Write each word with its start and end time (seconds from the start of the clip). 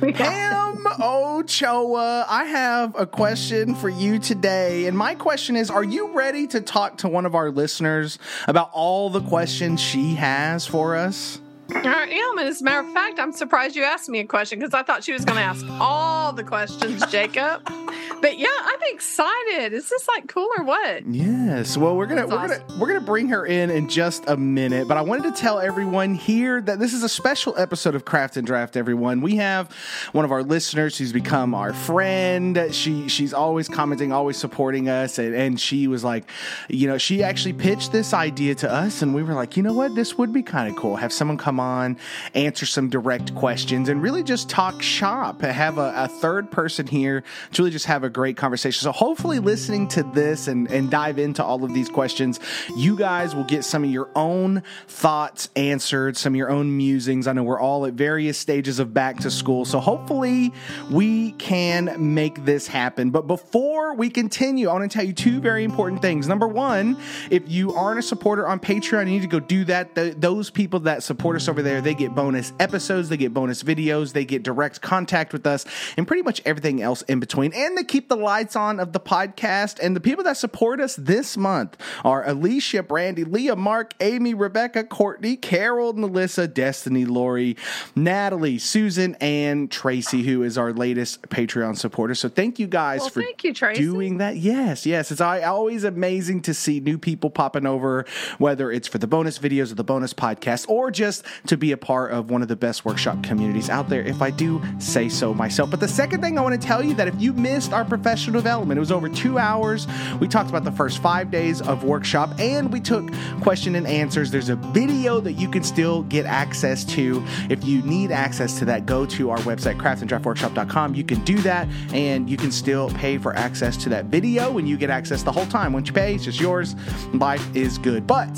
Pam 0.14 0.86
Ochoa, 0.98 2.24
I 2.26 2.44
have 2.44 2.98
a 2.98 3.06
question 3.06 3.74
for 3.74 3.90
you 3.90 4.18
today. 4.18 4.86
And 4.86 4.96
my 4.96 5.14
question 5.14 5.56
is 5.56 5.70
Are 5.70 5.84
you 5.84 6.12
ready 6.12 6.46
to 6.48 6.62
talk 6.62 6.98
to 6.98 7.08
one 7.08 7.26
of 7.26 7.34
our 7.34 7.50
listeners 7.50 8.18
about 8.48 8.70
all 8.72 9.10
the 9.10 9.20
questions 9.20 9.78
she 9.78 10.14
has 10.14 10.66
for 10.66 10.96
us? 10.96 11.38
I 11.70 12.08
am. 12.08 12.38
And 12.38 12.48
as 12.48 12.62
a 12.62 12.64
matter 12.64 12.86
of 12.86 12.92
fact, 12.94 13.18
I'm 13.18 13.32
surprised 13.32 13.76
you 13.76 13.84
asked 13.84 14.08
me 14.08 14.20
a 14.20 14.26
question 14.26 14.58
because 14.58 14.72
I 14.72 14.82
thought 14.82 15.04
she 15.04 15.12
was 15.12 15.26
going 15.26 15.36
to 15.36 15.42
ask 15.42 15.66
all 15.78 16.32
the 16.32 16.44
questions, 16.44 17.04
Jacob. 17.06 17.62
But 18.20 18.38
yeah, 18.38 18.48
I'm 18.50 18.80
excited. 18.92 19.72
Is 19.72 19.88
this 19.88 20.06
like 20.08 20.26
cool 20.28 20.48
or 20.58 20.64
what? 20.64 21.06
Yes. 21.06 21.76
Well, 21.76 21.96
we're 21.96 22.06
gonna 22.06 22.22
That's 22.22 22.32
we're 22.32 22.38
awesome. 22.38 22.66
gonna 22.68 22.80
we're 22.80 22.88
gonna 22.88 23.00
bring 23.00 23.28
her 23.28 23.46
in 23.46 23.70
in 23.70 23.88
just 23.88 24.24
a 24.28 24.36
minute, 24.36 24.88
but 24.88 24.96
I 24.96 25.02
wanted 25.02 25.34
to 25.34 25.40
tell 25.40 25.58
everyone 25.58 26.14
here 26.14 26.60
that 26.60 26.78
this 26.78 26.92
is 26.92 27.02
a 27.02 27.08
special 27.08 27.56
episode 27.56 27.94
of 27.94 28.04
Craft 28.04 28.36
and 28.36 28.46
Draft. 28.46 28.76
Everyone, 28.76 29.20
we 29.20 29.36
have 29.36 29.72
one 30.12 30.24
of 30.24 30.32
our 30.32 30.42
listeners 30.42 30.98
who's 30.98 31.12
become 31.12 31.54
our 31.54 31.72
friend. 31.72 32.68
She 32.72 33.08
she's 33.08 33.32
always 33.32 33.68
commenting, 33.68 34.12
always 34.12 34.36
supporting 34.36 34.88
us, 34.88 35.18
and, 35.18 35.34
and 35.34 35.60
she 35.60 35.86
was 35.86 36.04
like, 36.04 36.24
you 36.68 36.86
know, 36.88 36.98
she 36.98 37.22
actually 37.22 37.54
pitched 37.54 37.92
this 37.92 38.12
idea 38.12 38.54
to 38.56 38.70
us, 38.70 39.02
and 39.02 39.14
we 39.14 39.22
were 39.22 39.34
like, 39.34 39.56
you 39.56 39.62
know 39.62 39.72
what, 39.72 39.94
this 39.94 40.18
would 40.18 40.32
be 40.32 40.42
kind 40.42 40.68
of 40.70 40.76
cool. 40.76 40.96
Have 40.96 41.12
someone 41.12 41.38
come 41.38 41.58
on, 41.58 41.96
answer 42.34 42.66
some 42.66 42.88
direct 42.90 43.34
questions, 43.34 43.88
and 43.88 44.02
really 44.02 44.22
just 44.22 44.48
talk 44.50 44.82
shop. 44.82 45.40
Have 45.40 45.78
a, 45.78 45.92
a 45.96 46.08
third 46.08 46.50
person 46.50 46.86
here 46.86 47.22
to 47.52 47.62
really 47.62 47.70
just 47.70 47.86
have 47.86 48.04
a 48.04 48.09
great 48.10 48.36
conversation. 48.36 48.82
So 48.82 48.92
hopefully, 48.92 49.38
listening 49.38 49.88
to 49.88 50.02
this 50.02 50.48
and, 50.48 50.70
and 50.70 50.90
dive 50.90 51.18
into 51.18 51.44
all 51.44 51.64
of 51.64 51.72
these 51.72 51.88
questions, 51.88 52.40
you 52.76 52.96
guys 52.96 53.34
will 53.34 53.44
get 53.44 53.64
some 53.64 53.84
of 53.84 53.90
your 53.90 54.10
own 54.14 54.62
thoughts 54.88 55.50
answered, 55.56 56.16
some 56.16 56.34
of 56.34 56.36
your 56.36 56.50
own 56.50 56.76
musings. 56.76 57.26
I 57.26 57.32
know 57.32 57.42
we're 57.42 57.60
all 57.60 57.86
at 57.86 57.94
various 57.94 58.38
stages 58.38 58.78
of 58.78 58.92
back 58.92 59.18
to 59.20 59.30
school. 59.30 59.64
So 59.64 59.80
hopefully, 59.80 60.52
we 60.90 61.32
can 61.32 62.14
make 62.14 62.44
this 62.44 62.66
happen. 62.66 63.10
But 63.10 63.26
before 63.26 63.94
we 63.94 64.10
continue, 64.10 64.68
I 64.68 64.72
want 64.72 64.90
to 64.90 64.96
tell 64.96 65.06
you 65.06 65.12
two 65.12 65.40
very 65.40 65.64
important 65.64 66.02
things. 66.02 66.28
Number 66.28 66.48
one, 66.48 66.96
if 67.30 67.48
you 67.48 67.74
aren't 67.74 67.98
a 67.98 68.02
supporter 68.02 68.48
on 68.48 68.60
Patreon, 68.60 69.06
you 69.06 69.12
need 69.12 69.22
to 69.22 69.28
go 69.28 69.40
do 69.40 69.64
that. 69.64 69.94
Th- 69.94 70.14
those 70.16 70.50
people 70.50 70.80
that 70.80 71.02
support 71.02 71.36
us 71.36 71.48
over 71.48 71.62
there, 71.62 71.80
they 71.80 71.94
get 71.94 72.14
bonus 72.14 72.52
episodes, 72.58 73.08
they 73.08 73.16
get 73.16 73.34
bonus 73.34 73.62
videos, 73.62 74.12
they 74.12 74.24
get 74.24 74.42
direct 74.42 74.80
contact 74.80 75.32
with 75.32 75.46
us, 75.46 75.66
and 75.96 76.06
pretty 76.06 76.22
much 76.22 76.40
everything 76.44 76.82
else 76.82 77.02
in 77.02 77.20
between. 77.20 77.52
And 77.52 77.76
the 77.76 77.84
keep 77.84 77.99
the 78.08 78.16
lights 78.16 78.56
on 78.56 78.80
of 78.80 78.92
the 78.92 79.00
podcast. 79.00 79.78
And 79.80 79.94
the 79.94 80.00
people 80.00 80.24
that 80.24 80.36
support 80.36 80.80
us 80.80 80.96
this 80.96 81.36
month 81.36 81.76
are 82.04 82.26
Alicia, 82.28 82.82
Brandy, 82.82 83.24
Leah, 83.24 83.56
Mark, 83.56 83.94
Amy, 84.00 84.34
Rebecca, 84.34 84.84
Courtney, 84.84 85.36
Carol, 85.36 85.92
Melissa, 85.92 86.46
Destiny, 86.48 87.04
Lori, 87.04 87.56
Natalie, 87.94 88.58
Susan, 88.58 89.16
and 89.20 89.70
Tracy, 89.70 90.22
who 90.22 90.42
is 90.42 90.56
our 90.58 90.72
latest 90.72 91.22
Patreon 91.22 91.76
supporter. 91.76 92.14
So 92.14 92.28
thank 92.28 92.58
you 92.58 92.66
guys 92.66 93.00
Well, 93.00 93.10
for 93.10 93.22
thank 93.22 93.44
you, 93.44 93.52
doing 93.74 94.18
that. 94.18 94.36
Yes, 94.36 94.86
yes. 94.86 95.10
It's 95.10 95.20
al- 95.20 95.44
always 95.44 95.84
amazing 95.84 96.42
to 96.42 96.54
see 96.54 96.80
new 96.80 96.98
people 96.98 97.30
popping 97.30 97.66
over, 97.66 98.04
whether 98.38 98.70
it's 98.70 98.88
for 98.88 98.98
the 98.98 99.06
bonus 99.06 99.38
videos 99.38 99.72
or 99.72 99.74
the 99.74 99.84
bonus 99.84 100.14
podcast, 100.14 100.68
or 100.68 100.90
just 100.90 101.24
to 101.46 101.56
be 101.56 101.72
a 101.72 101.76
part 101.76 102.12
of 102.12 102.30
one 102.30 102.42
of 102.42 102.48
the 102.48 102.56
best 102.56 102.84
workshop 102.84 103.22
communities 103.22 103.68
out 103.68 103.88
there, 103.88 104.02
if 104.02 104.22
I 104.22 104.30
do 104.30 104.62
say 104.78 105.08
so 105.08 105.34
myself. 105.34 105.70
But 105.70 105.80
the 105.80 105.88
second 105.88 106.20
thing 106.20 106.38
I 106.38 106.42
want 106.42 106.60
to 106.60 106.66
tell 106.66 106.82
you 106.82 106.94
that 106.94 107.08
if 107.08 107.14
you 107.20 107.32
missed 107.32 107.72
our 107.72 107.84
professional 107.90 108.32
development, 108.32 108.78
it 108.78 108.80
was 108.80 108.90
over 108.90 109.08
two 109.08 109.38
hours. 109.38 109.86
We 110.18 110.28
talked 110.28 110.48
about 110.48 110.64
the 110.64 110.72
first 110.72 111.02
five 111.02 111.30
days 111.30 111.60
of 111.60 111.84
workshop 111.84 112.30
and 112.38 112.72
we 112.72 112.80
took 112.80 113.10
question 113.42 113.74
and 113.74 113.86
answers. 113.86 114.30
There's 114.30 114.48
a 114.48 114.56
video 114.56 115.20
that 115.20 115.32
you 115.32 115.50
can 115.50 115.62
still 115.62 116.04
get 116.04 116.24
access 116.24 116.84
to. 116.86 117.22
If 117.50 117.64
you 117.64 117.82
need 117.82 118.10
access 118.12 118.58
to 118.60 118.64
that, 118.66 118.86
go 118.86 119.04
to 119.06 119.30
our 119.30 119.38
website, 119.38 119.78
craftanddraftworkshop.com. 119.78 120.94
You 120.94 121.04
can 121.04 121.22
do 121.24 121.36
that 121.38 121.68
and 121.92 122.30
you 122.30 122.38
can 122.38 122.50
still 122.50 122.88
pay 122.90 123.18
for 123.18 123.34
access 123.36 123.76
to 123.78 123.88
that 123.90 124.06
video 124.06 124.56
and 124.56 124.68
you 124.68 124.78
get 124.78 124.88
access 124.88 125.22
the 125.22 125.32
whole 125.32 125.46
time. 125.46 125.72
Once 125.72 125.88
you 125.88 125.92
pay, 125.92 126.14
it's 126.14 126.24
just 126.24 126.40
yours. 126.40 126.74
Life 127.12 127.54
is 127.54 127.76
good. 127.76 128.06
But 128.06 128.30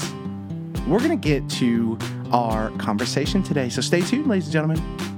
we're 0.88 0.98
going 0.98 1.10
to 1.10 1.16
get 1.16 1.48
to 1.50 1.98
our 2.32 2.70
conversation 2.78 3.42
today. 3.42 3.68
So 3.68 3.80
stay 3.80 4.00
tuned, 4.00 4.26
ladies 4.26 4.46
and 4.46 4.52
gentlemen. 4.52 5.11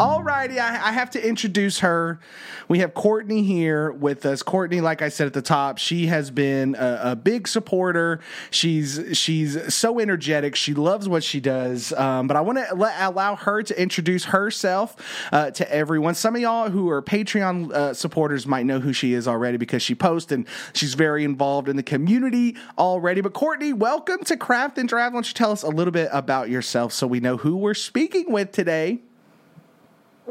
Alrighty, 0.00 0.58
I, 0.58 0.88
I 0.88 0.92
have 0.92 1.10
to 1.10 1.28
introduce 1.28 1.80
her. 1.80 2.20
We 2.68 2.78
have 2.78 2.94
Courtney 2.94 3.42
here 3.42 3.92
with 3.92 4.24
us. 4.24 4.42
Courtney, 4.42 4.80
like 4.80 5.02
I 5.02 5.10
said 5.10 5.26
at 5.26 5.34
the 5.34 5.42
top, 5.42 5.76
she 5.76 6.06
has 6.06 6.30
been 6.30 6.74
a, 6.74 7.00
a 7.02 7.16
big 7.16 7.46
supporter. 7.46 8.20
She's 8.50 8.98
she's 9.12 9.74
so 9.74 10.00
energetic. 10.00 10.56
She 10.56 10.72
loves 10.72 11.06
what 11.06 11.22
she 11.22 11.38
does. 11.38 11.92
Um, 11.92 12.28
but 12.28 12.38
I 12.38 12.40
want 12.40 12.56
to 12.56 12.72
allow 12.72 13.36
her 13.36 13.62
to 13.62 13.78
introduce 13.78 14.24
herself 14.24 14.96
uh, 15.32 15.50
to 15.50 15.70
everyone. 15.70 16.14
Some 16.14 16.34
of 16.34 16.40
y'all 16.40 16.70
who 16.70 16.88
are 16.88 17.02
Patreon 17.02 17.70
uh, 17.70 17.92
supporters 17.92 18.46
might 18.46 18.64
know 18.64 18.80
who 18.80 18.94
she 18.94 19.12
is 19.12 19.28
already 19.28 19.58
because 19.58 19.82
she 19.82 19.94
posts 19.94 20.32
and 20.32 20.46
she's 20.72 20.94
very 20.94 21.24
involved 21.24 21.68
in 21.68 21.76
the 21.76 21.82
community 21.82 22.56
already. 22.78 23.20
But 23.20 23.34
Courtney, 23.34 23.74
welcome 23.74 24.24
to 24.24 24.38
Craft 24.38 24.78
and 24.78 24.88
Draft. 24.88 25.12
Why 25.12 25.16
don't 25.16 25.28
you 25.28 25.34
tell 25.34 25.52
us 25.52 25.62
a 25.62 25.68
little 25.68 25.92
bit 25.92 26.08
about 26.10 26.48
yourself 26.48 26.94
so 26.94 27.06
we 27.06 27.20
know 27.20 27.36
who 27.36 27.54
we're 27.58 27.74
speaking 27.74 28.32
with 28.32 28.50
today? 28.52 29.00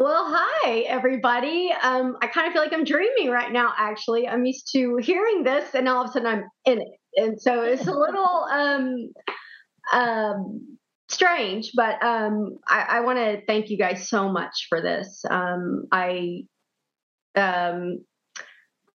Well, 0.01 0.33
hi, 0.33 0.79
everybody. 0.87 1.73
Um, 1.73 2.15
I 2.21 2.27
kind 2.27 2.47
of 2.47 2.53
feel 2.53 2.61
like 2.61 2.71
I'm 2.71 2.85
dreaming 2.85 3.29
right 3.31 3.51
now, 3.51 3.73
actually. 3.77 4.29
I'm 4.29 4.45
used 4.45 4.71
to 4.71 4.95
hearing 4.95 5.43
this, 5.43 5.75
and 5.75 5.89
all 5.89 6.05
of 6.05 6.09
a 6.09 6.13
sudden 6.13 6.25
I'm 6.25 6.43
in 6.63 6.79
it. 6.79 7.21
And 7.21 7.41
so 7.41 7.63
it's 7.63 7.85
a 7.85 7.91
little 7.91 8.47
um, 8.49 9.11
um, 9.91 10.77
strange, 11.09 11.71
but 11.75 12.01
um, 12.01 12.59
I, 12.65 12.85
I 12.91 12.99
want 13.01 13.17
to 13.17 13.41
thank 13.45 13.69
you 13.69 13.77
guys 13.77 14.07
so 14.07 14.31
much 14.31 14.67
for 14.69 14.81
this. 14.81 15.21
Um, 15.29 15.83
I 15.91 16.43
um, 17.35 17.97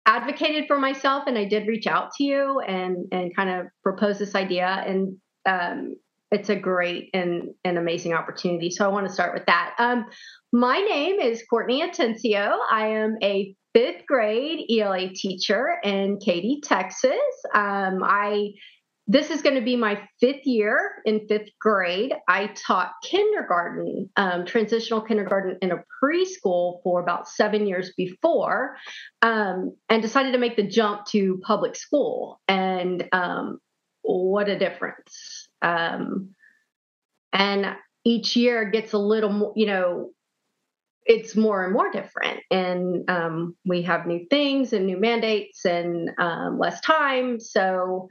advocated 0.06 0.64
for 0.66 0.78
myself, 0.78 1.24
and 1.26 1.36
I 1.36 1.44
did 1.44 1.68
reach 1.68 1.86
out 1.86 2.12
to 2.16 2.24
you 2.24 2.60
and, 2.60 3.08
and 3.12 3.36
kind 3.36 3.50
of 3.50 3.66
propose 3.82 4.18
this 4.18 4.34
idea. 4.34 4.82
And 4.86 5.18
um, 5.44 5.96
it's 6.34 6.48
a 6.48 6.56
great 6.56 7.10
and, 7.14 7.50
and 7.64 7.78
amazing 7.78 8.12
opportunity. 8.12 8.70
So 8.70 8.84
I 8.84 8.88
want 8.88 9.06
to 9.06 9.12
start 9.12 9.34
with 9.34 9.46
that. 9.46 9.74
Um, 9.78 10.06
my 10.54 10.78
name 10.78 11.18
is 11.18 11.42
Courtney 11.50 11.82
Atencio. 11.82 12.56
I 12.70 12.86
am 12.86 13.16
a 13.24 13.56
fifth 13.74 14.06
grade 14.06 14.60
ELA 14.70 15.08
teacher 15.08 15.80
in 15.82 16.20
Katy, 16.24 16.60
Texas. 16.62 17.10
Um, 17.52 18.04
I 18.04 18.52
this 19.08 19.30
is 19.30 19.42
going 19.42 19.56
to 19.56 19.60
be 19.60 19.74
my 19.74 20.00
fifth 20.20 20.46
year 20.46 21.02
in 21.04 21.26
fifth 21.26 21.48
grade. 21.60 22.14
I 22.28 22.54
taught 22.54 22.92
kindergarten, 23.02 24.08
um, 24.16 24.46
transitional 24.46 25.02
kindergarten 25.02 25.58
in 25.60 25.72
a 25.72 25.82
preschool 26.02 26.80
for 26.84 27.02
about 27.02 27.28
seven 27.28 27.66
years 27.66 27.92
before, 27.96 28.76
um, 29.22 29.76
and 29.88 30.00
decided 30.00 30.32
to 30.32 30.38
make 30.38 30.56
the 30.56 30.68
jump 30.68 31.04
to 31.06 31.40
public 31.44 31.74
school. 31.74 32.40
And 32.46 33.08
um, 33.10 33.58
what 34.02 34.48
a 34.48 34.56
difference! 34.56 35.48
Um, 35.62 36.30
and 37.32 37.74
each 38.04 38.36
year 38.36 38.70
gets 38.70 38.92
a 38.92 38.98
little 38.98 39.32
more, 39.32 39.52
you 39.56 39.66
know, 39.66 40.12
it's 41.06 41.36
more 41.36 41.64
and 41.64 41.72
more 41.72 41.90
different. 41.90 42.40
And 42.50 43.08
um, 43.10 43.56
we 43.64 43.82
have 43.82 44.06
new 44.06 44.26
things 44.30 44.72
and 44.72 44.86
new 44.86 44.98
mandates 44.98 45.64
and 45.64 46.10
um, 46.18 46.58
less 46.58 46.80
time. 46.80 47.40
So 47.40 48.08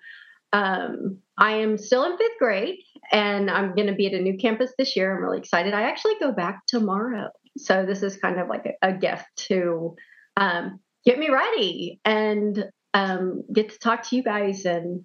um, 0.52 1.18
I 1.38 1.54
am 1.54 1.78
still 1.78 2.06
in 2.06 2.18
fifth 2.18 2.38
grade 2.38 2.80
and 3.12 3.50
I'm 3.50 3.76
going 3.76 3.88
to 3.88 3.96
be 3.96 4.08
at 4.08 4.14
a 4.14 4.22
new 4.22 4.38
campus 4.38 4.72
this 4.78 4.96
year. 4.96 5.16
I'm 5.16 5.24
really 5.24 5.40
excited. 5.40 5.74
I 5.74 5.84
actually 5.84 6.16
go 6.20 6.32
back 6.32 6.62
tomorrow. 6.68 7.30
So 7.58 7.86
this 7.86 8.04
is 8.04 8.18
kind 8.18 8.40
of 8.40 8.48
like 8.48 8.66
a, 8.66 8.90
a 8.90 8.94
gift 8.94 9.26
to 9.48 9.96
um, 10.38 10.80
get 11.06 11.18
me 11.18 11.30
ready 11.30 12.00
and 12.06 12.66
um, 12.94 13.44
get 13.52 13.70
to 13.72 13.80
talk 13.80 14.08
to 14.10 14.16
you 14.16 14.24
guys 14.24 14.66
and 14.66 15.04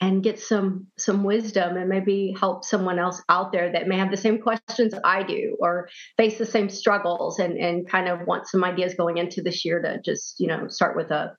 and 0.00 0.22
get 0.22 0.38
some 0.38 0.86
some 0.96 1.24
wisdom 1.24 1.76
and 1.76 1.88
maybe 1.88 2.34
help 2.38 2.64
someone 2.64 2.98
else 2.98 3.22
out 3.28 3.52
there 3.52 3.72
that 3.72 3.88
may 3.88 3.96
have 3.98 4.10
the 4.10 4.16
same 4.16 4.40
questions 4.40 4.94
I 5.04 5.22
do 5.24 5.56
or 5.60 5.88
face 6.16 6.38
the 6.38 6.46
same 6.46 6.68
struggles 6.68 7.38
and 7.38 7.58
and 7.58 7.88
kind 7.88 8.08
of 8.08 8.26
want 8.26 8.46
some 8.46 8.62
ideas 8.64 8.94
going 8.94 9.18
into 9.18 9.42
this 9.42 9.64
year 9.64 9.82
to 9.82 10.00
just 10.04 10.38
you 10.38 10.46
know 10.46 10.68
start 10.68 10.96
with 10.96 11.10
a 11.10 11.36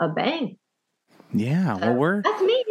a 0.00 0.08
bang. 0.08 0.56
Yeah, 1.32 1.76
well, 1.76 1.94
we're 1.94 2.22
that's 2.22 2.42
me. 2.42 2.64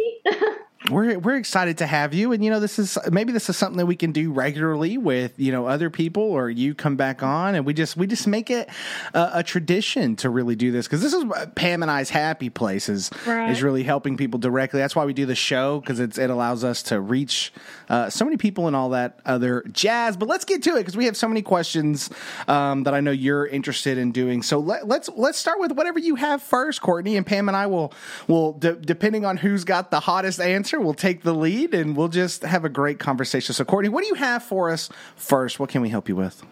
We're 0.90 1.18
we're 1.18 1.36
excited 1.36 1.78
to 1.78 1.86
have 1.86 2.12
you, 2.12 2.32
and 2.32 2.44
you 2.44 2.50
know, 2.50 2.60
this 2.60 2.78
is 2.78 2.98
maybe 3.10 3.32
this 3.32 3.48
is 3.48 3.56
something 3.56 3.78
that 3.78 3.86
we 3.86 3.96
can 3.96 4.12
do 4.12 4.30
regularly 4.32 4.98
with 4.98 5.32
you 5.38 5.50
know 5.50 5.66
other 5.66 5.88
people, 5.88 6.22
or 6.22 6.50
you 6.50 6.74
come 6.74 6.96
back 6.96 7.22
on, 7.22 7.54
and 7.54 7.64
we 7.64 7.72
just 7.72 7.96
we 7.96 8.06
just 8.06 8.26
make 8.26 8.50
it 8.50 8.68
a, 9.14 9.30
a 9.34 9.42
tradition 9.42 10.14
to 10.16 10.28
really 10.28 10.56
do 10.56 10.70
this 10.72 10.86
because 10.86 11.00
this 11.00 11.14
is 11.14 11.24
what 11.24 11.54
Pam 11.54 11.82
and 11.82 11.90
I's 11.90 12.10
happy 12.10 12.50
place 12.50 12.88
is 12.88 13.10
Right. 13.26 13.50
is 13.50 13.62
really 13.62 13.82
helping 13.82 14.16
people 14.18 14.38
directly. 14.38 14.78
That's 14.80 14.94
why 14.94 15.04
we 15.06 15.14
do 15.14 15.24
the 15.24 15.34
show 15.34 15.80
because 15.80 16.00
it's 16.00 16.18
it 16.18 16.28
allows 16.28 16.64
us 16.64 16.82
to 16.84 17.00
reach 17.00 17.52
uh, 17.88 18.10
so 18.10 18.24
many 18.24 18.36
people 18.36 18.66
and 18.66 18.76
all 18.76 18.90
that 18.90 19.20
other 19.24 19.62
jazz. 19.72 20.16
But 20.16 20.28
let's 20.28 20.44
get 20.44 20.62
to 20.64 20.70
it 20.76 20.80
because 20.80 20.96
we 20.96 21.06
have 21.06 21.16
so 21.16 21.28
many 21.28 21.40
questions 21.42 22.10
um, 22.46 22.82
that 22.84 22.92
I 22.94 23.00
know 23.00 23.10
you're 23.10 23.46
interested 23.46 23.96
in 23.96 24.12
doing. 24.12 24.42
So 24.42 24.58
let, 24.58 24.86
let's 24.86 25.08
let's 25.16 25.38
start 25.38 25.60
with 25.60 25.72
whatever 25.72 25.98
you 25.98 26.16
have 26.16 26.42
first, 26.42 26.82
Courtney, 26.82 27.16
and 27.16 27.24
Pam 27.26 27.48
and 27.48 27.56
I 27.56 27.66
will 27.68 27.92
will 28.28 28.52
de- 28.52 28.74
depending 28.76 29.24
on 29.24 29.38
who's 29.38 29.64
got 29.64 29.90
the 29.90 30.00
hottest 30.00 30.40
answer, 30.40 30.73
we'll 30.80 30.94
take 30.94 31.22
the 31.22 31.34
lead 31.34 31.74
and 31.74 31.96
we'll 31.96 32.08
just 32.08 32.42
have 32.42 32.64
a 32.64 32.68
great 32.68 32.98
conversation. 32.98 33.54
So, 33.54 33.64
Courtney, 33.64 33.88
what 33.88 34.02
do 34.02 34.08
you 34.08 34.14
have 34.14 34.42
for 34.42 34.70
us 34.70 34.88
first? 35.16 35.60
What 35.60 35.70
can 35.70 35.82
we 35.82 35.88
help 35.88 36.08
you 36.08 36.16
with? 36.16 36.42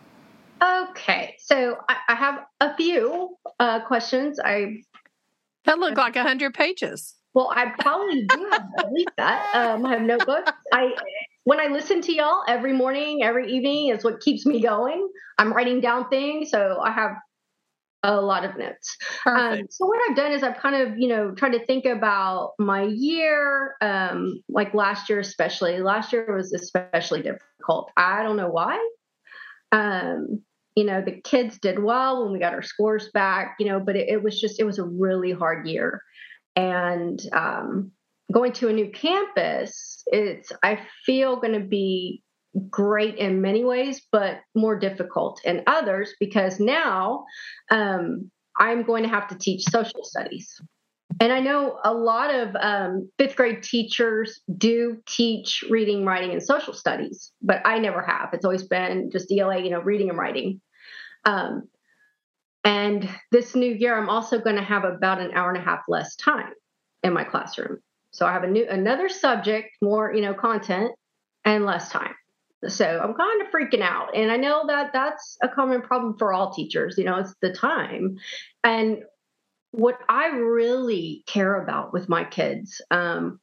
Okay, 0.62 1.34
so 1.38 1.76
I, 1.88 1.96
I 2.08 2.14
have 2.14 2.44
a 2.60 2.76
few 2.76 3.36
uh, 3.58 3.80
questions. 3.86 4.38
I 4.38 4.82
that 5.64 5.78
look 5.78 5.96
like 5.96 6.16
a 6.16 6.22
hundred 6.22 6.54
pages. 6.54 7.14
Well, 7.34 7.50
I 7.54 7.72
probably 7.78 8.26
do 8.26 8.48
have 8.50 8.64
at 8.78 8.92
least 8.92 9.10
that. 9.16 9.50
Um, 9.54 9.86
I 9.86 9.90
have 9.90 10.02
notebooks. 10.02 10.52
I 10.72 10.92
when 11.44 11.58
I 11.58 11.66
listen 11.66 12.00
to 12.02 12.12
y'all 12.12 12.44
every 12.46 12.72
morning, 12.72 13.22
every 13.22 13.50
evening 13.52 13.88
is 13.88 14.04
what 14.04 14.20
keeps 14.20 14.46
me 14.46 14.60
going. 14.60 15.08
I'm 15.38 15.52
writing 15.52 15.80
down 15.80 16.08
things, 16.08 16.50
so 16.50 16.78
I 16.80 16.92
have 16.92 17.12
a 18.02 18.20
lot 18.20 18.44
of 18.44 18.56
notes. 18.56 18.96
Um, 19.26 19.62
so 19.70 19.86
what 19.86 20.00
I've 20.08 20.16
done 20.16 20.32
is 20.32 20.42
I've 20.42 20.58
kind 20.58 20.74
of, 20.74 20.98
you 20.98 21.08
know, 21.08 21.32
tried 21.32 21.52
to 21.52 21.64
think 21.64 21.84
about 21.84 22.52
my 22.58 22.82
year, 22.82 23.74
um, 23.80 24.42
like 24.48 24.74
last 24.74 25.08
year 25.08 25.20
especially. 25.20 25.80
Last 25.80 26.12
year 26.12 26.34
was 26.34 26.52
especially 26.52 27.22
difficult. 27.22 27.90
I 27.96 28.22
don't 28.22 28.36
know 28.36 28.50
why. 28.50 28.78
Um, 29.70 30.42
you 30.74 30.84
know, 30.84 31.02
the 31.02 31.20
kids 31.20 31.58
did 31.58 31.82
well 31.82 32.24
when 32.24 32.32
we 32.32 32.38
got 32.38 32.54
our 32.54 32.62
scores 32.62 33.10
back, 33.12 33.56
you 33.58 33.66
know, 33.66 33.78
but 33.78 33.94
it, 33.94 34.08
it 34.08 34.22
was 34.22 34.40
just 34.40 34.58
it 34.58 34.64
was 34.64 34.78
a 34.78 34.84
really 34.84 35.32
hard 35.32 35.68
year. 35.68 36.02
And 36.56 37.20
um, 37.32 37.92
going 38.32 38.52
to 38.54 38.68
a 38.68 38.72
new 38.72 38.90
campus, 38.90 40.02
it's 40.06 40.50
I 40.62 40.80
feel 41.06 41.36
going 41.36 41.54
to 41.54 41.66
be 41.66 42.22
great 42.68 43.16
in 43.16 43.40
many 43.40 43.64
ways, 43.64 44.02
but 44.12 44.40
more 44.54 44.78
difficult 44.78 45.40
in 45.44 45.62
others 45.66 46.14
because 46.20 46.60
now 46.60 47.24
um, 47.70 48.30
I'm 48.58 48.82
going 48.82 49.02
to 49.04 49.08
have 49.08 49.28
to 49.28 49.38
teach 49.38 49.64
social 49.64 50.04
studies. 50.04 50.60
And 51.20 51.32
I 51.32 51.40
know 51.40 51.78
a 51.84 51.92
lot 51.92 52.34
of 52.34 52.56
um, 52.58 53.10
fifth 53.18 53.36
grade 53.36 53.62
teachers 53.62 54.40
do 54.56 54.98
teach 55.06 55.62
reading, 55.68 56.04
writing, 56.04 56.32
and 56.32 56.42
social 56.42 56.72
studies, 56.72 57.32
but 57.42 57.60
I 57.64 57.78
never 57.78 58.02
have. 58.02 58.30
It's 58.32 58.44
always 58.44 58.64
been 58.64 59.10
just 59.10 59.30
ELA, 59.30 59.62
you 59.62 59.70
know, 59.70 59.80
reading 59.80 60.08
and 60.08 60.18
writing. 60.18 60.60
Um, 61.24 61.68
and 62.64 63.08
this 63.30 63.54
new 63.54 63.72
year, 63.72 63.96
I'm 63.96 64.08
also 64.08 64.38
going 64.38 64.56
to 64.56 64.62
have 64.62 64.84
about 64.84 65.20
an 65.20 65.32
hour 65.34 65.50
and 65.50 65.58
a 65.58 65.64
half 65.64 65.80
less 65.88 66.16
time 66.16 66.52
in 67.02 67.12
my 67.12 67.24
classroom. 67.24 67.78
So 68.12 68.26
I 68.26 68.32
have 68.32 68.44
a 68.44 68.48
new 68.48 68.66
another 68.68 69.08
subject, 69.08 69.70
more 69.80 70.12
you 70.14 70.20
know, 70.20 70.34
content, 70.34 70.92
and 71.44 71.64
less 71.64 71.90
time. 71.90 72.14
So 72.68 72.86
I'm 72.86 73.14
kind 73.14 73.42
of 73.42 73.48
freaking 73.48 73.82
out. 73.82 74.14
And 74.14 74.30
I 74.30 74.36
know 74.36 74.64
that 74.66 74.92
that's 74.92 75.36
a 75.42 75.48
common 75.48 75.82
problem 75.82 76.16
for 76.16 76.32
all 76.32 76.52
teachers, 76.52 76.96
you 76.96 77.04
know, 77.04 77.16
it's 77.16 77.34
the 77.42 77.52
time. 77.52 78.18
And 78.62 79.02
what 79.72 79.98
I 80.08 80.28
really 80.28 81.24
care 81.26 81.62
about 81.62 81.92
with 81.92 82.08
my 82.08 82.24
kids 82.24 82.80
um, 82.90 83.40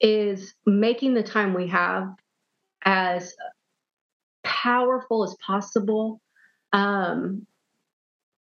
is 0.00 0.54
making 0.66 1.14
the 1.14 1.22
time 1.22 1.54
we 1.54 1.68
have 1.68 2.08
as 2.84 3.34
powerful 4.44 5.24
as 5.24 5.34
possible. 5.44 6.20
Um, 6.72 7.46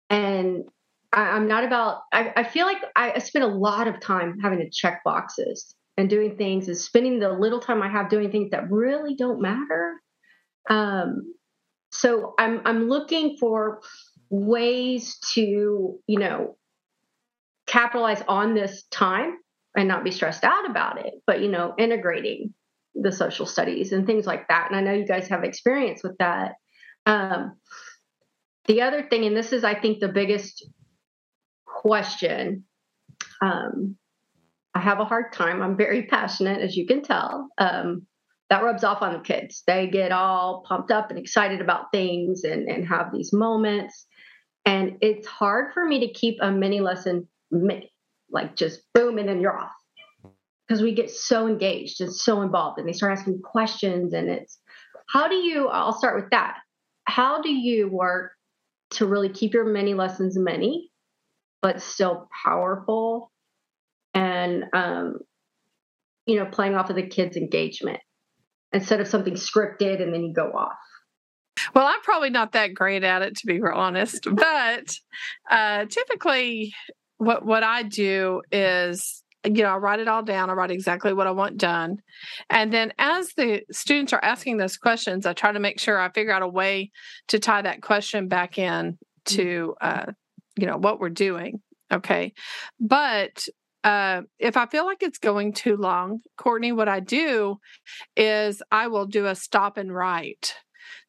and 0.09 0.65
I, 1.13 1.37
am 1.37 1.47
not 1.47 1.63
about, 1.63 2.01
I, 2.11 2.33
I 2.35 2.43
feel 2.43 2.65
like 2.65 2.83
I, 2.95 3.13
I 3.13 3.19
spend 3.19 3.45
a 3.45 3.49
lot 3.49 3.87
of 3.87 4.01
time 4.01 4.39
having 4.39 4.59
to 4.59 4.69
check 4.69 5.03
boxes 5.05 5.73
and 5.97 6.09
doing 6.09 6.35
things 6.37 6.67
is 6.67 6.83
spending 6.83 7.19
the 7.19 7.29
little 7.29 7.59
time 7.59 7.81
I 7.81 7.89
have 7.89 8.09
doing 8.09 8.31
things 8.31 8.51
that 8.51 8.69
really 8.69 9.15
don't 9.15 9.41
matter. 9.41 10.01
Um, 10.69 11.33
so 11.91 12.33
I'm 12.37 12.61
I'm 12.65 12.89
looking 12.89 13.37
for 13.39 13.81
ways 14.29 15.17
to 15.33 15.99
you 16.07 16.19
know 16.19 16.57
capitalize 17.67 18.21
on 18.27 18.53
this 18.53 18.83
time 18.91 19.37
and 19.75 19.87
not 19.87 20.03
be 20.03 20.11
stressed 20.11 20.43
out 20.43 20.69
about 20.69 21.05
it, 21.05 21.13
but 21.25 21.41
you 21.41 21.49
know 21.49 21.73
integrating 21.77 22.53
the 22.95 23.11
social 23.11 23.45
studies 23.45 23.91
and 23.91 24.05
things 24.05 24.25
like 24.25 24.47
that. 24.47 24.67
And 24.69 24.77
I 24.77 24.81
know 24.81 24.97
you 24.97 25.05
guys 25.05 25.27
have 25.27 25.43
experience 25.43 26.01
with 26.01 26.17
that. 26.19 26.53
Um, 27.05 27.57
the 28.67 28.81
other 28.81 29.03
thing, 29.03 29.25
and 29.25 29.35
this 29.37 29.53
is 29.53 29.63
I 29.63 29.79
think 29.79 29.99
the 29.99 30.07
biggest 30.07 30.67
question 31.65 32.63
um, 33.41 33.97
I 34.75 34.79
have 34.79 34.99
a 34.99 35.05
hard 35.05 35.31
time. 35.31 35.61
I'm 35.61 35.77
very 35.77 36.03
passionate, 36.03 36.61
as 36.61 36.75
you 36.75 36.85
can 36.85 37.01
tell. 37.01 37.47
Um, 37.57 38.05
that 38.49 38.61
rubs 38.61 38.83
off 38.83 39.01
on 39.01 39.13
the 39.13 39.19
kids. 39.19 39.63
They 39.65 39.87
get 39.87 40.11
all 40.11 40.65
pumped 40.67 40.91
up 40.91 41.09
and 41.09 41.17
excited 41.17 41.61
about 41.61 41.91
things 41.91 42.43
and, 42.43 42.69
and 42.69 42.85
have 42.85 43.11
these 43.11 43.31
moments. 43.31 44.05
And 44.65 44.97
it's 45.01 45.25
hard 45.25 45.73
for 45.73 45.85
me 45.85 46.01
to 46.01 46.13
keep 46.13 46.37
a 46.41 46.51
mini 46.51 46.81
lesson 46.81 47.27
like 48.29 48.55
just 48.55 48.81
boom, 48.93 49.17
and 49.17 49.29
then 49.29 49.39
you're 49.39 49.57
off. 49.57 49.71
Because 50.67 50.83
we 50.83 50.93
get 50.93 51.09
so 51.09 51.47
engaged 51.47 52.01
and 52.01 52.13
so 52.13 52.41
involved, 52.41 52.77
and 52.77 52.87
they 52.87 52.93
start 52.93 53.17
asking 53.17 53.41
questions. 53.41 54.13
And 54.13 54.29
it's 54.29 54.59
how 55.07 55.27
do 55.29 55.35
you, 55.35 55.69
I'll 55.69 55.97
start 55.97 56.21
with 56.21 56.31
that. 56.31 56.57
How 57.05 57.41
do 57.41 57.49
you 57.49 57.87
work 57.87 58.31
to 58.91 59.05
really 59.05 59.29
keep 59.29 59.53
your 59.53 59.65
mini 59.65 59.93
lessons 59.93 60.37
many, 60.37 60.91
but 61.61 61.81
still 61.81 62.27
powerful 62.43 63.31
and 64.15 64.63
um, 64.73 65.19
you 66.25 66.37
know 66.37 66.45
playing 66.45 66.73
off 66.75 66.89
of 66.89 66.95
the 66.95 67.05
kids 67.05 67.37
engagement 67.37 67.99
instead 68.73 68.99
of 68.99 69.07
something 69.07 69.35
scripted 69.35 70.01
and 70.01 70.11
then 70.13 70.23
you 70.23 70.33
go 70.33 70.51
off 70.51 70.73
well 71.75 71.85
i'm 71.85 72.01
probably 72.01 72.31
not 72.31 72.53
that 72.53 72.73
great 72.73 73.03
at 73.03 73.21
it 73.21 73.35
to 73.35 73.45
be 73.45 73.61
real 73.61 73.75
honest 73.75 74.27
but 74.35 74.95
uh, 75.51 75.85
typically 75.85 76.73
what 77.17 77.45
what 77.45 77.63
i 77.63 77.83
do 77.83 78.41
is 78.51 79.23
you 79.45 79.63
know, 79.63 79.69
I 79.69 79.77
write 79.77 79.99
it 79.99 80.07
all 80.07 80.23
down. 80.23 80.49
I 80.49 80.53
write 80.53 80.71
exactly 80.71 81.13
what 81.13 81.27
I 81.27 81.31
want 81.31 81.57
done. 81.57 81.97
And 82.49 82.73
then 82.73 82.93
as 82.97 83.33
the 83.33 83.61
students 83.71 84.13
are 84.13 84.23
asking 84.23 84.57
those 84.57 84.77
questions, 84.77 85.25
I 85.25 85.33
try 85.33 85.51
to 85.51 85.59
make 85.59 85.79
sure 85.79 85.99
I 85.99 86.09
figure 86.11 86.31
out 86.31 86.41
a 86.41 86.47
way 86.47 86.91
to 87.27 87.39
tie 87.39 87.61
that 87.61 87.81
question 87.81 88.27
back 88.27 88.57
in 88.57 88.97
to, 89.25 89.75
uh, 89.81 90.05
you 90.57 90.65
know, 90.65 90.77
what 90.77 90.99
we're 90.99 91.09
doing. 91.09 91.61
Okay. 91.91 92.33
But 92.79 93.47
uh, 93.85 94.23
if 94.39 94.57
I 94.57 94.67
feel 94.67 94.85
like 94.85 95.03
it's 95.03 95.19
going 95.19 95.53
too 95.53 95.77
long, 95.77 96.21
Courtney, 96.37 96.73
what 96.73 96.89
I 96.89 97.01
do 97.01 97.59
is 98.17 98.63
I 98.71 98.87
will 98.87 99.05
do 99.05 99.27
a 99.27 99.35
stop 99.35 99.77
and 99.77 99.93
write. 99.95 100.55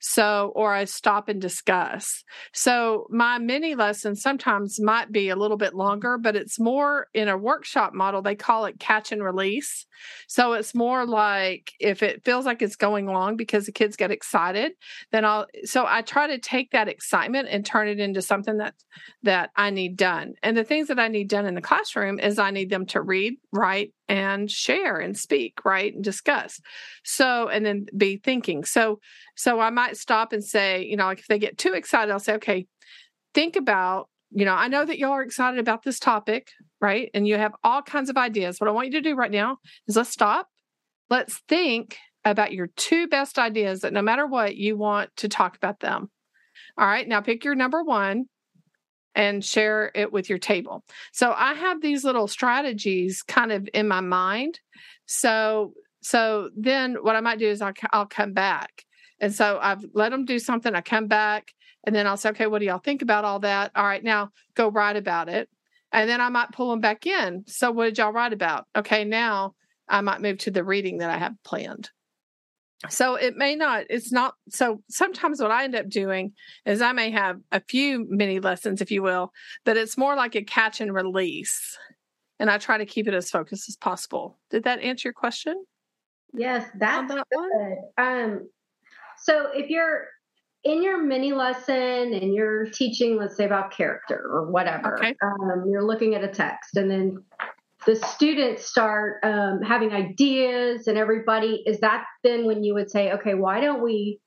So, 0.00 0.52
or 0.54 0.72
I 0.72 0.84
stop 0.84 1.28
and 1.28 1.40
discuss. 1.40 2.24
So, 2.52 3.06
my 3.10 3.38
mini 3.38 3.74
lessons 3.74 4.22
sometimes 4.22 4.80
might 4.80 5.10
be 5.10 5.28
a 5.28 5.36
little 5.36 5.56
bit 5.56 5.74
longer, 5.74 6.18
but 6.18 6.36
it's 6.36 6.60
more 6.60 7.08
in 7.14 7.28
a 7.28 7.38
workshop 7.38 7.94
model. 7.94 8.22
They 8.22 8.34
call 8.34 8.66
it 8.66 8.78
catch 8.78 9.12
and 9.12 9.22
release. 9.22 9.86
So, 10.28 10.52
it's 10.52 10.74
more 10.74 11.06
like 11.06 11.72
if 11.80 12.02
it 12.02 12.24
feels 12.24 12.46
like 12.46 12.62
it's 12.62 12.76
going 12.76 13.06
long 13.06 13.36
because 13.36 13.66
the 13.66 13.72
kids 13.72 13.96
get 13.96 14.10
excited, 14.10 14.72
then 15.12 15.24
I'll, 15.24 15.46
so 15.64 15.86
I 15.86 16.02
try 16.02 16.26
to 16.26 16.38
take 16.38 16.70
that 16.72 16.88
excitement 16.88 17.48
and 17.50 17.64
turn 17.64 17.88
it 17.88 18.00
into 18.00 18.22
something 18.22 18.58
that, 18.58 18.74
that 19.22 19.50
I 19.56 19.70
need 19.70 19.96
done. 19.96 20.34
And 20.42 20.56
the 20.56 20.64
things 20.64 20.88
that 20.88 20.98
I 20.98 21.08
need 21.08 21.28
done 21.28 21.46
in 21.46 21.54
the 21.54 21.60
classroom 21.60 22.18
is 22.18 22.38
I 22.38 22.50
need 22.50 22.70
them 22.70 22.86
to 22.86 23.00
read, 23.00 23.34
write, 23.52 23.92
and 24.08 24.50
share 24.50 24.98
and 24.98 25.16
speak 25.16 25.64
right 25.64 25.94
and 25.94 26.04
discuss 26.04 26.60
so 27.04 27.48
and 27.48 27.66
then 27.66 27.86
be 27.96 28.16
thinking 28.16 28.64
so 28.64 29.00
so 29.36 29.60
i 29.60 29.70
might 29.70 29.96
stop 29.96 30.32
and 30.32 30.44
say 30.44 30.84
you 30.84 30.96
know 30.96 31.06
like 31.06 31.20
if 31.20 31.26
they 31.26 31.38
get 31.38 31.58
too 31.58 31.72
excited 31.72 32.10
i'll 32.10 32.18
say 32.18 32.34
okay 32.34 32.66
think 33.34 33.56
about 33.56 34.08
you 34.30 34.44
know 34.44 34.54
i 34.54 34.68
know 34.68 34.84
that 34.84 34.98
y'all 34.98 35.12
are 35.12 35.22
excited 35.22 35.60
about 35.60 35.82
this 35.82 36.00
topic 36.00 36.50
right 36.80 37.10
and 37.14 37.28
you 37.28 37.36
have 37.36 37.52
all 37.62 37.82
kinds 37.82 38.10
of 38.10 38.16
ideas 38.16 38.60
what 38.60 38.68
i 38.68 38.72
want 38.72 38.86
you 38.86 38.92
to 38.92 39.00
do 39.08 39.14
right 39.14 39.30
now 39.30 39.58
is 39.86 39.96
let's 39.96 40.10
stop 40.10 40.48
let's 41.10 41.40
think 41.48 41.96
about 42.24 42.52
your 42.52 42.66
two 42.76 43.06
best 43.06 43.38
ideas 43.38 43.80
that 43.80 43.92
no 43.92 44.02
matter 44.02 44.26
what 44.26 44.56
you 44.56 44.76
want 44.76 45.10
to 45.16 45.28
talk 45.28 45.56
about 45.56 45.80
them 45.80 46.10
all 46.76 46.86
right 46.86 47.06
now 47.06 47.20
pick 47.20 47.44
your 47.44 47.54
number 47.54 47.82
one 47.82 48.26
and 49.16 49.42
share 49.42 49.90
it 49.94 50.12
with 50.12 50.28
your 50.28 50.38
table. 50.38 50.84
So 51.12 51.34
I 51.34 51.54
have 51.54 51.80
these 51.80 52.04
little 52.04 52.28
strategies 52.28 53.22
kind 53.22 53.50
of 53.50 53.66
in 53.74 53.88
my 53.88 54.00
mind. 54.00 54.60
So 55.06 55.72
so 56.02 56.50
then 56.56 56.96
what 57.02 57.16
I 57.16 57.20
might 57.20 57.40
do 57.40 57.48
is 57.48 57.60
I'll, 57.60 57.72
I'll 57.92 58.06
come 58.06 58.32
back. 58.32 58.84
And 59.20 59.34
so 59.34 59.58
I've 59.60 59.84
let 59.94 60.10
them 60.10 60.24
do 60.24 60.38
something. 60.38 60.74
I 60.74 60.80
come 60.80 61.06
back 61.06 61.52
and 61.84 61.94
then 61.94 62.06
I'll 62.06 62.16
say, 62.16 62.30
okay, 62.30 62.46
what 62.46 62.58
do 62.58 62.66
y'all 62.66 62.78
think 62.78 63.02
about 63.02 63.24
all 63.24 63.40
that? 63.40 63.70
All 63.74 63.84
right, 63.84 64.02
now 64.02 64.30
go 64.54 64.68
write 64.68 64.96
about 64.96 65.28
it. 65.28 65.48
And 65.92 66.10
then 66.10 66.20
I 66.20 66.28
might 66.28 66.52
pull 66.52 66.70
them 66.70 66.80
back 66.80 67.06
in. 67.06 67.44
So 67.46 67.70
what 67.70 67.84
did 67.84 67.98
y'all 67.98 68.12
write 68.12 68.32
about? 68.32 68.66
Okay, 68.76 69.04
now 69.04 69.54
I 69.88 70.00
might 70.00 70.20
move 70.20 70.38
to 70.38 70.50
the 70.50 70.64
reading 70.64 70.98
that 70.98 71.10
I 71.10 71.18
have 71.18 71.34
planned 71.44 71.90
so 72.88 73.14
it 73.14 73.36
may 73.36 73.54
not 73.54 73.84
it's 73.88 74.12
not 74.12 74.34
so 74.50 74.82
sometimes 74.88 75.40
what 75.40 75.50
i 75.50 75.64
end 75.64 75.74
up 75.74 75.88
doing 75.88 76.32
is 76.66 76.82
i 76.82 76.92
may 76.92 77.10
have 77.10 77.40
a 77.52 77.60
few 77.60 78.06
mini 78.08 78.38
lessons 78.38 78.80
if 78.80 78.90
you 78.90 79.02
will 79.02 79.32
but 79.64 79.76
it's 79.76 79.96
more 79.96 80.14
like 80.14 80.34
a 80.34 80.44
catch 80.44 80.80
and 80.80 80.94
release 80.94 81.78
and 82.38 82.50
i 82.50 82.58
try 82.58 82.76
to 82.76 82.86
keep 82.86 83.08
it 83.08 83.14
as 83.14 83.30
focused 83.30 83.68
as 83.68 83.76
possible 83.76 84.38
did 84.50 84.64
that 84.64 84.80
answer 84.80 85.08
your 85.08 85.14
question 85.14 85.64
yes 86.34 86.68
that's 86.78 87.12
that 87.12 87.26
good 87.30 87.76
um 87.96 88.48
so 89.28 89.48
if 89.54 89.68
you're 89.70 90.06
in 90.64 90.82
your 90.82 91.02
mini 91.02 91.32
lesson 91.32 92.12
and 92.12 92.34
you're 92.34 92.66
teaching 92.66 93.16
let's 93.16 93.36
say 93.36 93.44
about 93.44 93.70
character 93.70 94.20
or 94.30 94.50
whatever 94.50 94.98
okay. 94.98 95.14
um, 95.22 95.64
you're 95.70 95.84
looking 95.84 96.14
at 96.14 96.24
a 96.24 96.28
text 96.28 96.76
and 96.76 96.90
then 96.90 97.22
the 97.86 97.94
students 97.94 98.66
start 98.66 99.22
um, 99.22 99.60
having 99.62 99.92
ideas 99.92 100.88
and 100.88 100.98
everybody 100.98 101.62
is 101.66 101.80
that 101.80 102.04
then 102.24 102.46
when 102.46 102.64
you 102.64 102.74
would 102.74 102.90
say 102.90 103.12
okay 103.12 103.34
why 103.34 103.60
don't 103.60 103.82
we 103.82 104.18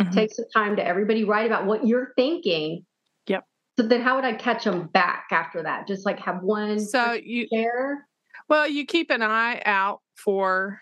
mm-hmm. 0.00 0.10
take 0.12 0.32
some 0.32 0.46
time 0.54 0.76
to 0.76 0.86
everybody 0.86 1.24
write 1.24 1.46
about 1.46 1.66
what 1.66 1.86
you're 1.86 2.12
thinking 2.16 2.84
Yep. 3.26 3.44
So 3.78 3.86
then, 3.86 4.02
how 4.02 4.16
would 4.16 4.24
I 4.24 4.34
catch 4.34 4.64
them 4.64 4.88
back 4.88 5.26
after 5.32 5.62
that? 5.62 5.88
Just 5.88 6.06
like 6.06 6.20
have 6.20 6.42
one. 6.42 6.78
So 6.78 7.12
you 7.12 7.48
share. 7.52 8.06
Well, 8.48 8.68
you 8.68 8.86
keep 8.86 9.10
an 9.10 9.22
eye 9.22 9.62
out 9.64 10.00
for 10.14 10.80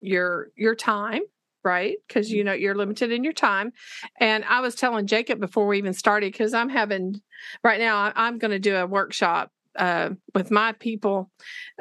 your 0.00 0.48
your 0.56 0.74
time 0.74 1.22
right? 1.64 1.96
Because 2.06 2.30
you 2.30 2.44
know 2.44 2.52
you're 2.52 2.74
limited 2.74 3.12
in 3.12 3.24
your 3.24 3.32
time. 3.32 3.72
And 4.20 4.44
i 4.44 4.60
was 4.60 4.74
telling 4.74 5.06
jacob 5.06 5.40
before 5.40 5.66
we 5.66 5.78
even 5.78 5.92
started 5.92 6.32
because 6.32 6.54
i'm 6.54 6.68
having 6.68 7.20
right 7.64 7.80
now 7.80 8.12
i'm 8.14 8.38
going 8.38 8.50
to 8.50 8.58
do 8.58 8.76
a 8.76 8.86
workshop 8.86 9.50
uh, 9.76 10.10
with 10.34 10.50
my 10.50 10.72
people 10.72 11.30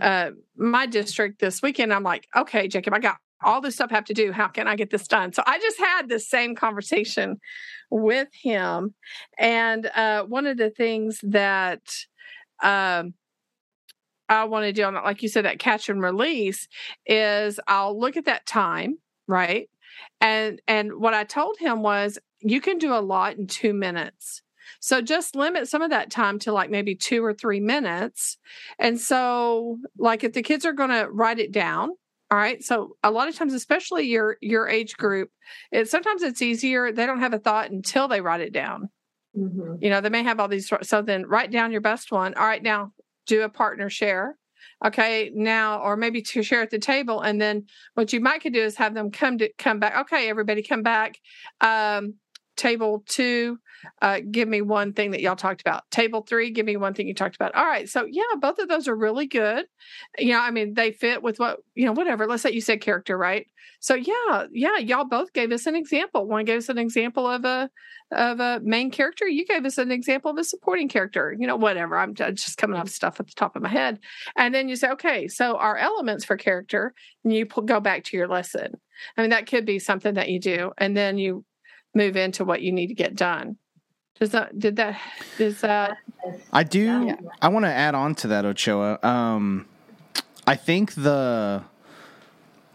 uh, 0.01 0.31
my 0.55 0.85
district 0.85 1.39
this 1.39 1.61
weekend. 1.61 1.93
I'm 1.93 2.03
like 2.03 2.27
okay 2.35 2.67
jacob 2.67 2.93
i 2.93 2.99
got 2.99 3.17
all 3.43 3.59
this 3.59 3.73
stuff 3.73 3.91
I 3.91 3.95
have 3.95 4.05
to 4.05 4.13
do. 4.13 4.31
How 4.31 4.47
can 4.47 4.67
i 4.67 4.75
get 4.75 4.91
this 4.91 5.07
done? 5.07 5.33
So 5.33 5.43
i 5.45 5.59
just 5.59 5.79
had 5.79 6.09
this 6.09 6.29
same 6.29 6.55
conversation 6.55 7.39
with 7.91 8.29
him. 8.33 8.95
And 9.37 9.85
uh, 9.87 10.23
one 10.23 10.47
of 10.47 10.57
the 10.57 10.69
things 10.69 11.19
that 11.23 11.81
um, 12.63 13.13
I 14.29 14.45
want 14.45 14.63
to 14.63 14.71
do 14.73 14.83
on 14.83 14.93
that, 14.93 15.03
like 15.03 15.21
you 15.21 15.29
said, 15.29 15.45
that 15.45 15.59
catch 15.59 15.89
and 15.89 16.01
release 16.01 16.67
is 17.05 17.59
I'll 17.67 17.99
look 17.99 18.15
at 18.15 18.25
that 18.25 18.45
time, 18.45 18.97
right? 19.31 19.69
And 20.19 20.61
and 20.67 20.93
what 20.99 21.13
I 21.13 21.23
told 21.23 21.57
him 21.57 21.81
was 21.81 22.19
you 22.39 22.61
can 22.61 22.77
do 22.77 22.93
a 22.93 23.01
lot 23.01 23.37
in 23.37 23.47
two 23.47 23.73
minutes. 23.73 24.43
So 24.79 25.01
just 25.01 25.35
limit 25.35 25.67
some 25.67 25.81
of 25.81 25.89
that 25.89 26.11
time 26.11 26.39
to 26.39 26.51
like 26.51 26.69
maybe 26.69 26.95
two 26.95 27.23
or 27.23 27.33
three 27.33 27.59
minutes. 27.59 28.37
And 28.79 28.99
so 28.99 29.77
like 29.97 30.23
if 30.23 30.33
the 30.33 30.43
kids 30.43 30.65
are 30.65 30.73
gonna 30.73 31.09
write 31.09 31.39
it 31.39 31.51
down, 31.51 31.91
all 32.29 32.37
right. 32.37 32.63
So 32.63 32.95
a 33.03 33.11
lot 33.11 33.27
of 33.27 33.35
times, 33.35 33.53
especially 33.53 34.07
your 34.07 34.37
your 34.41 34.67
age 34.67 34.95
group, 34.97 35.29
it 35.71 35.89
sometimes 35.89 36.23
it's 36.23 36.41
easier. 36.41 36.91
They 36.91 37.05
don't 37.05 37.19
have 37.19 37.33
a 37.33 37.39
thought 37.39 37.71
until 37.71 38.07
they 38.07 38.21
write 38.21 38.41
it 38.41 38.53
down. 38.53 38.89
Mm-hmm. 39.37 39.75
You 39.81 39.89
know, 39.89 40.01
they 40.01 40.09
may 40.09 40.23
have 40.23 40.39
all 40.39 40.47
these. 40.47 40.71
So 40.83 41.01
then 41.01 41.25
write 41.25 41.51
down 41.51 41.71
your 41.71 41.81
best 41.81 42.11
one. 42.11 42.33
All 42.35 42.45
right, 42.45 42.63
now 42.63 42.93
do 43.27 43.41
a 43.43 43.49
partner 43.49 43.89
share. 43.89 44.37
Okay, 44.85 45.31
now 45.33 45.81
or 45.81 45.95
maybe 45.95 46.21
to 46.21 46.43
share 46.43 46.61
at 46.61 46.69
the 46.69 46.79
table, 46.79 47.21
and 47.21 47.39
then 47.39 47.65
what 47.93 48.13
you 48.13 48.19
might 48.19 48.41
could 48.41 48.53
do 48.53 48.61
is 48.61 48.75
have 48.77 48.93
them 48.93 49.11
come 49.11 49.37
to 49.37 49.51
come 49.57 49.79
back. 49.79 49.97
Okay, 50.01 50.29
everybody 50.29 50.63
come 50.63 50.83
back. 50.83 51.17
Um, 51.59 52.15
table 52.57 53.03
two, 53.07 53.57
uh, 54.01 54.19
give 54.29 54.47
me 54.47 54.61
one 54.61 54.93
thing 54.93 55.11
that 55.11 55.21
y'all 55.21 55.35
talked 55.35 55.61
about. 55.61 55.89
Table 55.91 56.21
three, 56.21 56.51
give 56.51 56.65
me 56.65 56.77
one 56.77 56.93
thing 56.93 57.07
you 57.07 57.13
talked 57.13 57.35
about. 57.35 57.55
All 57.55 57.65
right. 57.65 57.89
So, 57.89 58.05
yeah, 58.09 58.23
both 58.39 58.59
of 58.59 58.67
those 58.67 58.87
are 58.87 58.95
really 58.95 59.27
good. 59.27 59.65
You 60.17 60.33
know, 60.33 60.39
I 60.39 60.51
mean, 60.51 60.73
they 60.73 60.91
fit 60.91 61.23
with 61.23 61.39
what, 61.39 61.59
you 61.75 61.85
know, 61.85 61.93
whatever. 61.93 62.27
Let's 62.27 62.43
say 62.43 62.51
you 62.51 62.61
said 62.61 62.81
character, 62.81 63.17
right? 63.17 63.47
So, 63.79 63.95
yeah, 63.95 64.45
yeah, 64.51 64.77
y'all 64.77 65.05
both 65.05 65.33
gave 65.33 65.51
us 65.51 65.65
an 65.65 65.75
example. 65.75 66.27
One 66.27 66.45
gave 66.45 66.59
us 66.59 66.69
an 66.69 66.77
example 66.77 67.25
of 67.25 67.45
a, 67.45 67.69
of 68.11 68.39
a 68.39 68.59
main 68.63 68.91
character. 68.91 69.27
You 69.27 69.45
gave 69.45 69.65
us 69.65 69.79
an 69.79 69.91
example 69.91 70.29
of 70.29 70.37
a 70.37 70.43
supporting 70.43 70.87
character, 70.87 71.35
you 71.39 71.47
know, 71.47 71.55
whatever. 71.55 71.97
I'm 71.97 72.13
just 72.13 72.57
coming 72.57 72.79
off 72.79 72.89
stuff 72.89 73.19
at 73.19 73.27
the 73.27 73.33
top 73.33 73.55
of 73.55 73.63
my 73.63 73.69
head. 73.69 73.99
And 74.35 74.53
then 74.53 74.69
you 74.69 74.75
say, 74.75 74.89
okay, 74.91 75.27
so 75.27 75.57
our 75.57 75.77
elements 75.77 76.25
for 76.25 76.37
character, 76.37 76.93
and 77.23 77.33
you 77.33 77.45
go 77.45 77.79
back 77.79 78.03
to 78.03 78.17
your 78.17 78.27
lesson. 78.27 78.73
I 79.17 79.21
mean, 79.21 79.31
that 79.31 79.47
could 79.47 79.65
be 79.65 79.79
something 79.79 80.13
that 80.13 80.29
you 80.29 80.39
do. 80.39 80.71
And 80.77 80.95
then 80.95 81.17
you 81.17 81.43
move 81.95 82.15
into 82.15 82.45
what 82.45 82.61
you 82.61 82.71
need 82.71 82.87
to 82.87 82.93
get 82.93 83.15
done. 83.15 83.57
Does 84.19 84.31
that 84.31 84.57
did 84.57 84.75
that 84.75 84.99
does 85.37 85.61
that 85.61 85.97
I 86.53 86.63
do 86.63 87.05
yeah. 87.05 87.15
I 87.41 87.47
want 87.47 87.65
to 87.65 87.71
add 87.71 87.95
on 87.95 88.13
to 88.15 88.27
that 88.27 88.45
Ochoa. 88.45 88.99
Um 89.03 89.65
I 90.45 90.55
think 90.55 90.93
the 90.93 91.63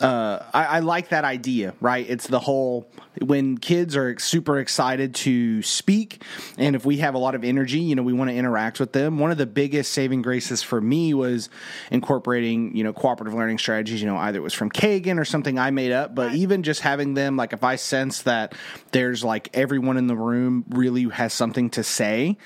uh, 0.00 0.42
I, 0.52 0.64
I, 0.64 0.78
like 0.80 1.08
that 1.08 1.24
idea, 1.24 1.74
right? 1.80 2.04
It's 2.08 2.26
the 2.26 2.38
whole 2.38 2.86
when 3.22 3.56
kids 3.56 3.96
are 3.96 4.18
super 4.18 4.58
excited 4.58 5.14
to 5.14 5.62
speak, 5.62 6.22
and 6.58 6.76
if 6.76 6.84
we 6.84 6.98
have 6.98 7.14
a 7.14 7.18
lot 7.18 7.34
of 7.34 7.44
energy, 7.44 7.78
you 7.78 7.94
know, 7.94 8.02
we 8.02 8.12
want 8.12 8.28
to 8.28 8.36
interact 8.36 8.78
with 8.78 8.92
them. 8.92 9.18
One 9.18 9.30
of 9.30 9.38
the 9.38 9.46
biggest 9.46 9.92
saving 9.92 10.20
graces 10.20 10.62
for 10.62 10.82
me 10.82 11.14
was 11.14 11.48
incorporating, 11.90 12.76
you 12.76 12.84
know, 12.84 12.92
cooperative 12.92 13.32
learning 13.32 13.56
strategies. 13.56 14.02
You 14.02 14.08
know, 14.08 14.18
either 14.18 14.38
it 14.38 14.42
was 14.42 14.52
from 14.52 14.70
Kagan 14.70 15.18
or 15.18 15.24
something 15.24 15.58
I 15.58 15.70
made 15.70 15.92
up, 15.92 16.14
but 16.14 16.34
even 16.34 16.62
just 16.62 16.82
having 16.82 17.14
them, 17.14 17.38
like, 17.38 17.54
if 17.54 17.64
I 17.64 17.76
sense 17.76 18.22
that 18.22 18.54
there's 18.92 19.24
like 19.24 19.48
everyone 19.54 19.96
in 19.96 20.08
the 20.08 20.16
room 20.16 20.66
really 20.68 21.04
has 21.04 21.32
something 21.32 21.70
to 21.70 21.82
say, 21.82 22.36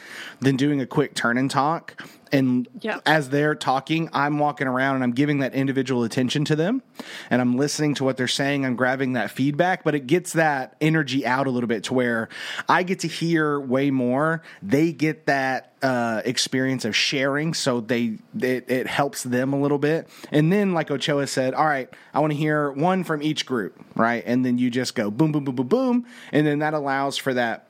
then 0.40 0.56
doing 0.56 0.80
a 0.80 0.86
quick 0.86 1.14
turn 1.14 1.36
and 1.36 1.50
talk 1.50 2.00
and 2.32 2.68
yep. 2.80 3.02
as 3.06 3.28
they're 3.30 3.54
talking 3.54 4.08
i'm 4.12 4.38
walking 4.38 4.66
around 4.66 4.96
and 4.96 5.04
i'm 5.04 5.12
giving 5.12 5.40
that 5.40 5.54
individual 5.54 6.04
attention 6.04 6.44
to 6.44 6.56
them 6.56 6.82
and 7.30 7.40
i'm 7.40 7.56
listening 7.56 7.94
to 7.94 8.04
what 8.04 8.16
they're 8.16 8.28
saying. 8.28 8.64
I'm 8.64 8.76
grabbing 8.76 9.14
that 9.14 9.30
feedback 9.30 9.84
but 9.84 9.94
it 9.94 10.06
gets 10.06 10.34
that 10.34 10.76
energy 10.80 11.26
out 11.26 11.46
a 11.46 11.50
little 11.50 11.68
bit 11.68 11.84
to 11.84 11.94
where 11.94 12.28
i 12.68 12.82
get 12.82 13.00
to 13.00 13.08
hear 13.08 13.58
way 13.58 13.90
more. 13.90 14.42
They 14.62 14.92
get 14.92 15.26
that 15.26 15.72
uh, 15.82 16.20
experience 16.26 16.84
of 16.84 16.94
sharing. 16.94 17.54
So 17.54 17.80
they 17.80 18.18
it, 18.38 18.70
it 18.70 18.86
helps 18.86 19.22
them 19.22 19.54
a 19.54 19.60
little 19.60 19.78
bit. 19.78 20.08
And 20.30 20.52
then 20.52 20.74
like 20.74 20.90
ochoa 20.90 21.26
said 21.26 21.54
all 21.54 21.66
right 21.66 21.88
i 22.12 22.20
want 22.20 22.32
to 22.32 22.36
hear 22.36 22.70
one 22.70 23.04
from 23.04 23.22
each 23.22 23.46
group 23.46 23.80
right? 24.00 24.22
And 24.26 24.44
then 24.44 24.58
you 24.58 24.70
just 24.70 24.94
go 24.94 25.10
boom 25.10 25.30
boom 25.30 25.44
boom 25.44 25.54
boom 25.54 25.68
boom. 25.68 26.06
And 26.32 26.46
then 26.46 26.60
that 26.60 26.74
allows 26.74 27.16
for 27.16 27.34
that 27.34 27.66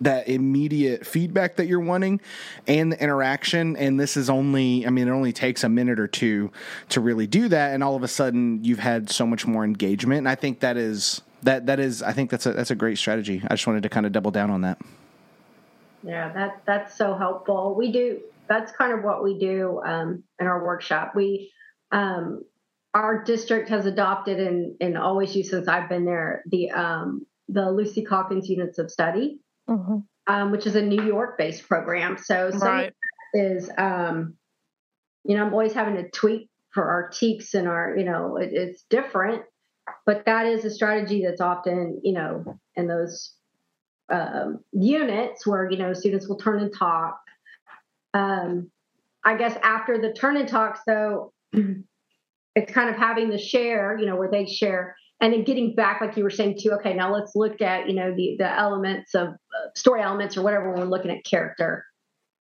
that 0.00 0.28
immediate 0.28 1.06
feedback 1.06 1.56
that 1.56 1.66
you're 1.66 1.80
wanting 1.80 2.20
and 2.66 2.92
the 2.92 3.02
interaction. 3.02 3.76
And 3.76 3.98
this 3.98 4.16
is 4.16 4.30
only 4.30 4.86
i 4.86 4.90
mean 4.90 5.08
it 5.08 5.10
only 5.10 5.32
takes 5.32 5.64
a 5.64 5.68
minute 5.68 6.00
or 6.00 6.06
two 6.06 6.50
to 6.90 7.00
really 7.00 7.26
do 7.26 7.48
that. 7.48 7.74
And 7.74 7.84
all 7.84 7.96
of 7.96 8.02
a 8.02 8.08
sudden 8.08 8.64
you've 8.64 8.78
had 8.78 9.10
so 9.10 9.26
much 9.26 9.46
more 9.46 9.64
engagement. 9.64 10.18
And 10.18 10.28
i 10.28 10.34
think 10.34 10.60
that 10.60 10.76
is 10.76 11.22
that 11.42 11.66
that 11.66 11.80
is 11.80 12.02
i 12.02 12.12
think 12.12 12.30
that's 12.30 12.46
a 12.46 12.52
that's 12.52 12.70
a 12.70 12.76
great 12.76 12.98
strategy. 12.98 13.42
I 13.44 13.54
just 13.54 13.66
wanted 13.66 13.82
to 13.82 13.88
kind 13.88 14.06
of 14.06 14.12
double 14.12 14.30
down 14.30 14.50
on 14.50 14.62
that. 14.62 14.80
Yeah 16.02 16.32
that 16.32 16.62
that's 16.66 16.96
so 16.96 17.14
helpful. 17.16 17.74
We 17.76 17.92
do 17.92 18.20
that's 18.48 18.72
kind 18.72 18.92
of 18.92 19.04
what 19.04 19.22
we 19.22 19.38
do 19.38 19.80
um, 19.84 20.24
in 20.40 20.46
our 20.46 20.64
workshop. 20.64 21.12
We 21.14 21.52
um, 21.92 22.42
our 22.94 23.22
district 23.22 23.68
has 23.68 23.86
adopted 23.86 24.40
and, 24.40 24.76
and 24.80 24.98
always 24.98 25.34
used 25.34 25.50
since 25.50 25.68
i've 25.68 25.88
been 25.88 26.04
there 26.04 26.42
the 26.46 26.70
um, 26.70 27.26
the 27.48 27.70
lucy 27.70 28.04
calkins 28.04 28.48
units 28.48 28.78
of 28.78 28.90
study 28.90 29.40
mm-hmm. 29.70 29.98
um, 30.26 30.50
which 30.50 30.66
is 30.66 30.76
a 30.76 30.82
New 30.82 31.02
York 31.02 31.38
based 31.38 31.68
program. 31.68 32.18
So 32.18 32.50
some 32.50 32.60
right. 32.60 32.92
is, 33.32 33.70
um, 33.78 34.34
you 35.24 35.36
know, 35.36 35.46
I'm 35.46 35.52
always 35.52 35.72
having 35.72 35.96
to 35.96 36.10
tweak 36.10 36.48
for 36.70 36.84
our 36.84 37.10
TEKS 37.10 37.54
and 37.54 37.68
our, 37.68 37.96
you 37.96 38.04
know, 38.04 38.36
it, 38.36 38.50
it's 38.52 38.82
different, 38.90 39.42
but 40.06 40.24
that 40.26 40.46
is 40.46 40.64
a 40.64 40.70
strategy 40.70 41.24
that's 41.24 41.40
often, 41.40 42.00
you 42.02 42.12
know, 42.12 42.58
in 42.76 42.86
those 42.86 43.32
um, 44.12 44.60
units 44.72 45.46
where, 45.46 45.70
you 45.70 45.78
know, 45.78 45.92
students 45.92 46.28
will 46.28 46.36
turn 46.36 46.60
and 46.60 46.74
talk. 46.76 47.20
Um, 48.14 48.70
I 49.24 49.36
guess 49.36 49.56
after 49.62 49.98
the 49.98 50.12
turn 50.12 50.36
and 50.36 50.48
talks, 50.48 50.80
though, 50.86 51.32
it's 51.52 52.72
kind 52.72 52.90
of 52.90 52.96
having 52.96 53.30
the 53.30 53.38
share, 53.38 53.96
you 53.98 54.06
know, 54.06 54.16
where 54.16 54.30
they 54.30 54.46
share 54.46 54.96
and 55.20 55.32
then 55.32 55.44
getting 55.44 55.74
back 55.74 56.00
like 56.00 56.16
you 56.16 56.24
were 56.24 56.30
saying 56.30 56.58
too 56.58 56.72
okay 56.72 56.94
now 56.94 57.12
let's 57.12 57.36
look 57.36 57.60
at 57.60 57.88
you 57.88 57.94
know 57.94 58.14
the 58.14 58.36
the 58.38 58.58
elements 58.58 59.14
of 59.14 59.28
story 59.74 60.02
elements 60.02 60.36
or 60.36 60.42
whatever 60.42 60.70
when 60.70 60.80
we're 60.80 60.86
looking 60.86 61.10
at 61.10 61.24
character 61.24 61.84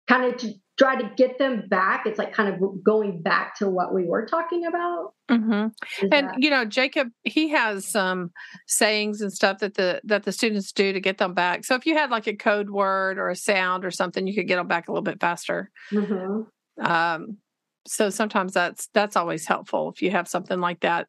kind 0.07 0.25
of 0.25 0.37
to 0.37 0.53
try 0.77 0.99
to 0.99 1.11
get 1.17 1.37
them 1.37 1.63
back 1.69 2.05
it's 2.05 2.17
like 2.17 2.33
kind 2.33 2.53
of 2.53 2.83
going 2.83 3.21
back 3.21 3.55
to 3.55 3.69
what 3.69 3.93
we 3.93 4.05
were 4.05 4.25
talking 4.25 4.65
about 4.65 5.13
mm-hmm. 5.29 5.67
and 6.01 6.11
that... 6.11 6.35
you 6.37 6.49
know 6.49 6.65
jacob 6.65 7.09
he 7.23 7.49
has 7.49 7.85
some 7.85 8.31
sayings 8.67 9.21
and 9.21 9.31
stuff 9.31 9.59
that 9.59 9.75
the 9.75 9.99
that 10.03 10.23
the 10.23 10.31
students 10.31 10.71
do 10.71 10.93
to 10.93 10.99
get 10.99 11.17
them 11.17 11.33
back 11.33 11.65
so 11.65 11.75
if 11.75 11.85
you 11.85 11.95
had 11.95 12.09
like 12.09 12.27
a 12.27 12.35
code 12.35 12.69
word 12.69 13.17
or 13.17 13.29
a 13.29 13.35
sound 13.35 13.83
or 13.83 13.91
something 13.91 14.25
you 14.25 14.33
could 14.33 14.47
get 14.47 14.55
them 14.55 14.67
back 14.67 14.87
a 14.87 14.91
little 14.91 15.03
bit 15.03 15.19
faster 15.19 15.69
mm-hmm. 15.91 16.41
um, 16.89 17.37
so 17.85 18.09
sometimes 18.09 18.53
that's 18.53 18.87
that's 18.93 19.15
always 19.15 19.45
helpful 19.45 19.89
if 19.89 20.01
you 20.01 20.11
have 20.11 20.27
something 20.27 20.59
like 20.59 20.79
that 20.79 21.07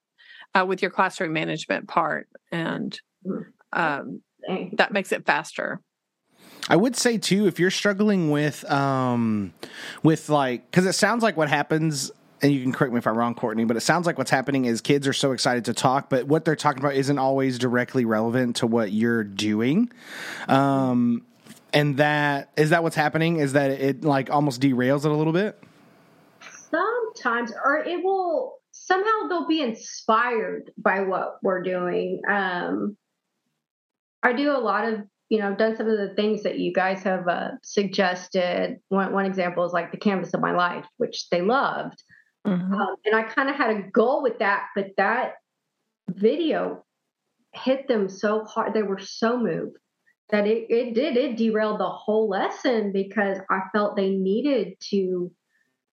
uh, 0.55 0.65
with 0.67 0.83
your 0.83 0.91
classroom 0.91 1.33
management 1.33 1.89
part, 1.89 2.29
and 2.51 2.99
um, 3.73 4.23
that 4.73 4.93
makes 4.93 5.13
it 5.13 5.27
faster. 5.27 5.81
I 6.71 6.77
would 6.77 6.97
say 6.97 7.19
too, 7.19 7.47
if 7.47 7.59
you're 7.59 7.71
struggling 7.71 8.31
with, 8.31 8.65
um, 8.71 9.53
with 10.03 10.29
like, 10.29 10.71
because 10.71 10.87
it 10.87 10.95
sounds 10.95 11.23
like 11.23 11.37
what 11.37 11.49
happens 11.49 12.13
and 12.43 12.53
you 12.53 12.63
can 12.63 12.73
correct 12.73 12.93
me 12.93 12.99
if 12.99 13.07
I'm 13.07 13.19
wrong, 13.19 13.35
Courtney, 13.35 13.65
but 13.65 13.77
it 13.77 13.81
sounds 13.81 14.07
like 14.07 14.17
what's 14.17 14.31
happening 14.31 14.65
is 14.65 14.81
kids 14.81 15.07
are 15.07 15.13
so 15.13 15.33
excited 15.33 15.67
to 15.67 15.75
talk, 15.75 16.09
but 16.09 16.27
what 16.27 16.45
they're 16.45 16.57
talking 16.57 16.81
about 16.81 16.95
isn't 16.95 17.19
always 17.19 17.59
directly 17.59 18.05
relevant 18.05 18.57
to 18.57 18.67
what 18.67 18.93
you're 18.93 19.25
doing. 19.25 19.91
Um, 20.49 21.27
and 21.73 21.99
that 21.99 22.51
is 22.57 22.71
that 22.71 22.83
what's 22.83 22.97
happening? 22.97 23.37
Is 23.37 23.53
that 23.53 23.71
it 23.71 24.05
like 24.05 24.31
almost 24.31 24.61
derails 24.61 25.05
it 25.05 25.11
a 25.11 25.15
little 25.15 25.33
bit? 25.33 25.63
Sometimes, 26.71 27.53
or 27.65 27.79
it 27.79 28.03
will 28.03 28.55
somehow 28.73 29.29
they'll 29.29 29.47
be 29.47 29.61
inspired 29.61 30.71
by 30.79 31.01
what 31.01 31.39
we're 31.43 31.63
doing. 31.63 32.21
Um, 32.29 32.97
I 34.23 34.33
do 34.33 34.51
a 34.51 34.59
lot 34.59 34.89
of, 34.89 35.01
you 35.31 35.39
know, 35.39 35.49
I've 35.49 35.59
done 35.59 35.77
some 35.77 35.89
of 35.89 35.97
the 35.97 36.13
things 36.15 36.43
that 36.43 36.59
you 36.59 36.73
guys 36.73 37.03
have 37.05 37.27
uh, 37.29 37.53
suggested. 37.63 38.81
One, 38.89 39.13
one 39.13 39.27
example 39.27 39.65
is 39.65 39.73
like 39.73 39.93
the 39.93 39.97
canvas 39.97 40.35
of 40.35 40.41
my 40.41 40.53
life, 40.53 40.85
which 40.97 41.31
they 41.31 41.41
loved. 41.41 42.03
Mm-hmm. 42.47 42.75
Um, 42.75 42.97
and 43.05 43.15
I 43.15 43.23
kind 43.23 43.49
of 43.49 43.55
had 43.55 43.71
a 43.71 43.83
goal 43.91 44.23
with 44.23 44.41
that, 44.41 44.67
but 44.75 44.89
that 44.97 45.35
video 46.09 46.85
hit 47.55 47.87
them 47.87 48.09
so 48.09 48.45
hard. 48.45 48.75
They 48.75 48.83
were 48.83 48.99
so 48.99 49.39
moved 49.39 49.77
that 50.31 50.47
it, 50.47 50.67
it 50.69 50.95
did 50.95 51.17
it 51.17 51.37
derailed 51.37 51.79
the 51.79 51.89
whole 51.89 52.29
lesson 52.29 52.93
because 52.93 53.39
I 53.51 53.61
felt 53.73 53.97
they 53.97 54.11
needed 54.11 54.75
to 54.91 55.31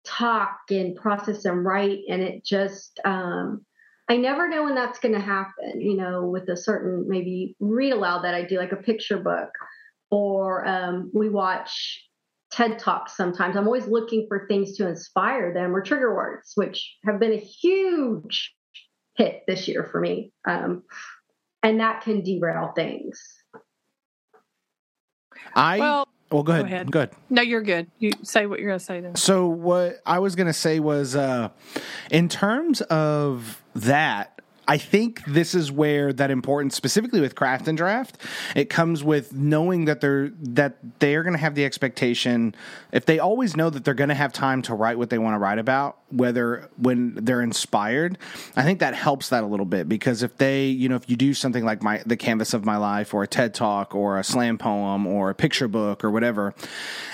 talk 0.06 0.60
and 0.70 0.96
process 0.96 1.46
and 1.46 1.64
write 1.64 2.00
and 2.10 2.22
it 2.22 2.44
just 2.44 3.00
um 3.06 3.66
I 4.10 4.18
never 4.18 4.50
know 4.50 4.64
when 4.64 4.76
that's 4.76 5.00
going 5.00 5.14
to 5.14 5.22
happen, 5.22 5.80
you 5.80 5.96
know, 5.96 6.26
with 6.26 6.50
a 6.50 6.58
certain 6.58 7.06
maybe 7.08 7.56
read 7.60 7.94
aloud 7.94 8.24
that 8.24 8.36
I 8.36 8.44
do, 8.44 8.58
like 8.58 8.74
a 8.74 8.78
picture 8.78 9.18
book, 9.18 9.50
or 10.12 10.68
um, 10.68 11.10
we 11.14 11.30
watch 11.30 12.04
TED 12.52 12.80
Talks 12.80 13.16
sometimes. 13.16 13.56
I'm 13.56 13.66
always 13.66 13.88
looking 13.88 14.26
for 14.28 14.46
things 14.48 14.78
to 14.78 14.88
inspire 14.88 15.54
them 15.54 15.76
or 15.76 15.82
trigger 15.82 16.14
words, 16.14 16.52
which 16.56 16.98
have 17.06 17.20
been 17.20 17.32
a 17.34 17.38
huge 17.38 18.54
hit 19.16 19.44
this 19.48 19.68
year 19.68 19.88
for 19.92 20.00
me. 20.00 20.32
Um, 20.48 20.84
and 21.64 21.80
that 21.80 22.02
can 22.02 22.24
derail 22.24 22.74
things. 22.76 23.22
I 25.56 25.80
well, 25.80 26.03
well 26.34 26.44
go 26.44 26.54
ahead. 26.54 26.64
Go 26.64 26.68
ahead. 26.68 26.92
Go 26.92 27.00
ahead. 27.00 27.16
No, 27.30 27.42
you're 27.42 27.62
good. 27.62 27.90
You 28.00 28.12
say 28.24 28.46
what 28.46 28.60
you're 28.60 28.70
going 28.70 28.80
to 28.80 28.86
say 28.86 29.00
then. 29.00 29.16
So 29.16 29.48
what 29.48 30.02
I 30.06 30.20
was 30.20 30.36
going 30.36 30.48
to 30.48 30.54
say 30.54 30.80
was, 30.80 31.16
uh, 31.16 31.50
in 32.12 32.28
terms 32.28 32.82
of 32.82 33.64
that, 33.76 34.33
I 34.68 34.78
think 34.78 35.24
this 35.26 35.54
is 35.56 35.72
where 35.72 36.14
that 36.14 36.32
importance, 36.32 36.76
specifically 36.76 37.20
with 37.20 37.36
craft 37.36 37.68
and 37.68 37.78
draft, 37.78 38.18
it 38.56 38.70
comes 38.70 39.04
with 39.04 39.34
knowing 39.34 39.86
that 39.86 40.00
they're 40.00 40.30
that 40.30 40.78
they're 41.00 41.24
going 41.24 41.34
to 41.34 41.40
have 41.40 41.56
the 41.56 41.66
expectation. 41.66 42.56
If 42.92 43.06
they 43.06 43.20
always 43.20 43.58
know 43.58 43.70
that 43.70 43.84
they're 43.84 43.94
going 43.94 44.10
to 44.10 44.16
have 44.16 44.32
time 44.32 44.62
to 44.64 44.76
write 44.76 44.98
what 44.98 45.10
they 45.10 45.18
want 45.18 45.34
to 45.34 45.40
write 45.40 45.60
about, 45.60 45.98
whether 46.10 46.70
when 46.78 47.16
they're 47.16 47.42
inspired, 47.42 48.18
I 48.56 48.64
think 48.64 48.80
that 48.80 48.94
helps 48.94 49.30
that 49.30 49.44
a 49.44 49.48
little 49.48 49.66
bit 49.66 49.90
because 49.90 50.24
if 50.24 50.38
they, 50.38 50.68
you 50.68 50.88
know, 50.88 50.96
if 50.96 51.10
you 51.10 51.18
do 51.18 51.34
something 51.34 51.66
like 51.66 51.84
my 51.84 52.02
the 52.06 52.18
canvas 52.18 52.54
of 52.54 52.64
my 52.64 52.78
life 52.78 53.14
or 53.14 53.24
a 53.24 53.28
TED 53.28 53.54
talk 53.54 53.94
or 53.94 54.18
a 54.18 54.24
slam 54.24 54.58
poem 54.58 55.06
or 55.06 55.30
a 55.30 55.36
picture 55.36 55.68
book 55.68 56.06
or 56.06 56.12
whatever, 56.12 56.54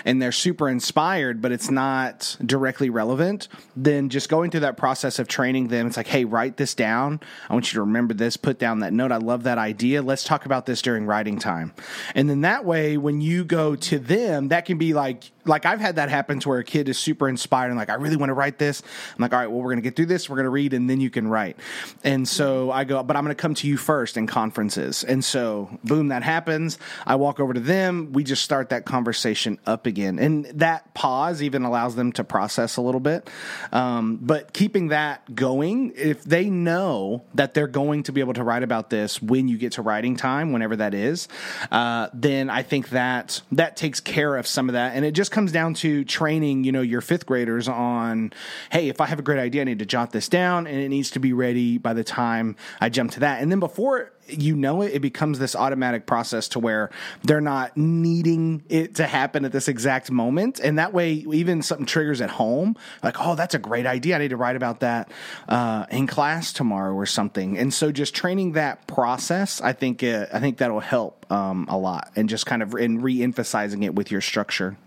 and 0.05 0.21
they're 0.21 0.31
super 0.31 0.69
inspired, 0.69 1.41
but 1.41 1.51
it's 1.51 1.71
not 1.71 2.37
directly 2.45 2.91
relevant, 2.91 3.47
then 3.75 4.09
just 4.09 4.29
going 4.29 4.51
through 4.51 4.59
that 4.59 4.77
process 4.77 5.17
of 5.17 5.27
training 5.27 5.69
them, 5.69 5.87
it's 5.87 5.97
like, 5.97 6.07
hey, 6.07 6.25
write 6.25 6.57
this 6.57 6.75
down 6.75 7.19
I 7.47 7.53
want 7.53 7.71
you 7.71 7.77
to 7.77 7.81
remember 7.81 8.13
this, 8.13 8.37
put 8.37 8.59
down 8.59 8.79
that 8.79 8.93
note. 8.93 9.11
I 9.11 9.17
love 9.17 9.43
that 9.43 9.57
idea. 9.57 10.01
Let's 10.01 10.23
talk 10.23 10.45
about 10.45 10.65
this 10.65 10.81
during 10.81 11.05
writing 11.05 11.39
time. 11.39 11.73
And 12.15 12.29
then 12.29 12.41
that 12.41 12.65
way, 12.65 12.97
when 12.97 13.21
you 13.21 13.43
go 13.43 13.75
to 13.75 13.99
them, 13.99 14.49
that 14.49 14.65
can 14.65 14.77
be 14.77 14.93
like, 14.93 15.31
like 15.45 15.65
I've 15.65 15.79
had 15.79 15.95
that 15.95 16.09
happen 16.09 16.39
to 16.41 16.49
where 16.49 16.59
a 16.59 16.63
kid 16.63 16.89
is 16.89 16.97
super 16.97 17.27
inspired 17.27 17.69
and 17.69 17.77
like, 17.77 17.89
I 17.89 17.95
really 17.95 18.15
want 18.15 18.29
to 18.29 18.33
write 18.33 18.57
this. 18.57 18.81
I'm 19.15 19.21
like, 19.21 19.33
all 19.33 19.39
right, 19.39 19.47
well, 19.47 19.59
we're 19.59 19.71
going 19.71 19.77
to 19.77 19.81
get 19.81 19.95
through 19.95 20.05
this. 20.05 20.29
We're 20.29 20.35
going 20.35 20.45
to 20.45 20.51
read 20.51 20.73
and 20.73 20.89
then 20.89 21.01
you 21.01 21.09
can 21.09 21.27
write. 21.27 21.57
And 22.03 22.27
so 22.27 22.71
I 22.71 22.83
go, 22.83 23.01
but 23.03 23.15
I'm 23.15 23.23
going 23.23 23.35
to 23.35 23.41
come 23.41 23.55
to 23.55 23.67
you 23.67 23.77
first 23.77 24.17
in 24.17 24.27
conferences. 24.27 25.03
And 25.03 25.23
so 25.25 25.79
boom, 25.83 26.09
that 26.09 26.23
happens. 26.23 26.77
I 27.05 27.15
walk 27.15 27.39
over 27.39 27.53
to 27.53 27.59
them. 27.59 28.13
We 28.13 28.23
just 28.23 28.43
start 28.43 28.69
that 28.69 28.85
conversation 28.85 29.59
up 29.65 29.85
again. 29.85 30.19
And 30.19 30.45
that 30.45 30.93
pause 30.93 31.41
even 31.41 31.63
allows 31.63 31.95
them 31.95 32.11
to 32.13 32.23
process 32.23 32.77
a 32.77 32.81
little 32.81 32.99
bit. 32.99 33.29
Um, 33.71 34.17
but 34.21 34.53
keeping 34.53 34.89
that 34.89 35.35
going, 35.35 35.93
if 35.95 36.23
they 36.23 36.49
know 36.49 37.23
that 37.33 37.53
they're 37.53 37.67
going 37.67 38.03
to 38.03 38.11
be 38.11 38.21
able 38.21 38.33
to 38.33 38.43
write 38.43 38.63
about 38.63 38.89
this 38.89 39.21
when 39.21 39.47
you 39.47 39.57
get 39.57 39.73
to 39.73 39.81
writing 39.81 40.15
time, 40.15 40.51
whenever 40.51 40.75
that 40.75 40.93
is, 40.93 41.27
uh, 41.71 42.07
then 42.13 42.49
I 42.49 42.63
think 42.63 42.89
that 42.89 43.41
that 43.51 43.77
takes 43.77 43.99
care 43.99 44.35
of 44.35 44.47
some 44.47 44.69
of 44.69 44.73
that. 44.73 44.95
And 44.95 45.05
it 45.05 45.11
just 45.11 45.31
comes 45.31 45.51
down 45.51 45.73
to 45.75 46.03
training, 46.05 46.63
you 46.63 46.71
know, 46.71 46.81
your 46.81 47.01
fifth 47.01 47.25
graders 47.25 47.67
on, 47.67 48.33
hey, 48.71 48.89
if 48.89 49.01
I 49.01 49.05
have 49.05 49.19
a 49.19 49.23
great 49.23 49.39
idea, 49.39 49.61
I 49.61 49.65
need 49.65 49.79
to 49.79 49.85
jot 49.85 50.11
this 50.11 50.27
down 50.27 50.67
and 50.67 50.79
it 50.79 50.89
needs 50.89 51.11
to 51.11 51.19
be 51.19 51.33
ready 51.33 51.77
by 51.77 51.93
the 51.93 52.03
time 52.03 52.55
I 52.81 52.89
jump 52.89 53.11
to 53.11 53.19
that. 53.21 53.41
And 53.41 53.51
then 53.51 53.59
before 53.59 54.11
you 54.31 54.55
know 54.55 54.81
it, 54.81 54.93
it 54.93 54.99
becomes 54.99 55.39
this 55.39 55.55
automatic 55.55 56.05
process 56.05 56.47
to 56.49 56.59
where 56.59 56.89
they're 57.23 57.41
not 57.41 57.75
needing 57.77 58.63
it 58.69 58.95
to 58.95 59.07
happen 59.07 59.45
at 59.45 59.51
this 59.51 59.67
exact 59.67 60.11
moment. 60.11 60.59
And 60.59 60.77
that 60.79 60.93
way, 60.93 61.13
even 61.13 61.61
something 61.61 61.85
triggers 61.85 62.21
at 62.21 62.29
home, 62.29 62.75
like, 63.03 63.15
oh, 63.19 63.35
that's 63.35 63.55
a 63.55 63.59
great 63.59 63.85
idea. 63.85 64.15
I 64.15 64.19
need 64.19 64.29
to 64.29 64.37
write 64.37 64.55
about 64.55 64.81
that 64.81 65.11
uh, 65.47 65.85
in 65.91 66.07
class 66.07 66.53
tomorrow 66.53 66.93
or 66.93 67.05
something. 67.05 67.57
And 67.57 67.73
so, 67.73 67.91
just 67.91 68.15
training 68.15 68.53
that 68.53 68.87
process, 68.87 69.61
I 69.61 69.73
think, 69.73 70.03
uh, 70.03 70.27
I 70.31 70.39
think 70.39 70.57
that'll 70.57 70.79
help 70.79 71.25
um, 71.31 71.67
a 71.69 71.77
lot, 71.77 72.11
and 72.15 72.29
just 72.29 72.45
kind 72.45 72.61
of 72.61 72.73
in 72.75 73.01
re-emphasizing 73.01 73.83
it 73.83 73.95
with 73.95 74.11
your 74.11 74.21
structure. 74.21 74.77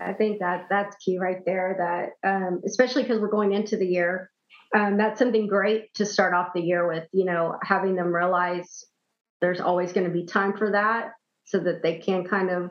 I 0.00 0.14
think 0.14 0.38
that 0.38 0.66
that's 0.70 0.96
key 0.96 1.18
right 1.18 1.44
there. 1.44 2.14
That 2.22 2.28
um, 2.28 2.62
especially 2.64 3.02
because 3.02 3.20
we're 3.20 3.28
going 3.28 3.52
into 3.52 3.76
the 3.76 3.86
year 3.86 4.30
um, 4.76 4.96
that's 4.96 5.18
something 5.18 5.46
great 5.46 5.92
to 5.94 6.06
start 6.06 6.34
off 6.34 6.48
the 6.54 6.60
year 6.60 6.86
with, 6.86 7.04
you 7.12 7.24
know, 7.24 7.56
having 7.62 7.96
them 7.96 8.14
realize 8.14 8.84
there's 9.40 9.60
always 9.60 9.92
going 9.92 10.06
to 10.06 10.12
be 10.12 10.26
time 10.26 10.56
for 10.56 10.72
that 10.72 11.10
so 11.44 11.58
that 11.58 11.82
they 11.82 11.98
can 11.98 12.24
kind 12.24 12.50
of 12.50 12.70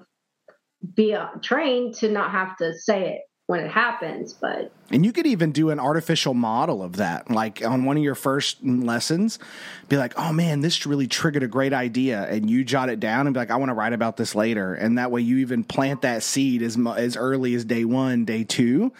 be 0.95 1.13
uh, 1.13 1.27
trained 1.41 1.95
to 1.95 2.09
not 2.09 2.31
have 2.31 2.55
to 2.57 2.73
say 2.77 3.15
it 3.15 3.21
when 3.49 3.61
it 3.61 3.71
happens 3.71 4.31
but 4.31 4.71
and 4.91 5.03
you 5.03 5.11
could 5.11 5.25
even 5.25 5.51
do 5.51 5.71
an 5.71 5.79
artificial 5.79 6.35
model 6.35 6.83
of 6.83 6.97
that. 6.97 7.31
Like 7.31 7.65
on 7.65 7.83
one 7.83 7.97
of 7.97 8.03
your 8.03 8.13
first 8.13 8.63
lessons 8.63 9.39
be 9.87 9.97
like 9.97 10.13
oh 10.17 10.31
man 10.31 10.61
this 10.61 10.85
really 10.85 11.07
triggered 11.07 11.41
a 11.41 11.47
great 11.47 11.73
idea 11.73 12.27
and 12.27 12.47
you 12.47 12.63
jot 12.63 12.89
it 12.89 12.99
down 12.99 13.25
and 13.25 13.33
be 13.33 13.39
like 13.39 13.49
i 13.49 13.55
want 13.55 13.69
to 13.69 13.73
write 13.73 13.93
about 13.93 14.17
this 14.17 14.35
later. 14.35 14.75
And 14.75 14.99
that 14.99 15.09
way 15.09 15.21
you 15.21 15.39
even 15.39 15.63
plant 15.63 16.03
that 16.03 16.21
seed 16.21 16.61
as 16.61 16.77
as 16.95 17.17
early 17.17 17.55
as 17.55 17.65
day 17.65 17.85
1 17.85 18.23
day 18.23 18.43
2 18.43 18.93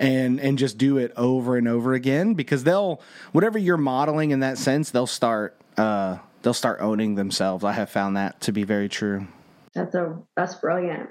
and 0.00 0.40
and 0.40 0.58
just 0.58 0.78
do 0.78 0.98
it 0.98 1.12
over 1.16 1.56
and 1.56 1.68
over 1.68 1.94
again 1.94 2.34
because 2.34 2.64
they'll 2.64 3.00
whatever 3.30 3.56
you're 3.56 3.76
modeling 3.76 4.32
in 4.32 4.40
that 4.40 4.58
sense 4.58 4.90
they'll 4.90 5.06
start 5.06 5.56
uh 5.76 6.18
they'll 6.42 6.52
start 6.52 6.80
owning 6.80 7.14
themselves. 7.14 7.62
I 7.62 7.70
have 7.70 7.88
found 7.88 8.16
that 8.16 8.40
to 8.40 8.52
be 8.52 8.64
very 8.64 8.88
true. 8.88 9.28
That's 9.74 9.94
a 9.94 10.18
that's 10.34 10.56
brilliant. 10.56 11.08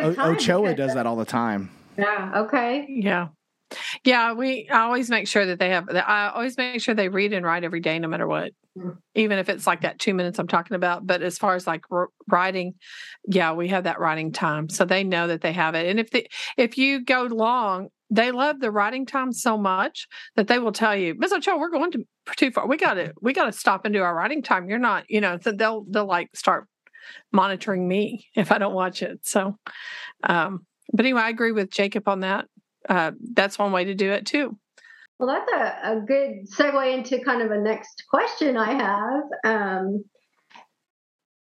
O- 0.00 0.32
ochoa 0.32 0.74
does 0.74 0.94
that 0.94 1.04
all 1.04 1.16
the 1.16 1.26
time 1.26 1.68
yeah. 1.96 2.32
Okay. 2.36 2.86
Yeah. 2.88 3.28
Yeah, 4.04 4.32
we 4.32 4.68
I 4.70 4.80
always 4.80 5.08
make 5.08 5.26
sure 5.26 5.46
that 5.46 5.58
they 5.58 5.70
have 5.70 5.88
I 5.90 6.30
always 6.34 6.56
make 6.56 6.80
sure 6.82 6.94
they 6.94 7.08
read 7.08 7.32
and 7.32 7.44
write 7.44 7.64
every 7.64 7.80
day 7.80 7.98
no 7.98 8.08
matter 8.08 8.26
what. 8.26 8.52
Mm. 8.76 8.96
Even 9.14 9.38
if 9.38 9.48
it's 9.48 9.66
like 9.66 9.82
that 9.82 9.98
2 9.98 10.14
minutes 10.14 10.38
I'm 10.38 10.46
talking 10.48 10.74
about, 10.74 11.06
but 11.06 11.22
as 11.22 11.38
far 11.38 11.54
as 11.54 11.66
like 11.66 11.84
writing, 12.30 12.74
yeah, 13.26 13.52
we 13.52 13.68
have 13.68 13.84
that 13.84 14.00
writing 14.00 14.32
time. 14.32 14.68
So 14.68 14.84
they 14.84 15.04
know 15.04 15.26
that 15.28 15.40
they 15.40 15.52
have 15.52 15.74
it. 15.74 15.88
And 15.88 16.00
if 16.00 16.10
the 16.10 16.26
if 16.56 16.78
you 16.78 17.04
go 17.04 17.22
long, 17.22 17.88
they 18.10 18.30
love 18.30 18.60
the 18.60 18.70
writing 18.70 19.06
time 19.06 19.32
so 19.32 19.56
much 19.56 20.06
that 20.36 20.48
they 20.48 20.58
will 20.58 20.72
tell 20.72 20.94
you, 20.94 21.14
Miss 21.16 21.32
Ochoa, 21.32 21.58
we're 21.58 21.70
going 21.70 21.92
to 21.92 22.04
too 22.36 22.50
far. 22.50 22.66
We 22.66 22.76
got 22.76 22.94
to 22.94 23.12
we 23.20 23.32
got 23.32 23.46
to 23.46 23.52
stop 23.52 23.84
and 23.84 23.94
do 23.94 24.02
our 24.02 24.14
writing 24.14 24.42
time. 24.42 24.68
You're 24.68 24.78
not, 24.78 25.04
you 25.08 25.20
know, 25.20 25.38
so 25.40 25.52
they'll 25.52 25.84
they'll 25.88 26.06
like 26.06 26.28
start 26.34 26.66
monitoring 27.32 27.86
me 27.88 28.26
if 28.34 28.52
I 28.52 28.58
don't 28.58 28.74
watch 28.74 29.02
it. 29.02 29.20
So 29.22 29.56
um 30.22 30.66
but 30.92 31.04
anyway, 31.04 31.22
I 31.22 31.30
agree 31.30 31.52
with 31.52 31.70
Jacob 31.70 32.08
on 32.08 32.20
that. 32.20 32.46
Uh, 32.88 33.12
that's 33.34 33.58
one 33.58 33.72
way 33.72 33.84
to 33.84 33.94
do 33.94 34.10
it 34.12 34.26
too. 34.26 34.56
Well, 35.18 35.28
that's 35.28 35.52
a, 35.52 35.92
a 35.92 36.00
good 36.00 36.50
segue 36.50 36.94
into 36.94 37.24
kind 37.24 37.42
of 37.42 37.52
a 37.52 37.60
next 37.60 38.04
question 38.10 38.56
I 38.56 38.72
have. 38.72 39.22
Um, 39.44 40.04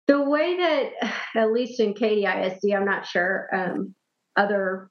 the 0.06 0.22
way 0.22 0.56
that, 0.56 0.92
at 1.34 1.52
least 1.52 1.80
in 1.80 1.94
Katy 1.94 2.24
ISD, 2.24 2.72
I'm 2.74 2.86
not 2.86 3.06
sure 3.06 3.48
um, 3.52 3.94
other 4.36 4.88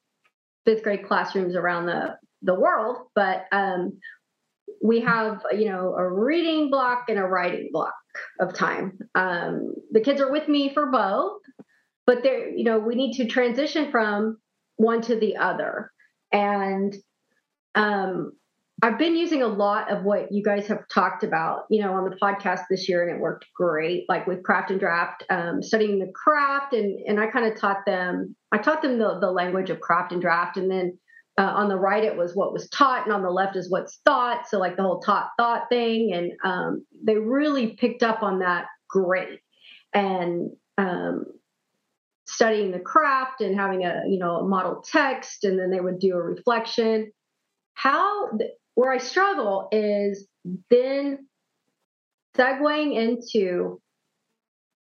fifth 0.66 0.84
grade 0.84 1.08
classrooms 1.08 1.56
around 1.56 1.88
the, 1.88 2.18
the 2.42 2.54
world, 2.54 3.08
but 3.16 3.46
um, 3.52 4.00
we 4.84 5.02
have, 5.02 5.42
you 5.52 5.70
know, 5.70 5.96
a 5.96 6.08
reading 6.08 6.70
block 6.70 7.06
and 7.08 7.18
a 7.18 7.24
writing 7.24 7.70
block 7.72 7.94
of 8.40 8.54
time. 8.54 9.00
Um, 9.16 9.74
the 9.92 10.02
kids 10.02 10.22
are 10.22 10.32
with 10.32 10.48
me 10.48 10.74
for 10.74 10.88
both, 10.88 11.42
but 12.06 12.24
they're, 12.24 12.50
you 12.50 12.64
know, 12.64 12.80
we 12.80 12.96
need 12.96 13.14
to 13.18 13.26
transition 13.26 13.92
from 13.92 14.38
one 14.78 15.02
to 15.02 15.16
the 15.16 15.38
other. 15.38 15.92
And 16.32 16.96
um, 17.76 18.34
I've 18.82 19.00
been 19.00 19.16
using 19.16 19.42
a 19.42 19.48
lot 19.48 19.90
of 19.90 20.04
what 20.04 20.32
you 20.32 20.44
guys 20.44 20.68
have 20.68 20.88
talked 20.90 21.24
about, 21.24 21.64
you 21.70 21.82
know, 21.82 21.94
on 21.94 22.10
the 22.10 22.16
podcast 22.18 22.64
this 22.70 22.90
year, 22.90 23.08
and 23.08 23.16
it 23.16 23.22
worked 23.22 23.46
great. 23.56 24.06
Like 24.10 24.28
with 24.28 24.44
craft 24.44 24.70
and 24.70 24.80
draft, 24.80 25.24
um, 25.30 25.64
studying 25.64 26.00
the 26.00 26.12
craft, 26.14 26.74
and 26.74 27.00
and 27.08 27.20
I 27.20 27.28
kind 27.28 27.46
of 27.46 27.60
taught 27.60 27.86
them. 27.86 28.36
I 28.52 28.58
taught 28.58 28.82
them 28.82 29.00
the 29.00 29.20
the 29.20 29.32
language 29.32 29.70
of 29.70 29.80
craft 29.80 30.12
and 30.12 30.22
draft, 30.22 30.58
and 30.58 30.70
then 30.70 30.98
uh, 31.38 31.44
on 31.44 31.70
the 31.70 31.78
right 31.78 32.04
it 32.04 32.18
was 32.18 32.36
what 32.36 32.52
was 32.52 32.70
taught, 32.70 33.06
and 33.06 33.14
on 33.14 33.24
the 33.24 33.30
left 33.30 33.56
is 33.56 33.72
what's 33.72 34.02
thought. 34.06 34.48
So 34.50 34.60
like 34.60 34.76
the 34.76 34.84
whole 34.84 35.00
taught 35.00 35.30
thought 35.38 35.70
thing, 35.70 36.12
and 36.14 36.34
um, 36.44 36.86
they 37.04 37.16
really 37.16 37.76
picked 37.78 38.04
up 38.04 38.24
on 38.24 38.40
that 38.40 38.66
great. 38.90 39.40
And 39.94 40.52
um, 40.78 41.26
studying 42.26 42.72
the 42.72 42.80
craft 42.80 43.42
and 43.42 43.56
having 43.56 43.86
a 43.86 44.04
you 44.08 44.20
know 44.20 44.46
model 44.48 44.84
text 44.84 45.44
and 45.44 45.60
then 45.60 45.70
they 45.70 45.80
would 45.80 46.00
do 46.00 46.14
a 46.14 46.22
reflection. 46.22 47.12
How 47.74 48.32
where 48.76 48.92
i 48.92 48.98
struggle 48.98 49.70
is 49.72 50.28
then 50.70 51.28
segueing 52.38 52.96
into 52.96 53.82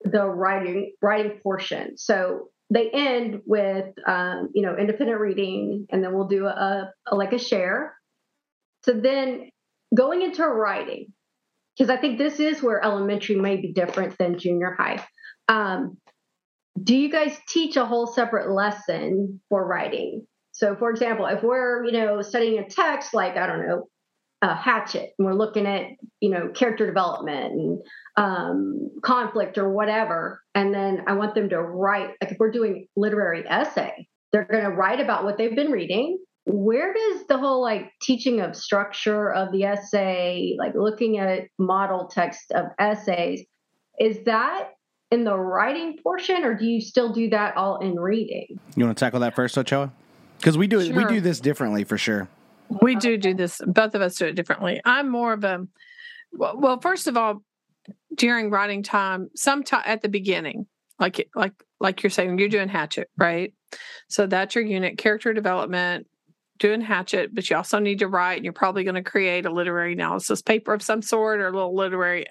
the 0.04 0.26
writing 0.26 0.94
writing 1.02 1.40
portion. 1.42 1.98
So 1.98 2.50
they 2.70 2.90
end 2.90 3.42
with 3.46 3.94
um, 4.08 4.50
you 4.54 4.62
know 4.62 4.76
independent 4.78 5.20
reading 5.20 5.88
and 5.90 6.04
then 6.04 6.14
we'll 6.14 6.28
do 6.28 6.46
a, 6.46 6.92
a 7.08 7.16
like 7.16 7.34
a 7.34 7.40
share. 7.40 7.96
So 8.84 8.94
then 8.94 9.50
going 9.96 10.22
into 10.22 10.46
writing 10.46 11.14
because 11.78 11.90
i 11.90 11.98
think 11.98 12.18
this 12.18 12.40
is 12.40 12.62
where 12.62 12.84
elementary 12.84 13.36
may 13.36 13.58
be 13.58 13.72
different 13.72 14.18
than 14.18 14.38
junior 14.38 14.76
high. 14.78 15.04
Um, 15.48 15.98
do 16.82 16.96
you 16.96 17.10
guys 17.10 17.38
teach 17.48 17.76
a 17.76 17.86
whole 17.86 18.08
separate 18.08 18.52
lesson 18.52 19.42
for 19.50 19.66
writing? 19.66 20.26
So, 20.52 20.76
for 20.76 20.90
example, 20.90 21.26
if 21.26 21.44
we're, 21.44 21.86
you 21.86 21.92
know, 21.92 22.22
studying 22.22 22.60
a 22.60 22.70
text 22.70 23.14
like, 23.14 23.38
I 23.38 23.48
don't 23.48 23.68
know, 23.68 23.88
a 24.42 24.56
Hatchet, 24.56 25.12
and 25.18 25.26
we're 25.26 25.34
looking 25.34 25.66
at, 25.66 25.84
you 26.20 26.30
know, 26.30 26.50
character 26.50 26.86
development 26.86 27.54
and 27.54 27.80
um, 28.18 28.90
conflict 29.02 29.58
or 29.58 29.72
whatever, 29.72 30.42
and 30.54 30.74
then 30.74 31.04
I 31.08 31.14
want 31.14 31.34
them 31.34 31.50
to 31.50 31.62
write, 31.62 32.10
like 32.22 32.32
if 32.32 32.38
we're 32.40 32.52
doing 32.52 32.88
literary 32.96 33.44
essay, 33.48 34.08
they're 34.32 34.48
going 34.50 34.64
to 34.64 34.70
write 34.70 35.00
about 35.00 35.24
what 35.24 35.38
they've 35.38 35.56
been 35.56 35.72
reading. 35.72 36.20
Where 36.46 36.94
does 36.94 37.26
the 37.28 37.38
whole 37.38 37.62
like 37.62 37.92
teaching 38.02 38.42
of 38.42 38.56
structure 38.56 39.32
of 39.32 39.52
the 39.54 39.64
essay, 39.64 40.56
like 40.60 40.74
looking 40.76 41.20
at 41.20 41.44
model 41.58 42.10
text 42.12 42.52
of 42.52 42.66
essays, 42.78 43.46
is 43.98 44.26
that 44.26 44.72
in 45.14 45.24
the 45.24 45.38
writing 45.38 45.96
portion, 46.02 46.44
or 46.44 46.56
do 46.56 46.66
you 46.66 46.82
still 46.82 47.14
do 47.14 47.30
that 47.30 47.56
all 47.56 47.78
in 47.78 48.00
reading? 48.00 48.60
You 48.76 48.86
want 48.86 48.98
to 48.98 49.06
tackle 49.06 49.20
that 49.20 49.36
first, 49.36 49.56
Ochoa? 49.58 49.92
Because 50.40 50.58
we 50.58 50.66
do 50.66 50.80
it, 50.80 50.94
we 50.94 51.06
do 51.06 51.22
this 51.22 51.40
differently 51.40 51.84
for 51.84 52.00
sure. 52.00 52.28
We 52.82 52.96
do 52.96 53.18
do 53.18 53.36
this. 53.36 53.62
Both 53.66 53.94
of 53.94 54.02
us 54.02 54.16
do 54.16 54.26
it 54.26 54.34
differently. 54.34 54.82
I'm 54.84 55.10
more 55.10 55.34
of 55.34 55.44
a 55.44 55.68
well. 56.34 56.60
well, 56.60 56.80
First 56.82 57.08
of 57.08 57.16
all, 57.16 57.44
during 58.16 58.50
writing 58.50 58.82
time, 58.82 59.30
sometime 59.36 59.84
at 59.86 60.02
the 60.02 60.10
beginning, 60.10 60.66
like 61.00 61.30
like 61.36 61.54
like 61.80 62.02
you're 62.02 62.10
saying, 62.10 62.40
you're 62.40 62.50
doing 62.50 62.70
Hatchet, 62.70 63.10
right? 63.16 63.54
So 64.10 64.26
that's 64.26 64.56
your 64.56 64.64
unit, 64.64 64.98
character 64.98 65.32
development, 65.32 66.08
doing 66.58 66.82
Hatchet. 66.82 67.36
But 67.36 67.48
you 67.50 67.56
also 67.56 67.78
need 67.78 68.00
to 68.00 68.08
write, 68.08 68.38
and 68.38 68.46
you're 68.46 68.54
probably 68.54 68.84
going 68.84 68.96
to 68.96 69.04
create 69.04 69.46
a 69.46 69.54
literary 69.54 69.94
analysis 69.94 70.42
paper 70.42 70.74
of 70.74 70.82
some 70.82 71.04
sort 71.04 71.40
or 71.40 71.50
a 71.50 71.54
little 71.54 71.76
literary 71.76 72.26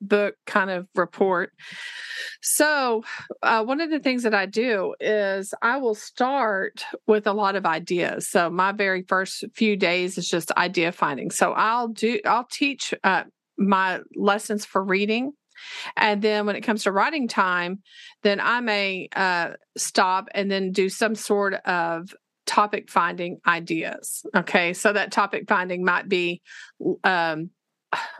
book 0.00 0.34
kind 0.46 0.70
of 0.70 0.86
report. 0.94 1.52
So, 2.42 3.04
uh, 3.42 3.64
one 3.64 3.80
of 3.80 3.90
the 3.90 3.98
things 4.00 4.22
that 4.22 4.34
I 4.34 4.46
do 4.46 4.94
is 5.00 5.54
I 5.62 5.78
will 5.78 5.94
start 5.94 6.84
with 7.06 7.26
a 7.26 7.32
lot 7.32 7.56
of 7.56 7.66
ideas. 7.66 8.28
So, 8.28 8.50
my 8.50 8.72
very 8.72 9.02
first 9.02 9.44
few 9.54 9.76
days 9.76 10.18
is 10.18 10.28
just 10.28 10.52
idea 10.52 10.92
finding. 10.92 11.30
So, 11.30 11.52
I'll 11.52 11.88
do, 11.88 12.20
I'll 12.24 12.46
teach 12.50 12.94
uh, 13.04 13.24
my 13.58 14.00
lessons 14.14 14.64
for 14.64 14.82
reading. 14.84 15.32
And 15.96 16.20
then 16.20 16.44
when 16.44 16.56
it 16.56 16.60
comes 16.60 16.82
to 16.82 16.92
writing 16.92 17.28
time, 17.28 17.82
then 18.22 18.40
I 18.40 18.60
may 18.60 19.08
uh, 19.16 19.52
stop 19.76 20.28
and 20.34 20.50
then 20.50 20.70
do 20.72 20.88
some 20.88 21.14
sort 21.14 21.54
of 21.54 22.14
topic 22.44 22.90
finding 22.90 23.38
ideas. 23.46 24.24
Okay. 24.36 24.74
So, 24.74 24.92
that 24.92 25.12
topic 25.12 25.44
finding 25.48 25.84
might 25.84 26.08
be, 26.08 26.42
um, 27.04 27.50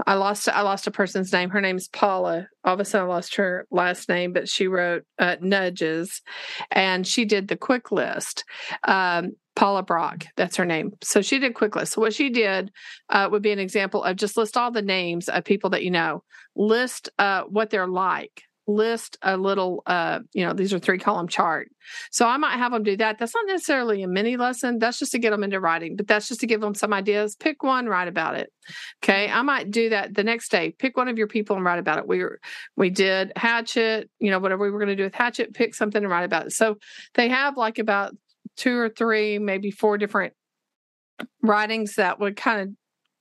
I 0.06 0.14
lost 0.14 0.48
I 0.48 0.62
lost 0.62 0.86
a 0.86 0.90
person's 0.90 1.32
name. 1.32 1.50
Her 1.50 1.60
name's 1.60 1.88
Paula. 1.88 2.48
All 2.64 2.74
of 2.74 2.80
a 2.80 2.84
sudden, 2.84 3.08
I 3.08 3.12
lost 3.12 3.36
her 3.36 3.66
last 3.70 4.08
name, 4.08 4.32
but 4.32 4.48
she 4.48 4.68
wrote 4.68 5.04
uh, 5.18 5.36
Nudges, 5.40 6.22
and 6.70 7.06
she 7.06 7.24
did 7.24 7.48
the 7.48 7.56
quick 7.56 7.90
list. 7.90 8.44
Um, 8.84 9.32
Paula 9.54 9.82
Brock, 9.82 10.26
that's 10.36 10.56
her 10.56 10.66
name. 10.66 10.92
So 11.02 11.22
she 11.22 11.38
did 11.38 11.54
quick 11.54 11.74
list. 11.74 11.94
So 11.94 12.02
what 12.02 12.14
she 12.14 12.28
did 12.28 12.70
uh, 13.08 13.28
would 13.32 13.42
be 13.42 13.52
an 13.52 13.58
example 13.58 14.04
of 14.04 14.16
just 14.16 14.36
list 14.36 14.56
all 14.56 14.70
the 14.70 14.82
names 14.82 15.28
of 15.28 15.44
people 15.44 15.70
that 15.70 15.82
you 15.82 15.90
know, 15.90 16.22
list 16.54 17.08
uh, 17.18 17.42
what 17.44 17.70
they're 17.70 17.88
like, 17.88 18.42
list 18.66 19.16
a 19.22 19.36
little, 19.36 19.82
uh, 19.86 20.20
you 20.32 20.44
know, 20.44 20.52
these 20.52 20.72
are 20.74 20.78
three 20.78 20.98
column 20.98 21.28
chart. 21.28 21.68
So 22.10 22.26
I 22.26 22.36
might 22.36 22.56
have 22.56 22.72
them 22.72 22.82
do 22.82 22.96
that. 22.96 23.18
That's 23.18 23.34
not 23.34 23.46
necessarily 23.46 24.02
a 24.02 24.08
mini 24.08 24.36
lesson. 24.36 24.78
That's 24.78 24.98
just 24.98 25.12
to 25.12 25.18
get 25.18 25.30
them 25.30 25.44
into 25.44 25.60
writing, 25.60 25.96
but 25.96 26.06
that's 26.06 26.28
just 26.28 26.40
to 26.40 26.46
give 26.46 26.60
them 26.60 26.74
some 26.74 26.92
ideas. 26.92 27.36
Pick 27.36 27.62
one, 27.62 27.86
write 27.86 28.08
about 28.08 28.34
it. 28.34 28.52
Okay. 29.02 29.30
I 29.30 29.42
might 29.42 29.70
do 29.70 29.90
that 29.90 30.14
the 30.14 30.24
next 30.24 30.50
day. 30.50 30.74
Pick 30.78 30.96
one 30.96 31.08
of 31.08 31.18
your 31.18 31.28
people 31.28 31.56
and 31.56 31.64
write 31.64 31.78
about 31.78 31.98
it. 31.98 32.08
We 32.08 32.18
were, 32.22 32.40
we 32.76 32.90
did 32.90 33.32
Hatchet, 33.36 34.10
you 34.18 34.30
know, 34.30 34.38
whatever 34.38 34.64
we 34.64 34.70
were 34.70 34.78
going 34.78 34.88
to 34.88 34.96
do 34.96 35.04
with 35.04 35.14
Hatchet, 35.14 35.54
pick 35.54 35.74
something 35.74 36.02
and 36.02 36.10
write 36.10 36.24
about 36.24 36.46
it. 36.46 36.52
So 36.52 36.76
they 37.14 37.28
have 37.28 37.56
like 37.56 37.78
about 37.78 38.16
two 38.56 38.76
or 38.76 38.88
three, 38.88 39.38
maybe 39.38 39.70
four 39.70 39.98
different 39.98 40.32
writings 41.42 41.94
that 41.94 42.18
would 42.18 42.36
kind 42.36 42.60
of 42.60 42.68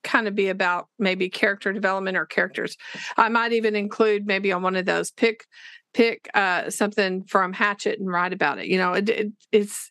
kind 0.06 0.28
of 0.28 0.36
be 0.36 0.48
about 0.48 0.88
maybe 0.98 1.30
character 1.30 1.74
development 1.74 2.16
or 2.16 2.26
characters. 2.26 2.78
I 3.18 3.28
might 3.28 3.52
even 3.52 3.76
include 3.76 4.26
maybe 4.26 4.54
on 4.54 4.62
one 4.62 4.78
of 4.78 4.86
those 4.86 5.12
pick 5.12 5.46
pick 5.94 6.30
uh, 6.34 6.70
something 6.70 7.24
from 7.24 7.54
Hatchet 7.54 8.00
and 8.00 8.10
write 8.10 8.34
about 8.34 8.60
it. 8.60 8.68
You 8.68 8.78
know, 8.78 8.94
it, 8.94 9.10
it, 9.10 9.32
it's 9.52 9.90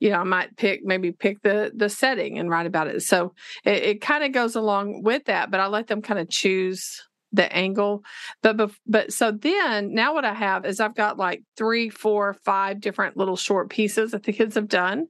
you 0.00 0.10
know, 0.10 0.20
I 0.20 0.24
might 0.24 0.56
pick 0.56 0.84
maybe 0.84 1.12
pick 1.12 1.42
the 1.42 1.70
the 1.74 1.88
setting 1.88 2.38
and 2.38 2.50
write 2.50 2.66
about 2.66 2.88
it. 2.88 3.02
So 3.02 3.34
it, 3.64 3.82
it 3.82 4.00
kind 4.00 4.24
of 4.24 4.32
goes 4.32 4.56
along 4.56 5.02
with 5.02 5.24
that, 5.26 5.50
but 5.50 5.60
I 5.60 5.66
let 5.68 5.86
them 5.86 6.02
kind 6.02 6.20
of 6.20 6.28
choose 6.28 7.07
the 7.32 7.52
angle. 7.52 8.02
But 8.42 8.56
bef- 8.56 8.78
but 8.86 9.12
so 9.12 9.32
then 9.32 9.94
now 9.94 10.14
what 10.14 10.24
I 10.24 10.34
have 10.34 10.64
is 10.64 10.80
I've 10.80 10.94
got 10.94 11.18
like 11.18 11.42
three, 11.56 11.88
four, 11.88 12.34
five 12.44 12.80
different 12.80 13.16
little 13.16 13.36
short 13.36 13.70
pieces 13.70 14.12
that 14.12 14.22
the 14.24 14.32
kids 14.32 14.54
have 14.54 14.68
done. 14.68 15.08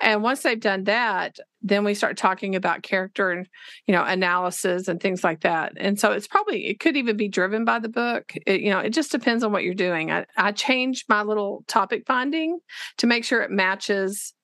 And 0.00 0.22
once 0.22 0.42
they've 0.42 0.58
done 0.58 0.84
that, 0.84 1.36
then 1.60 1.84
we 1.84 1.94
start 1.94 2.16
talking 2.16 2.56
about 2.56 2.82
character 2.82 3.30
and 3.30 3.48
you 3.86 3.94
know 3.94 4.02
analysis 4.02 4.88
and 4.88 5.00
things 5.00 5.22
like 5.22 5.42
that. 5.42 5.72
And 5.76 5.98
so 5.98 6.12
it's 6.12 6.26
probably 6.26 6.66
it 6.66 6.80
could 6.80 6.96
even 6.96 7.16
be 7.16 7.28
driven 7.28 7.64
by 7.64 7.78
the 7.78 7.88
book. 7.88 8.32
It, 8.46 8.60
you 8.60 8.70
know, 8.70 8.80
it 8.80 8.90
just 8.90 9.12
depends 9.12 9.44
on 9.44 9.52
what 9.52 9.62
you're 9.62 9.74
doing. 9.74 10.10
I, 10.10 10.26
I 10.36 10.52
changed 10.52 11.04
my 11.08 11.22
little 11.22 11.64
topic 11.68 12.04
finding 12.06 12.58
to 12.98 13.06
make 13.06 13.24
sure 13.24 13.42
it 13.42 13.50
matches 13.50 14.34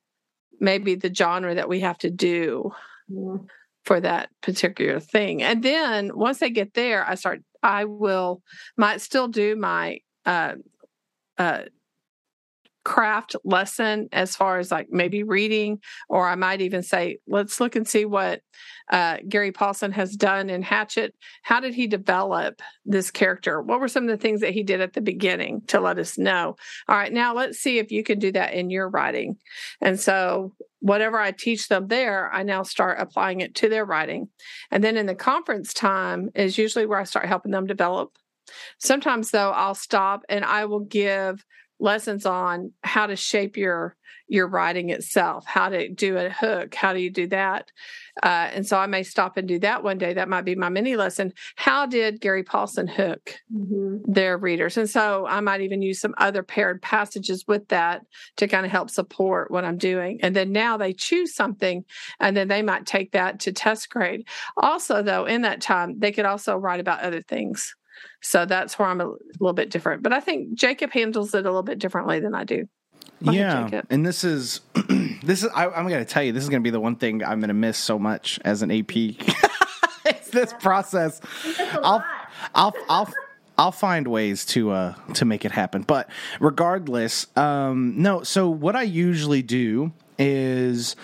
maybe 0.61 0.95
the 0.95 1.13
genre 1.13 1.55
that 1.55 1.69
we 1.69 1.81
have 1.81 1.99
to 1.99 2.11
do. 2.11 2.71
For 3.89 4.01
that 4.01 4.29
particular 4.43 5.01
thing. 5.01 5.43
And 5.43 5.63
then 5.63 6.11
once 6.15 6.41
they 6.41 6.51
get 6.51 6.75
there, 6.75 7.09
I 7.09 7.15
start 7.15 7.41
I 7.63 7.87
will 7.87 8.43
might 8.77 9.01
still 9.01 9.29
do 9.29 9.57
my 9.57 10.01
uh 10.27 10.57
uh 11.39 11.63
craft 12.89 13.37
lesson 13.45 14.09
as 14.13 14.35
far 14.35 14.59
as 14.59 14.71
like 14.71 14.89
maybe 14.91 15.23
reading 15.23 15.79
or 16.09 16.27
I 16.27 16.37
might 16.37 16.63
even 16.63 16.83
say 16.83 17.19
let's 17.29 17.61
look 17.61 17.77
and 17.77 17.87
see 17.87 18.07
what 18.07 18.41
uh, 18.91 19.19
Gary 19.29 19.53
Paulsen 19.53 19.93
has 19.93 20.17
done 20.17 20.49
in 20.49 20.63
Hatchet. 20.63 21.15
How 21.43 21.61
did 21.61 21.75
he 21.75 21.87
develop 21.87 22.63
this 22.87 23.11
character? 23.11 23.61
What 23.61 23.81
were 23.81 23.89
some 23.89 24.05
of 24.05 24.09
the 24.09 24.17
things 24.17 24.41
that 24.41 24.55
he 24.55 24.63
did 24.63 24.81
at 24.81 24.95
the 24.95 25.03
beginning 25.03 25.61
to 25.67 25.81
let 25.81 25.99
us 25.99 26.17
know? 26.17 26.57
All 26.89 26.97
right, 26.97 27.13
now 27.13 27.35
let's 27.35 27.59
see 27.59 27.79
if 27.79 27.93
you 27.93 28.03
can 28.03 28.19
do 28.19 28.33
that 28.33 28.55
in 28.55 28.71
your 28.71 28.89
writing. 28.89 29.37
And 29.83 30.01
so 30.01 30.55
whatever 30.81 31.21
I 31.21 31.33
teach 31.33 31.69
them 31.69 31.89
there, 31.89 32.33
I 32.33 32.43
now 32.43 32.63
start 32.63 33.01
applying 33.01 33.43
it 33.43 33.55
to 33.57 33.69
their 33.69 33.85
writing. 33.85 34.29
And 34.71 34.83
then 34.83 34.97
in 34.97 35.05
the 35.05 35.15
conference 35.15 35.75
time 35.75 36.31
is 36.35 36.57
usually 36.57 36.87
where 36.87 37.01
I 37.01 37.05
start 37.05 37.27
helping 37.27 37.53
them 37.53 37.67
develop. 37.67 38.17
Sometimes 38.79 39.31
though, 39.31 39.51
I'll 39.51 39.75
stop 39.75 40.23
and 40.31 40.43
I 40.43 40.65
will 40.65 40.81
give 40.81 41.45
lessons 41.81 42.27
on 42.27 42.73
how 42.83 43.07
to 43.07 43.17
shape 43.17 43.57
your 43.57 43.97
your 44.31 44.47
writing 44.47 44.91
itself, 44.91 45.47
how 45.47 45.71
to 45.71 45.89
do 45.89 46.19
a 46.19 46.29
hook, 46.29 46.75
how 46.75 46.93
do 46.93 47.01
you 47.01 47.09
do 47.11 47.27
that? 47.29 47.71
Uh, 48.23 48.51
and 48.53 48.67
so 48.67 48.77
I 48.77 48.87
may 48.87 49.03
stop 49.03 49.39
and 49.39 49.49
do 49.49 49.59
that 49.61 49.83
one 49.83 49.97
day. 49.97 50.13
That 50.13 50.29
might 50.29 50.45
be 50.45 50.55
my 50.55 50.69
mini 50.69 50.97
lesson. 50.97 51.33
How 51.57 51.87
did 51.87 52.21
Gary 52.21 52.45
Paulsen 52.45 52.91
hook 52.91 53.37
Mhm. 53.51 54.03
their 54.07 54.37
readers. 54.37 54.77
And 54.77 54.89
so 54.89 55.27
I 55.27 55.41
might 55.41 55.63
even 55.63 55.81
use 55.81 55.99
some 56.01 56.15
other 56.19 56.43
paired 56.43 56.83
passages 56.83 57.45
with 57.49 57.69
that 57.69 58.03
to 58.37 58.47
kind 58.49 58.67
of 58.67 58.73
help 58.73 58.91
support 58.91 59.51
what 59.51 59.65
I'm 59.65 59.79
doing. 59.79 60.19
And 60.23 60.37
then 60.37 60.53
now 60.53 60.77
they 60.77 60.93
choose 60.93 61.35
something 61.35 61.85
and 62.21 62.37
then 62.37 62.49
they 62.49 62.61
might 62.61 62.85
take 62.85 63.13
that 63.13 63.41
to 63.41 63.53
test 63.53 63.89
grade. 63.89 64.27
Also, 64.59 65.03
though, 65.03 65.25
in 65.25 65.41
that 65.43 65.63
time, 65.63 65.99
they 65.99 66.13
could 66.13 66.27
also 66.27 66.55
write 66.57 66.81
about 66.81 67.01
other 67.01 67.23
things. 67.23 67.75
So 68.21 68.47
that's 68.47 68.79
where 68.79 68.89
I'm 68.89 69.01
a 69.01 69.15
little 69.41 69.55
bit 69.55 69.71
different. 69.71 70.03
But 70.03 70.13
I 70.13 70.21
think 70.21 70.55
Jacob 70.55 70.91
handles 70.91 71.35
it 71.35 71.45
a 71.45 71.49
little 71.49 71.63
bit 71.63 71.79
differently 71.79 72.21
than 72.21 72.35
I 72.35 72.45
do. 72.45 72.69
Go 73.25 73.31
ahead, 73.31 73.35
yeah, 73.35 73.65
Jacob. 73.65 73.87
and 73.91 74.07
this 74.07 74.23
is 74.23 74.61
this 75.23 75.43
is 75.43 75.51
I, 75.55 75.69
I'm 75.69 75.89
going 75.89 76.05
to 76.05 76.11
tell 76.11 76.23
you 76.23 76.33
this 76.33 76.45
is 76.45 76.49
going 76.49 76.63
to 76.63 76.67
be 76.67 76.71
the 76.71 76.81
one 76.81 76.97
thing 76.97 77.25
I'm 77.25 77.41
going 77.41 77.49
to 77.49 77.55
miss 77.55 77.77
so 77.77 77.99
much 77.99 78.39
as 78.45 78.63
an 78.63 78.71
AP. 78.71 78.95
it's 78.97 80.31
this 80.31 80.53
process. 80.61 81.21
That's 81.45 81.75
a 81.75 81.81
I'll. 81.83 82.05
I'll 82.55 82.75
I'll 82.89 83.13
I'll 83.59 83.73
find 83.73 84.07
ways 84.07 84.45
to 84.47 84.71
uh 84.71 84.95
to 85.15 85.25
make 85.25 85.45
it 85.45 85.51
happen. 85.51 85.83
But 85.83 86.09
regardless, 86.41 87.27
um 87.37 87.95
no, 87.97 88.23
so 88.23 88.49
what 88.49 88.77
I 88.77 88.83
usually 88.83 89.43
do 89.43 89.93
is 90.19 90.95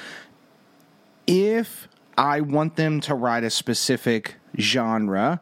if 1.27 1.89
I 2.17 2.41
want 2.41 2.77
them 2.77 3.01
to 3.03 3.15
write 3.15 3.45
a 3.45 3.51
specific 3.51 4.37
genre, 4.59 5.41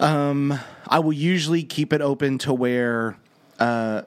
um 0.00 0.58
I 0.86 0.98
will 0.98 1.12
usually 1.12 1.62
keep 1.62 1.92
it 1.92 2.00
open 2.00 2.38
to 2.38 2.52
where 2.52 3.16
uh 3.58 4.02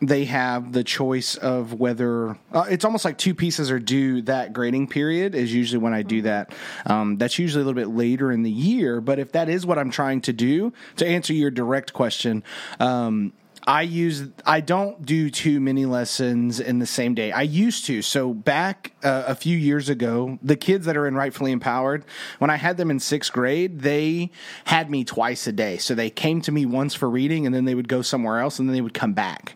they 0.00 0.26
have 0.26 0.72
the 0.72 0.84
choice 0.84 1.34
of 1.34 1.74
whether 1.74 2.38
uh, 2.52 2.66
it's 2.70 2.84
almost 2.84 3.04
like 3.04 3.18
two 3.18 3.34
pieces 3.34 3.70
are 3.70 3.80
due 3.80 4.22
that 4.22 4.52
grading 4.52 4.86
period 4.86 5.34
is 5.34 5.52
usually 5.52 5.78
when 5.78 5.92
I 5.92 6.02
do 6.02 6.22
that. 6.22 6.54
Um, 6.86 7.16
that's 7.16 7.38
usually 7.38 7.62
a 7.62 7.66
little 7.66 7.80
bit 7.80 7.88
later 7.88 8.30
in 8.30 8.42
the 8.42 8.50
year, 8.50 9.00
but 9.00 9.18
if 9.18 9.32
that 9.32 9.48
is 9.48 9.66
what 9.66 9.78
I'm 9.78 9.90
trying 9.90 10.20
to 10.22 10.32
do, 10.32 10.72
to 10.96 11.06
answer 11.06 11.32
your 11.32 11.50
direct 11.50 11.92
question, 11.92 12.44
um, 12.78 13.32
I 13.68 13.82
use 13.82 14.22
I 14.46 14.62
don't 14.62 15.04
do 15.04 15.28
too 15.28 15.60
many 15.60 15.84
lessons 15.84 16.58
in 16.58 16.78
the 16.78 16.86
same 16.86 17.14
day. 17.14 17.32
I 17.32 17.42
used 17.42 17.84
to. 17.84 18.00
So 18.00 18.32
back 18.32 18.92
uh, 19.04 19.24
a 19.26 19.34
few 19.34 19.58
years 19.58 19.90
ago, 19.90 20.38
the 20.42 20.56
kids 20.56 20.86
that 20.86 20.96
are 20.96 21.06
in 21.06 21.14
rightfully 21.14 21.52
empowered, 21.52 22.06
when 22.38 22.48
I 22.48 22.56
had 22.56 22.78
them 22.78 22.90
in 22.90 22.96
6th 22.96 23.30
grade, 23.30 23.80
they 23.80 24.30
had 24.64 24.90
me 24.90 25.04
twice 25.04 25.46
a 25.46 25.52
day. 25.52 25.76
So 25.76 25.94
they 25.94 26.08
came 26.08 26.40
to 26.42 26.50
me 26.50 26.64
once 26.64 26.94
for 26.94 27.10
reading 27.10 27.44
and 27.44 27.54
then 27.54 27.66
they 27.66 27.74
would 27.74 27.88
go 27.88 28.00
somewhere 28.00 28.40
else 28.40 28.58
and 28.58 28.66
then 28.66 28.74
they 28.74 28.80
would 28.80 28.94
come 28.94 29.12
back. 29.12 29.54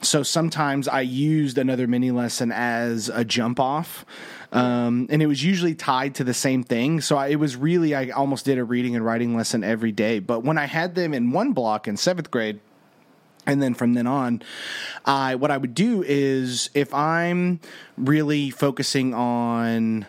So 0.00 0.24
sometimes 0.24 0.88
I 0.88 1.02
used 1.02 1.56
another 1.56 1.86
mini 1.86 2.10
lesson 2.10 2.50
as 2.50 3.10
a 3.10 3.24
jump 3.24 3.60
off. 3.60 4.04
Um, 4.50 5.06
and 5.08 5.22
it 5.22 5.26
was 5.26 5.44
usually 5.44 5.76
tied 5.76 6.16
to 6.16 6.24
the 6.24 6.34
same 6.34 6.64
thing. 6.64 7.00
So 7.00 7.16
I, 7.16 7.28
it 7.28 7.36
was 7.36 7.54
really, 7.54 7.94
I 7.94 8.10
almost 8.10 8.44
did 8.44 8.58
a 8.58 8.64
reading 8.64 8.96
and 8.96 9.04
writing 9.04 9.36
lesson 9.36 9.62
every 9.62 9.92
day. 9.92 10.18
But 10.18 10.40
when 10.40 10.58
I 10.58 10.66
had 10.66 10.96
them 10.96 11.14
in 11.14 11.30
one 11.30 11.52
block 11.52 11.86
in 11.86 11.96
seventh 11.96 12.30
grade, 12.32 12.58
and 13.46 13.62
then 13.62 13.74
from 13.74 13.94
then 13.94 14.06
on, 14.06 14.42
I 15.04 15.34
what 15.34 15.50
I 15.50 15.56
would 15.56 15.74
do 15.74 16.02
is 16.06 16.70
if 16.74 16.92
I'm 16.94 17.60
really 17.96 18.50
focusing 18.50 19.14
on 19.14 20.06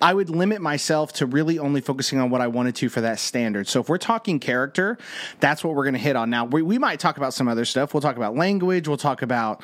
I 0.00 0.12
would 0.12 0.28
limit 0.28 0.60
myself 0.60 1.14
to 1.14 1.26
really 1.26 1.58
only 1.58 1.80
focusing 1.80 2.18
on 2.18 2.28
what 2.28 2.42
I 2.42 2.48
wanted 2.48 2.76
to 2.76 2.88
for 2.88 3.00
that 3.00 3.18
standard. 3.18 3.66
So 3.66 3.80
if 3.80 3.88
we're 3.88 3.96
talking 3.96 4.38
character, 4.38 4.98
that's 5.40 5.64
what 5.64 5.74
we're 5.74 5.84
going 5.84 5.94
to 5.94 6.00
hit 6.00 6.16
on. 6.16 6.28
Now, 6.28 6.44
we, 6.44 6.60
we 6.60 6.78
might 6.78 7.00
talk 7.00 7.16
about 7.16 7.32
some 7.32 7.48
other 7.48 7.64
stuff. 7.64 7.94
We'll 7.94 8.02
talk 8.02 8.16
about 8.16 8.36
language. 8.36 8.88
We'll 8.88 8.98
talk 8.98 9.22
about 9.22 9.62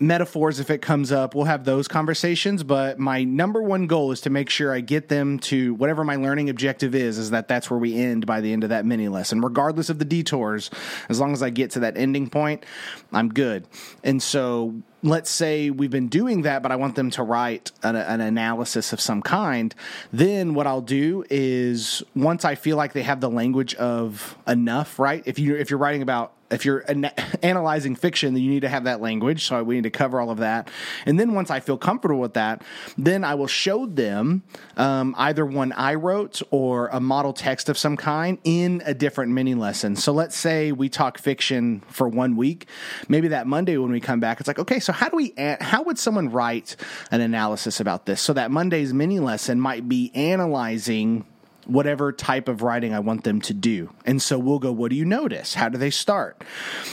metaphors 0.00 0.58
if 0.58 0.68
it 0.70 0.82
comes 0.82 1.12
up. 1.12 1.34
We'll 1.34 1.44
have 1.44 1.64
those 1.64 1.86
conversations. 1.86 2.64
But 2.64 2.98
my 2.98 3.22
number 3.22 3.62
one 3.62 3.86
goal 3.86 4.10
is 4.10 4.20
to 4.22 4.30
make 4.30 4.50
sure 4.50 4.72
I 4.72 4.80
get 4.80 5.08
them 5.08 5.38
to 5.40 5.74
whatever 5.74 6.02
my 6.02 6.16
learning 6.16 6.50
objective 6.50 6.94
is, 6.94 7.16
is 7.16 7.30
that 7.30 7.46
that's 7.46 7.70
where 7.70 7.78
we 7.78 7.96
end 7.96 8.26
by 8.26 8.40
the 8.40 8.52
end 8.52 8.64
of 8.64 8.70
that 8.70 8.84
mini 8.84 9.06
lesson, 9.06 9.40
regardless 9.40 9.90
of 9.90 10.00
the 10.00 10.04
detours. 10.04 10.70
As 11.08 11.20
long 11.20 11.32
as 11.32 11.42
I 11.42 11.50
get 11.50 11.70
to 11.72 11.80
that 11.80 11.96
ending 11.96 12.28
point, 12.28 12.66
I'm 13.12 13.28
good. 13.28 13.66
And 14.02 14.20
so 14.20 14.74
let's 15.02 15.30
say 15.30 15.70
we've 15.70 15.90
been 15.90 16.08
doing 16.08 16.42
that, 16.42 16.62
but 16.62 16.72
I 16.72 16.76
want 16.76 16.96
them 16.96 17.10
to 17.12 17.22
write 17.22 17.72
an, 17.82 17.96
an, 17.96 18.20
analysis 18.20 18.92
of 18.92 19.00
some 19.00 19.22
kind, 19.22 19.74
then 20.12 20.54
what 20.54 20.66
I'll 20.66 20.80
do 20.80 21.24
is 21.30 22.02
once 22.16 22.44
I 22.44 22.54
feel 22.54 22.76
like 22.76 22.92
they 22.92 23.02
have 23.02 23.20
the 23.20 23.30
language 23.30 23.74
of 23.76 24.36
enough, 24.46 24.98
right? 24.98 25.22
If 25.26 25.38
you 25.38 25.56
if 25.56 25.70
you're 25.70 25.78
writing 25.78 26.02
about 26.02 26.32
if 26.50 26.64
you're 26.64 26.80
an- 26.80 27.10
analyzing 27.42 27.94
fiction, 27.94 28.34
then 28.34 28.42
you 28.42 28.50
need 28.50 28.60
to 28.60 28.68
have 28.68 28.84
that 28.84 29.00
language. 29.00 29.44
So 29.44 29.62
we 29.62 29.76
need 29.76 29.84
to 29.84 29.90
cover 29.90 30.20
all 30.20 30.30
of 30.30 30.38
that. 30.38 30.70
And 31.06 31.18
then 31.18 31.34
once 31.34 31.50
I 31.50 31.60
feel 31.60 31.76
comfortable 31.76 32.20
with 32.20 32.34
that, 32.34 32.62
then 32.96 33.24
I 33.24 33.34
will 33.34 33.46
show 33.46 33.86
them 33.86 34.42
um, 34.76 35.14
either 35.18 35.44
one 35.44 35.72
I 35.72 35.94
wrote 35.94 36.40
or 36.50 36.88
a 36.88 37.00
model 37.00 37.32
text 37.32 37.68
of 37.68 37.76
some 37.76 37.96
kind 37.96 38.38
in 38.44 38.82
a 38.84 38.94
different 38.94 39.32
mini 39.32 39.54
lesson. 39.54 39.96
So 39.96 40.12
let's 40.12 40.36
say 40.36 40.72
we 40.72 40.88
talk 40.88 41.18
fiction 41.18 41.82
for 41.88 42.08
one 42.08 42.36
week. 42.36 42.66
Maybe 43.08 43.28
that 43.28 43.46
Monday 43.46 43.76
when 43.76 43.90
we 43.90 44.00
come 44.00 44.20
back, 44.20 44.40
it's 44.40 44.48
like, 44.48 44.58
okay, 44.58 44.80
so 44.80 44.92
how 44.92 45.08
do 45.08 45.16
we, 45.16 45.34
how 45.60 45.82
would 45.82 45.98
someone 45.98 46.30
write 46.30 46.76
an 47.10 47.20
analysis 47.20 47.80
about 47.80 48.06
this? 48.06 48.20
So 48.20 48.32
that 48.32 48.50
Monday's 48.50 48.94
mini 48.94 49.20
lesson 49.20 49.60
might 49.60 49.88
be 49.88 50.10
analyzing 50.14 51.26
whatever 51.68 52.12
type 52.12 52.48
of 52.48 52.62
writing 52.62 52.94
I 52.94 53.00
want 53.00 53.24
them 53.24 53.40
to 53.42 53.54
do. 53.54 53.90
And 54.06 54.20
so 54.20 54.38
we'll 54.38 54.58
go, 54.58 54.72
what 54.72 54.90
do 54.90 54.96
you 54.96 55.04
notice? 55.04 55.54
How 55.54 55.68
do 55.68 55.76
they 55.76 55.90
start? 55.90 56.42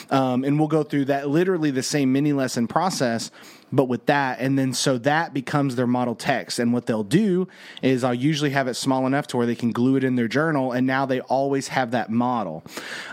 Um, 0.10 0.44
and 0.44 0.60
we'll 0.60 0.68
go 0.68 0.84
through 0.84 1.06
that 1.06 1.30
literally 1.30 1.72
the 1.72 1.82
same 1.82 2.12
mini 2.12 2.34
lesson 2.34 2.68
process, 2.68 3.32
but 3.72 3.86
with 3.86 4.06
that. 4.08 4.40
And 4.40 4.60
then 4.60 4.74
so 4.74 4.98
that 5.00 5.34
becomes 5.34 5.78
their 5.78 5.88
model 5.88 6.14
text. 6.14 6.60
And 6.60 6.74
what 6.74 6.88
they'll 6.88 7.04
do 7.04 7.48
is 7.82 8.04
I'll 8.04 8.14
usually 8.14 8.50
have 8.52 8.68
it 8.68 8.74
small 8.74 9.08
enough 9.08 9.28
to 9.28 9.38
where 9.38 9.46
they 9.46 9.56
can 9.56 9.72
glue 9.72 9.96
it 9.96 10.04
in 10.04 10.16
their 10.16 10.28
journal. 10.28 10.74
And 10.74 10.86
now 10.86 11.06
they 11.06 11.22
always 11.22 11.70
have 11.70 11.92
that 11.92 12.10
model. 12.10 12.64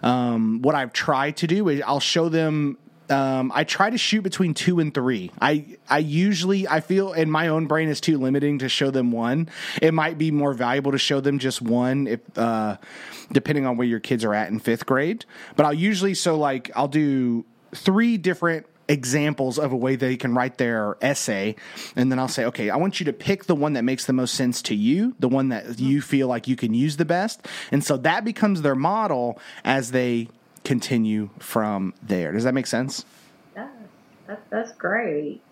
Um, 0.03 0.62
what 0.62 0.75
I've 0.75 0.92
tried 0.92 1.37
to 1.38 1.46
do 1.46 1.68
is 1.68 1.81
I'll 1.87 2.01
show 2.01 2.29
them 2.29 2.77
um, 3.12 3.53
I 3.55 3.64
try 3.64 3.90
to 3.90 3.98
shoot 3.98 4.22
between 4.22 4.55
two 4.55 4.81
and 4.81 4.92
three. 4.92 5.31
I 5.40 5.77
I 5.88 5.98
usually 5.98 6.66
I 6.66 6.81
feel 6.81 7.12
in 7.12 7.31
my 7.31 7.48
own 7.48 7.66
brain 7.66 7.88
is 7.88 8.01
too 8.01 8.18
limiting 8.18 8.59
to 8.59 8.68
show 8.68 8.90
them 8.90 9.12
one. 9.12 9.48
It 9.81 9.94
might 9.94 10.18
be 10.18 10.31
more 10.31 10.55
valuable 10.55 10.92
to 10.92 10.98
show 10.98 11.20
them 11.20 11.38
just 11.38 11.62
one 11.62 12.07
if 12.07 12.20
uh, 12.37 12.79
depending 13.31 13.66
on 13.66 13.77
where 13.77 13.87
your 13.87 14.01
kids 14.01 14.25
are 14.25 14.35
at 14.35 14.51
in 14.51 14.59
fifth 14.59 14.87
grade. 14.87 15.25
But 15.57 15.66
I'll 15.66 15.75
usually 15.75 16.14
so 16.14 16.37
like 16.37 16.70
I'll 16.75 16.88
do 16.88 17.44
three 17.75 18.16
different 18.16 18.66
examples 18.88 19.59
of 19.59 19.72
a 19.72 19.77
way 19.77 19.96
they 19.96 20.16
can 20.16 20.35
write 20.35 20.59
their 20.59 20.96
essay 21.01 21.55
and 21.94 22.11
then 22.11 22.18
I'll 22.18 22.29
say 22.29 22.44
okay 22.46 22.68
I 22.68 22.77
want 22.77 22.98
you 22.98 23.07
to 23.07 23.12
pick 23.12 23.44
the 23.44 23.55
one 23.55 23.75
that 23.75 23.85
makes 23.85 24.07
the 24.07 24.12
most 24.12 24.35
sense 24.35 24.61
to 24.62 24.75
you 24.75 25.14
the 25.20 25.29
one 25.29 25.51
that 25.51 25.79
you 25.79 26.03
feel 26.03 26.27
like 26.27 26.48
you 26.48 26.57
can 26.57 26.75
use 26.75 26.96
the 26.96 27.05
best 27.05 27.46
and 27.70 27.83
so 27.83 27.96
that 27.98 28.25
becomes 28.25 28.62
their 28.62 28.75
model 28.75 29.38
as 29.64 29.92
they 29.92 30.29
continue 30.64 31.31
from 31.38 31.94
there. 32.03 32.33
Does 32.33 32.44
that 32.44 32.55
make 32.55 32.66
sense? 32.66 33.05
That, 34.27 34.42
that's 34.51 34.72
great. 34.72 35.42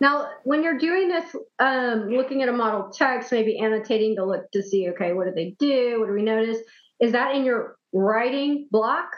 Now, 0.00 0.28
when 0.44 0.62
you're 0.62 0.78
doing 0.78 1.08
this, 1.08 1.34
um, 1.58 2.08
looking 2.08 2.42
at 2.42 2.48
a 2.48 2.52
model 2.52 2.90
text, 2.90 3.32
maybe 3.32 3.58
annotating 3.58 4.16
to 4.16 4.24
look 4.24 4.50
to 4.52 4.62
see, 4.62 4.90
okay, 4.90 5.12
what 5.12 5.26
do 5.26 5.32
they 5.32 5.56
do? 5.58 6.00
What 6.00 6.06
do 6.06 6.12
we 6.12 6.22
notice? 6.22 6.58
Is 7.00 7.12
that 7.12 7.34
in 7.34 7.44
your 7.44 7.76
writing 7.92 8.68
block? 8.70 9.10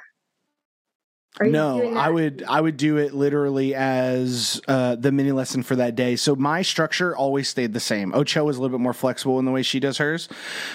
No, 1.40 1.94
I 1.96 2.10
would 2.10 2.44
I 2.46 2.60
would 2.60 2.76
do 2.76 2.96
it 2.98 3.14
literally 3.14 3.74
as 3.74 4.60
uh, 4.68 4.96
the 4.96 5.12
mini 5.12 5.32
lesson 5.32 5.62
for 5.62 5.76
that 5.76 5.94
day. 5.94 6.16
So 6.16 6.34
my 6.36 6.62
structure 6.62 7.16
always 7.16 7.48
stayed 7.48 7.72
the 7.72 7.80
same. 7.80 8.12
Ochoa 8.12 8.44
was 8.44 8.58
a 8.58 8.60
little 8.60 8.76
bit 8.76 8.82
more 8.82 8.92
flexible 8.92 9.38
in 9.38 9.44
the 9.44 9.50
way 9.50 9.62
she 9.62 9.80
does 9.80 9.98
hers, 9.98 10.28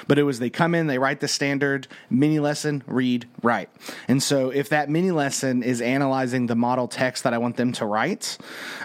but 0.07 0.17
it 0.17 0.23
was 0.23 0.39
they 0.39 0.49
come 0.49 0.73
in, 0.73 0.87
they 0.87 0.97
write 0.97 1.19
the 1.19 1.27
standard 1.27 1.87
mini 2.09 2.39
lesson, 2.39 2.83
read, 2.87 3.27
write. 3.43 3.69
And 4.07 4.23
so 4.23 4.49
if 4.49 4.69
that 4.69 4.89
mini 4.89 5.11
lesson 5.11 5.61
is 5.61 5.81
analyzing 5.81 6.47
the 6.47 6.55
model 6.55 6.87
text 6.87 7.25
that 7.25 7.33
I 7.33 7.37
want 7.37 7.57
them 7.57 7.71
to 7.73 7.85
write, 7.85 8.37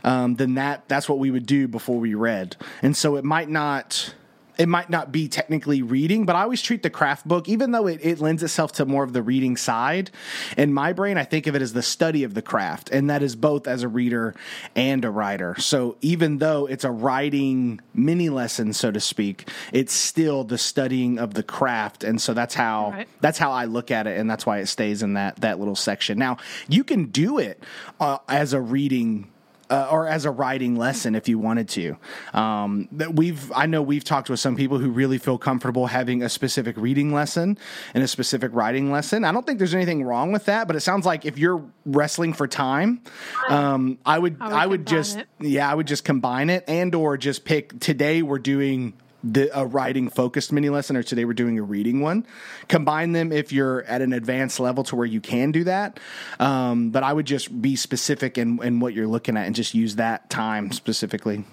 um, 0.05 0.35
then 0.35 0.55
that 0.55 0.89
that's 0.89 1.09
what 1.09 1.19
we 1.19 1.31
would 1.31 1.47
do 1.47 1.67
before 1.69 1.99
we 1.99 2.15
read. 2.15 2.57
And 2.83 2.97
so 2.97 3.17
it 3.17 3.25
might 3.25 3.49
not 3.49 4.15
it 4.59 4.69
might 4.69 4.91
not 4.91 5.13
be 5.13 5.29
technically 5.29 5.83
reading, 5.83 6.25
but 6.25 6.37
I 6.37 6.43
always 6.43 6.63
treat 6.63 6.83
the 6.83 6.91
craft 6.91 7.27
book, 7.27 7.49
even 7.49 7.73
though 7.73 7.87
it, 7.87 8.01
it 8.03 8.21
lends 8.21 8.43
itself 8.43 8.73
to 8.73 8.85
more 8.85 9.05
of 9.05 9.13
the 9.13 9.23
reading 9.23 9.57
side. 9.57 10.11
In 10.57 10.73
my 10.73 10.93
brain, 10.93 11.19
I 11.19 11.25
think 11.25 11.47
of 11.47 11.55
it 11.55 11.63
as 11.63 11.73
the 11.73 11.83
study 11.83 12.25
of 12.25 12.35
the 12.35 12.43
craft, 12.43 12.91
and 12.91 13.11
that 13.11 13.23
is 13.23 13.37
both 13.37 13.67
as 13.67 13.83
a 13.83 13.89
reader 13.89 14.35
and 14.75 15.05
a 15.05 15.11
writer. 15.11 15.55
So 15.59 15.97
even 16.01 16.39
though 16.39 16.67
it's 16.67 16.85
a 16.85 16.91
writing 16.91 17.81
mini 17.95 18.29
lesson, 18.29 18.73
so 18.73 18.91
to 18.91 19.01
speak, 19.01 19.49
it's 19.73 19.93
still 19.93 20.45
the 20.45 20.59
studying 20.59 21.19
of 21.19 21.35
the 21.35 21.43
craft, 21.43 22.05
and 22.05 22.21
so 22.21 22.35
that's 22.35 22.55
how 22.55 22.91
right. 22.91 23.09
that's 23.21 23.39
how 23.39 23.53
I 23.53 23.65
look 23.65 23.91
at 23.91 24.07
it, 24.07 24.19
and 24.19 24.31
that's 24.31 24.47
why 24.47 24.59
it 24.59 24.67
stays 24.67 25.03
in 25.03 25.15
that 25.15 25.37
that 25.37 25.59
little 25.59 25.77
section. 25.77 26.19
Now 26.19 26.39
you 26.69 26.85
can 26.85 27.07
do 27.07 27.39
it 27.39 27.63
uh, 27.99 28.19
as 28.29 28.53
a 28.53 28.61
reading 28.61 29.31
uh, 29.71 29.89
or 29.91 30.07
as 30.07 30.25
a 30.25 30.31
writing 30.31 30.77
lesson 30.77 31.15
if 31.15 31.29
you 31.29 31.39
wanted 31.39 31.69
to. 31.71 31.97
Um, 32.35 32.89
that 32.93 33.15
we've 33.15 33.51
I 33.53 33.67
know 33.67 33.81
we've 33.83 34.05
talked 34.05 34.29
with 34.29 34.41
some 34.41 34.57
people 34.57 34.79
who 34.79 34.91
really 34.91 35.19
feel 35.19 35.39
comfortable 35.39 35.87
having 35.87 36.23
a 36.23 36.29
specific 36.29 36.77
reading 36.77 37.15
lesson 37.15 37.57
and 37.95 38.05
a 38.05 38.09
specific 38.09 38.51
writing 38.53 38.91
lesson. 38.91 39.25
I 39.25 39.33
don't 39.33 39.47
think 39.47 39.59
there's 39.59 39.75
anything 39.75 40.05
wrong 40.05 40.33
with 40.33 40.47
that, 40.47 40.67
but 40.67 40.77
it 40.77 40.81
sounds 40.81 41.07
like 41.07 41.25
if 41.25 41.39
you're 41.39 41.65
wrestling 41.87 42.33
for 42.33 42.47
time, 42.47 43.01
um, 43.49 43.99
I 44.05 44.19
would 44.19 44.37
I 44.41 44.49
would, 44.49 44.57
I 44.57 44.67
would 44.67 44.87
just 44.87 45.19
it. 45.19 45.29
yeah 45.41 45.71
I 45.71 45.75
would 45.75 45.87
just 45.87 46.05
combine 46.05 46.51
it 46.51 46.65
and 46.69 46.95
or 46.95 47.17
just 47.17 47.45
pick 47.45 47.79
today 47.81 48.23
we're 48.23 48.39
doing 48.39 48.95
the, 49.23 49.51
a 49.59 49.67
writing 49.67 50.09
focused 50.09 50.53
mini 50.53 50.69
lesson 50.69 50.97
or 50.97 51.03
today 51.03 51.25
we're 51.25 51.33
doing 51.33 51.59
a 51.59 51.63
reading 51.63 52.01
one. 52.01 52.27
Combine 52.69 53.13
them 53.13 53.33
if 53.33 53.53
you're 53.53 53.83
at 53.85 54.03
an 54.03 54.13
advanced 54.13 54.61
level 54.61 54.85
to 54.85 54.97
where 54.97 55.07
you 55.07 55.21
can 55.21 55.53
do 55.53 55.65
that. 55.65 56.01
Um, 56.39 56.91
but 56.91 57.03
i 57.03 57.13
would 57.13 57.27
just 57.27 57.61
be 57.61 57.77
specific 57.77 58.39
in, 58.39 58.63
in 58.63 58.81
what 58.81 58.95
you're 58.95 59.07
looking 59.07 59.37
at 59.37 59.47
and 59.47 59.55
just 59.55 59.75
use 59.75 59.97
that 59.97 60.31
time 60.31 60.73
specifically. 60.73 61.45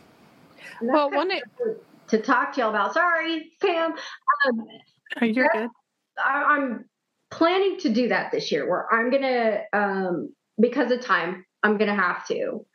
Well 0.81 1.09
one 1.11 1.31
it, 1.31 1.43
to 2.09 2.21
talk 2.21 2.53
to 2.53 2.61
you 2.61 2.67
about. 2.67 2.93
Sorry 2.93 3.51
pam. 3.61 3.93
Um, 4.47 4.67
oh, 5.21 5.25
you're 5.25 5.49
good. 5.51 5.69
I, 6.23 6.55
am 6.55 6.85
planning 7.29 7.77
to 7.79 7.89
do 7.89 8.07
that 8.09 8.31
this 8.31 8.51
year 8.51 8.69
where 8.69 8.91
i'm 8.93 9.09
gonna 9.09 9.61
um, 9.73 10.33
because 10.59 10.91
of 10.91 11.01
time 11.01 11.45
i'm 11.63 11.77
gonna 11.77 11.95
have 11.95 12.25
to 12.27 12.65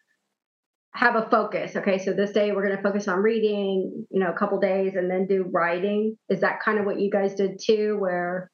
have 0.95 1.17
a 1.17 1.29
focus. 1.31 1.75
Okay, 1.77 1.99
so 1.99 2.13
this 2.13 2.33
day 2.33 2.53
we're 2.53 2.67
going 2.67 2.77
to 2.77 2.83
focus 2.83 3.09
on 3.09 3.21
reading, 3.21 4.07
you 4.11 4.21
know, 4.21 4.31
a 4.31 4.35
couple 4.35 4.61
days 4.61 4.95
and 4.95 5.11
then 5.11 5.27
do 5.27 5.45
writing. 5.51 6.17
Is 6.29 6.41
that 6.41 6.61
kind 6.61 6.79
of 6.79 6.85
what 6.85 7.01
you 7.01 7.11
guys 7.11 7.35
did 7.35 7.59
too, 7.59 7.97
where 7.99 8.51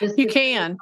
you 0.00 0.26
can? 0.26 0.76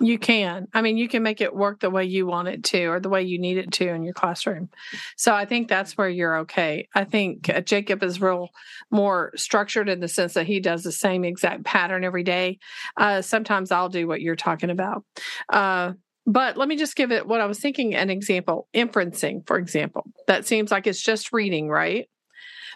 You 0.00 0.16
can. 0.16 0.68
I 0.72 0.82
mean, 0.82 0.96
you 0.96 1.08
can 1.08 1.24
make 1.24 1.40
it 1.40 1.54
work 1.54 1.80
the 1.80 1.90
way 1.90 2.04
you 2.04 2.24
want 2.24 2.46
it 2.46 2.62
to 2.64 2.84
or 2.86 3.00
the 3.00 3.08
way 3.08 3.24
you 3.24 3.38
need 3.40 3.58
it 3.58 3.72
to 3.72 3.88
in 3.88 4.04
your 4.04 4.14
classroom. 4.14 4.70
So 5.16 5.34
I 5.34 5.44
think 5.44 5.68
that's 5.68 5.98
where 5.98 6.08
you're 6.08 6.38
okay. 6.38 6.88
I 6.94 7.02
think 7.02 7.48
uh, 7.48 7.62
Jacob 7.62 8.04
is 8.04 8.20
real 8.20 8.50
more 8.92 9.32
structured 9.34 9.88
in 9.88 9.98
the 9.98 10.06
sense 10.06 10.34
that 10.34 10.46
he 10.46 10.60
does 10.60 10.84
the 10.84 10.92
same 10.92 11.24
exact 11.24 11.64
pattern 11.64 12.04
every 12.04 12.22
day. 12.22 12.58
Uh, 12.96 13.22
sometimes 13.22 13.72
I'll 13.72 13.88
do 13.88 14.06
what 14.06 14.20
you're 14.20 14.36
talking 14.36 14.70
about. 14.70 15.04
Uh, 15.48 15.94
but 16.28 16.58
let 16.58 16.68
me 16.68 16.76
just 16.76 16.94
give 16.94 17.10
it 17.10 17.26
what 17.26 17.40
I 17.40 17.46
was 17.46 17.58
thinking 17.58 17.94
an 17.94 18.10
example 18.10 18.68
inferencing, 18.74 19.46
for 19.46 19.56
example. 19.56 20.04
That 20.26 20.46
seems 20.46 20.70
like 20.70 20.86
it's 20.86 21.02
just 21.02 21.32
reading, 21.32 21.70
right? 21.70 22.06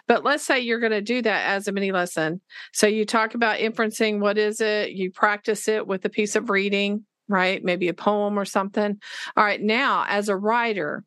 But 0.07 0.25
let's 0.25 0.43
say 0.43 0.59
you're 0.59 0.79
going 0.79 0.91
to 0.91 1.01
do 1.01 1.21
that 1.21 1.47
as 1.47 1.67
a 1.67 1.71
mini 1.71 1.91
lesson. 1.91 2.41
So 2.73 2.87
you 2.87 3.05
talk 3.05 3.35
about 3.35 3.59
inferencing. 3.59 4.19
What 4.19 4.39
is 4.39 4.59
it? 4.59 4.91
You 4.91 5.11
practice 5.11 5.67
it 5.67 5.85
with 5.85 6.03
a 6.03 6.09
piece 6.09 6.35
of 6.35 6.49
reading. 6.49 7.05
right? 7.27 7.63
Maybe 7.63 7.87
a 7.87 7.93
poem 7.93 8.37
or 8.37 8.45
something. 8.45 8.99
All 9.37 9.43
right, 9.43 9.61
now 9.61 10.05
as 10.07 10.29
a 10.29 10.35
writer, 10.35 11.03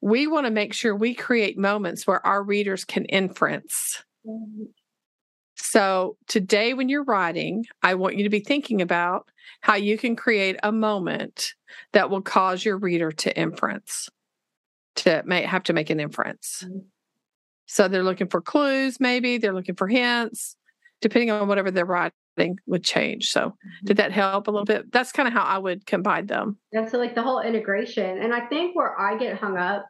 we 0.00 0.26
want 0.26 0.46
to 0.46 0.50
make 0.52 0.72
sure 0.72 0.94
we 0.94 1.14
create 1.14 1.58
moments 1.58 2.06
where 2.06 2.24
our 2.26 2.42
readers 2.42 2.84
can 2.84 3.04
inference. 3.06 4.04
So, 5.56 6.18
today, 6.28 6.74
when 6.74 6.88
you're 6.90 7.04
writing, 7.04 7.64
I 7.82 7.94
want 7.94 8.16
you 8.16 8.24
to 8.24 8.30
be 8.30 8.40
thinking 8.40 8.82
about 8.82 9.30
how 9.62 9.74
you 9.74 9.96
can 9.96 10.14
create 10.14 10.56
a 10.62 10.70
moment 10.70 11.54
that 11.92 12.10
will 12.10 12.20
cause 12.20 12.64
your 12.64 12.76
reader 12.76 13.10
to 13.10 13.36
inference, 13.36 14.10
to 14.96 15.22
may 15.24 15.42
have 15.42 15.62
to 15.64 15.72
make 15.72 15.88
an 15.88 15.98
inference. 15.98 16.62
Mm-hmm. 16.64 16.80
So, 17.66 17.88
they're 17.88 18.02
looking 18.02 18.28
for 18.28 18.42
clues, 18.42 19.00
maybe 19.00 19.38
they're 19.38 19.54
looking 19.54 19.76
for 19.76 19.88
hints, 19.88 20.56
depending 21.00 21.30
on 21.30 21.48
whatever 21.48 21.70
they're 21.70 21.86
writing 21.86 22.58
would 22.66 22.84
change. 22.84 23.30
So, 23.30 23.40
mm-hmm. 23.48 23.86
did 23.86 23.96
that 23.96 24.12
help 24.12 24.48
a 24.48 24.50
little 24.50 24.66
bit? 24.66 24.92
That's 24.92 25.10
kind 25.10 25.26
of 25.26 25.32
how 25.32 25.42
I 25.42 25.56
would 25.56 25.86
combine 25.86 26.26
them. 26.26 26.58
Yeah, 26.70 26.86
so 26.86 26.98
like 26.98 27.14
the 27.14 27.22
whole 27.22 27.40
integration. 27.40 28.22
And 28.22 28.34
I 28.34 28.46
think 28.46 28.76
where 28.76 28.98
I 29.00 29.16
get 29.16 29.38
hung 29.38 29.56
up, 29.56 29.86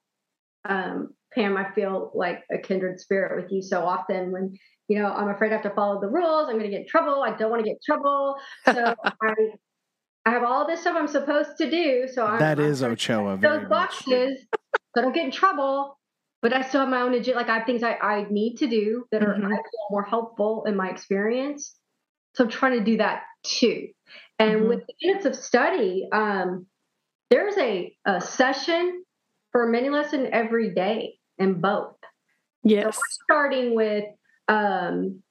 um, 0.65 1.13
Pam, 1.35 1.57
I 1.57 1.73
feel 1.73 2.13
like 2.15 2.45
a 2.53 2.59
kindred 2.59 3.01
spirit 3.01 3.43
with 3.43 3.51
you 3.51 3.63
so 3.63 3.85
often 3.85 4.31
when 4.31 4.55
you 4.89 4.99
know, 4.99 5.13
I'm 5.13 5.29
afraid 5.29 5.51
I 5.51 5.55
have 5.55 5.63
to 5.65 5.71
follow 5.71 6.01
the 6.01 6.09
rules. 6.09 6.49
I'm 6.49 6.59
going 6.59 6.65
to 6.65 6.71
get 6.71 6.83
in 6.83 6.87
trouble. 6.87 7.23
I 7.23 7.37
don't 7.37 7.51
want 7.51 7.61
to 7.61 7.69
get 7.69 7.77
in 7.77 7.79
trouble. 7.85 8.37
So 8.67 8.95
I, 9.05 9.35
I 10.25 10.31
have 10.31 10.45
all 10.45 10.67
this 10.67 10.81
stuff 10.81 10.97
I'm 10.97 11.09
supposed 11.09 11.57
to 11.59 11.71
do. 11.71 12.09
So 12.13 12.25
I'm, 12.25 12.39
that 12.39 12.59
is 12.59 12.83
Ochoa. 12.83 13.39
Those 13.39 13.69
boxes, 13.69 14.39
so 14.55 15.01
I 15.01 15.03
don't 15.03 15.15
get 15.15 15.25
in 15.25 15.31
trouble. 15.31 15.99
But 16.43 16.53
I 16.53 16.63
still 16.63 16.81
have 16.81 16.89
my 16.89 17.01
own 17.01 17.13
legit. 17.13 17.35
Like 17.35 17.49
I 17.49 17.59
have 17.59 17.67
things 17.67 17.83
I, 17.83 17.95
I 17.95 18.27
need 18.31 18.57
to 18.57 18.67
do 18.69 19.07
that 19.11 19.23
are 19.23 19.35
mm-hmm. 19.35 19.53
more 19.91 20.05
helpful 20.05 20.65
in 20.67 20.77
my 20.77 20.91
experience. 20.91 21.75
So 22.35 22.45
I'm 22.45 22.51
trying 22.51 22.79
to 22.79 22.85
do 22.85 22.99
that 22.99 23.23
too. 23.43 23.89
And 24.39 24.61
mm-hmm. 24.61 24.69
with 24.69 24.87
the 24.87 24.95
units 25.01 25.27
of 25.27 25.35
study, 25.35 26.07
um, 26.13 26.67
there's 27.31 27.57
a, 27.57 27.97
a 28.05 28.21
session 28.21 29.03
for 29.51 29.67
a 29.67 29.71
mini 29.73 29.89
lesson 29.89 30.29
every 30.33 30.75
day 30.75 31.15
in 31.39 31.61
both. 31.61 31.97
Yes. 32.63 32.97
So 32.97 33.01
starting 33.25 33.75
with 33.75 34.05
um, 34.49 35.23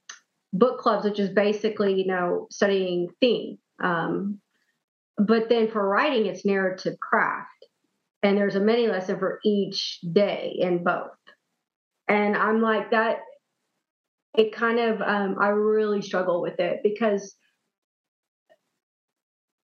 book 0.54 0.80
clubs, 0.80 1.06
which 1.06 1.19
is 1.19 1.30
basically, 1.30 1.95
you 1.95 2.08
know, 2.08 2.47
studying 2.49 3.10
theme. 3.19 3.58
Um, 3.84 4.39
but 5.17 5.49
then 5.49 5.69
for 5.69 5.88
writing, 5.88 6.25
it's 6.25 6.45
narrative 6.45 6.99
craft. 6.99 7.49
And 8.23 8.38
there's 8.38 8.56
a 8.56 8.60
mini 8.60 8.88
lesson 8.88 9.19
for 9.19 9.39
each 9.45 9.99
day 10.12 10.56
in 10.58 10.84
both. 10.84 11.12
And 12.08 12.36
I'm 12.36 12.62
like, 12.62 12.91
that, 12.91 13.17
it 14.38 14.54
kind 14.54 14.80
of, 14.80 15.01
um, 15.01 15.38
I 15.39 15.49
really 15.49 16.01
struggle 16.01 16.41
with 16.41 16.60
it 16.60 16.80
because 16.84 17.36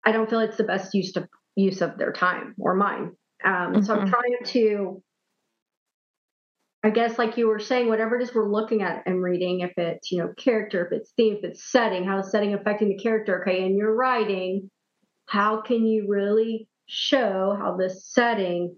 I 0.05 0.11
don't 0.11 0.29
feel 0.29 0.39
it's 0.39 0.57
the 0.57 0.63
best 0.63 0.93
use 0.93 1.15
of 1.15 1.27
use 1.55 1.81
of 1.81 1.97
their 1.97 2.13
time 2.13 2.55
or 2.57 2.75
mine. 2.75 3.11
Um, 3.43 3.51
mm-hmm. 3.53 3.81
So 3.81 3.93
I'm 3.93 3.99
mm-hmm. 4.01 4.09
trying 4.09 4.37
to 4.45 5.03
I 6.81 6.91
guess, 6.91 7.17
like 7.17 7.37
you 7.37 7.47
were 7.47 7.59
saying, 7.59 7.89
whatever 7.89 8.15
it 8.15 8.23
is 8.23 8.33
we're 8.33 8.49
looking 8.49 8.81
at 8.81 9.03
and 9.05 9.21
reading, 9.21 9.59
if 9.59 9.73
it's, 9.77 10.11
you 10.11 10.19
know, 10.19 10.33
character, 10.37 10.85
if 10.85 10.93
it's 10.93 11.11
theme, 11.11 11.35
if 11.37 11.43
it's 11.43 11.69
setting, 11.69 12.05
how 12.05 12.19
is 12.19 12.31
setting 12.31 12.53
affecting 12.53 12.87
the 12.87 12.97
character? 12.97 13.41
Okay. 13.41 13.65
And 13.65 13.77
you're 13.77 13.93
writing, 13.93 14.71
how 15.25 15.61
can 15.61 15.85
you 15.85 16.05
really 16.07 16.69
show 16.85 17.55
how 17.59 17.75
this 17.75 18.07
setting, 18.07 18.77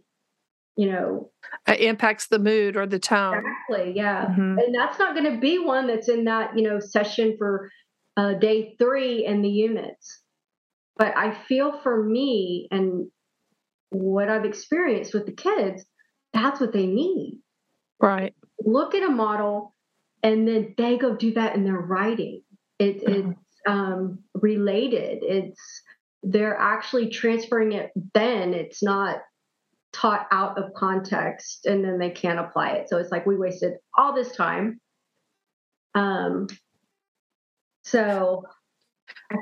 you 0.76 0.92
know, 0.92 1.30
it 1.68 1.80
impacts 1.80 2.28
the 2.28 2.40
mood 2.40 2.76
or 2.76 2.88
the 2.88 2.98
tone? 2.98 3.44
Exactly. 3.70 3.94
Yeah. 3.96 4.26
Mm-hmm. 4.26 4.58
And 4.58 4.76
that's 4.76 4.98
not 4.98 5.14
going 5.14 5.32
to 5.32 5.40
be 5.40 5.60
one 5.60 5.86
that's 5.86 6.10
in 6.10 6.24
that, 6.24 6.58
you 6.58 6.68
know, 6.68 6.80
session 6.80 7.36
for 7.38 7.70
uh, 8.18 8.34
day 8.34 8.76
three 8.80 9.26
in 9.28 9.44
the 9.44 9.50
units. 9.50 10.24
But 10.98 11.16
I 11.16 11.36
feel 11.48 11.80
for 11.84 12.04
me 12.04 12.68
and 12.72 13.12
what 13.92 14.28
I've 14.28 14.46
experienced 14.46 15.14
with 15.14 15.28
the 15.28 15.34
kids, 15.34 15.86
that's 16.34 16.60
what 16.60 16.74
they 16.74 16.88
need 16.88 17.38
Right. 18.02 18.34
Look 18.60 18.96
at 18.96 19.04
a 19.04 19.10
model 19.10 19.74
and 20.24 20.48
then 20.48 20.74
they 20.78 20.98
go 20.98 21.16
do 21.16 21.34
that 21.34 21.56
in 21.56 21.64
their 21.64 21.80
writing. 21.80 22.42
It, 22.80 23.06
mm-hmm. 23.06 23.32
It's 23.32 23.40
um, 23.68 24.20
related. 24.34 25.20
It's 25.24 25.60
they're 26.24 26.58
actually 26.58 27.10
transferring 27.10 27.74
it 27.74 27.92
then. 28.14 28.54
It's 28.54 28.84
not 28.84 29.22
taught 29.94 30.28
out 30.32 30.58
of 30.58 30.74
context 30.74 31.66
and 31.66 31.84
then 31.84 32.00
they 32.00 32.10
can't 32.10 32.40
apply 32.40 32.72
it. 32.72 32.90
So 32.90 32.98
it's 32.98 33.12
like 33.12 33.26
we 33.26 33.38
wasted 33.38 33.74
all 33.98 34.16
this 34.16 34.32
time. 34.36 34.80
Um 35.94 36.48
so 37.84 38.44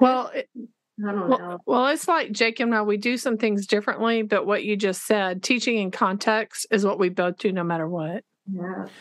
well 0.01 0.31
it, 0.33 0.49
I 1.07 1.11
don't 1.11 1.29
well, 1.29 1.39
know. 1.39 1.59
Well, 1.65 1.87
it's 1.87 2.07
like 2.07 2.31
Jacob 2.31 2.67
and 2.67 2.75
I, 2.75 2.81
we 2.81 2.97
do 2.97 3.15
some 3.17 3.37
things 3.37 3.67
differently, 3.67 4.23
but 4.23 4.45
what 4.45 4.63
you 4.63 4.75
just 4.75 5.05
said, 5.05 5.43
teaching 5.43 5.77
in 5.77 5.91
context 5.91 6.67
is 6.71 6.85
what 6.85 6.99
we 6.99 7.09
both 7.09 7.37
do 7.37 7.51
no 7.51 7.63
matter 7.63 7.87
what. 7.87 8.23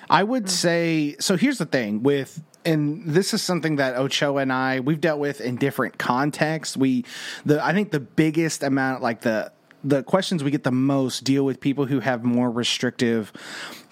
I 0.08 0.22
would 0.22 0.48
say 0.48 1.16
so. 1.20 1.36
Here's 1.36 1.58
the 1.58 1.66
thing 1.66 2.02
with, 2.02 2.42
and 2.64 3.04
this 3.04 3.32
is 3.34 3.42
something 3.42 3.76
that 3.76 3.96
Ochoa 3.96 4.42
and 4.42 4.52
I 4.52 4.80
we've 4.80 5.00
dealt 5.00 5.20
with 5.20 5.40
in 5.40 5.56
different 5.56 5.98
contexts. 5.98 6.76
We, 6.76 7.04
the 7.44 7.64
I 7.64 7.72
think 7.72 7.90
the 7.90 8.00
biggest 8.00 8.62
amount, 8.62 9.02
like 9.02 9.22
the 9.22 9.52
the 9.84 10.02
questions 10.02 10.42
we 10.42 10.50
get 10.50 10.64
the 10.64 10.72
most 10.72 11.22
deal 11.24 11.44
with 11.44 11.60
people 11.60 11.86
who 11.86 12.00
have 12.00 12.24
more 12.24 12.50
restrictive 12.50 13.32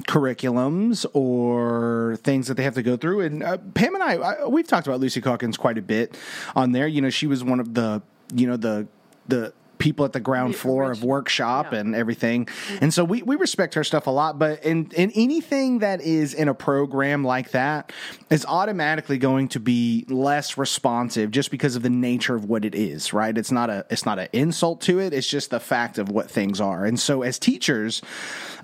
curriculums 0.08 1.06
or 1.12 2.18
things 2.22 2.48
that 2.48 2.54
they 2.54 2.64
have 2.64 2.74
to 2.74 2.82
go 2.82 2.96
through. 2.96 3.20
And 3.20 3.42
uh, 3.42 3.58
Pam 3.74 3.94
and 3.94 4.02
I, 4.02 4.14
I, 4.14 4.46
we've 4.46 4.66
talked 4.66 4.86
about 4.86 5.00
Lucy 5.00 5.20
Calkins 5.20 5.56
quite 5.56 5.78
a 5.78 5.82
bit 5.82 6.18
on 6.54 6.72
there. 6.72 6.88
You 6.88 7.00
know, 7.00 7.10
she 7.10 7.26
was 7.26 7.44
one 7.44 7.60
of 7.60 7.74
the, 7.74 8.02
you 8.34 8.46
know, 8.46 8.56
the 8.56 8.88
the 9.28 9.52
people 9.78 10.04
at 10.04 10.12
the 10.12 10.20
ground 10.20 10.56
floor 10.56 10.90
of 10.90 11.02
workshop 11.02 11.72
yeah. 11.72 11.80
and 11.80 11.94
everything. 11.94 12.46
Mm-hmm. 12.46 12.84
And 12.84 12.94
so 12.94 13.04
we, 13.04 13.22
we 13.22 13.36
respect 13.36 13.74
her 13.74 13.84
stuff 13.84 14.06
a 14.06 14.10
lot, 14.10 14.38
but 14.38 14.64
in, 14.64 14.90
in 14.96 15.10
anything 15.14 15.80
that 15.80 16.00
is 16.00 16.34
in 16.34 16.48
a 16.48 16.54
program 16.54 17.24
like 17.24 17.50
that 17.50 17.92
is 18.30 18.44
automatically 18.46 19.18
going 19.18 19.48
to 19.48 19.60
be 19.60 20.04
less 20.08 20.58
responsive 20.58 21.30
just 21.30 21.50
because 21.50 21.76
of 21.76 21.82
the 21.82 21.90
nature 21.90 22.34
of 22.34 22.46
what 22.46 22.64
it 22.64 22.74
is, 22.74 23.12
right? 23.12 23.36
It's 23.36 23.52
not 23.52 23.70
a, 23.70 23.86
it's 23.90 24.06
not 24.06 24.18
an 24.18 24.28
insult 24.32 24.80
to 24.82 24.98
it. 24.98 25.12
It's 25.12 25.28
just 25.28 25.50
the 25.50 25.60
fact 25.60 25.98
of 25.98 26.08
what 26.08 26.30
things 26.30 26.60
are. 26.60 26.84
And 26.84 26.98
so 26.98 27.22
as 27.22 27.38
teachers, 27.38 28.02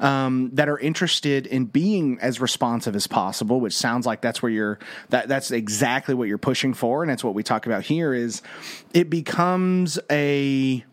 um, 0.01 0.51
that 0.55 0.69
are 0.69 0.79
interested 0.79 1.47
in 1.47 1.67
being 1.67 2.19
as 2.21 2.41
responsive 2.41 2.97
as 2.97 3.07
possible, 3.07 3.61
which 3.61 3.75
sounds 3.75 4.07
like 4.07 4.21
that's 4.21 4.43
where 4.43 4.51
you're, 4.51 4.79
that, 5.11 5.29
that's 5.29 5.51
exactly 5.51 6.15
what 6.15 6.29
you're 6.29 6.39
pushing 6.39 6.75
for. 6.75 7.03
And 7.03 7.11
that's 7.11 7.23
what 7.23 7.35
we 7.35 7.43
talk 7.43 7.67
about 7.67 7.85
here 7.85 8.13
is 8.13 8.43
it 8.93 9.09
becomes 9.11 9.99
a, 10.11 10.85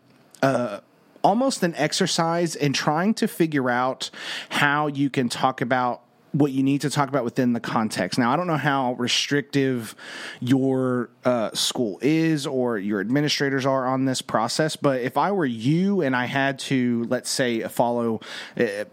uh, 0.42 0.80
almost 1.22 1.62
an 1.62 1.74
exercise 1.74 2.54
in 2.54 2.72
trying 2.72 3.14
to 3.14 3.28
figure 3.28 3.70
out 3.70 4.10
how 4.48 4.86
you 4.86 5.10
can 5.10 5.28
talk 5.28 5.60
about 5.60 6.02
what 6.32 6.52
you 6.52 6.62
need 6.62 6.80
to 6.82 6.90
talk 6.90 7.08
about 7.08 7.24
within 7.24 7.52
the 7.52 7.60
context. 7.60 8.18
Now, 8.18 8.32
I 8.32 8.36
don't 8.36 8.46
know 8.46 8.56
how 8.56 8.92
restrictive 8.94 9.96
your 10.38 11.10
uh, 11.24 11.50
school 11.54 11.98
is 12.02 12.46
or 12.46 12.78
your 12.78 13.00
administrators 13.00 13.66
are 13.66 13.86
on 13.86 14.04
this 14.04 14.22
process, 14.22 14.76
but 14.76 15.00
if 15.00 15.16
I 15.16 15.32
were 15.32 15.46
you 15.46 16.02
and 16.02 16.14
I 16.14 16.26
had 16.26 16.60
to, 16.60 17.04
let's 17.08 17.30
say, 17.30 17.62
follow 17.62 18.20
uh, 18.56 18.84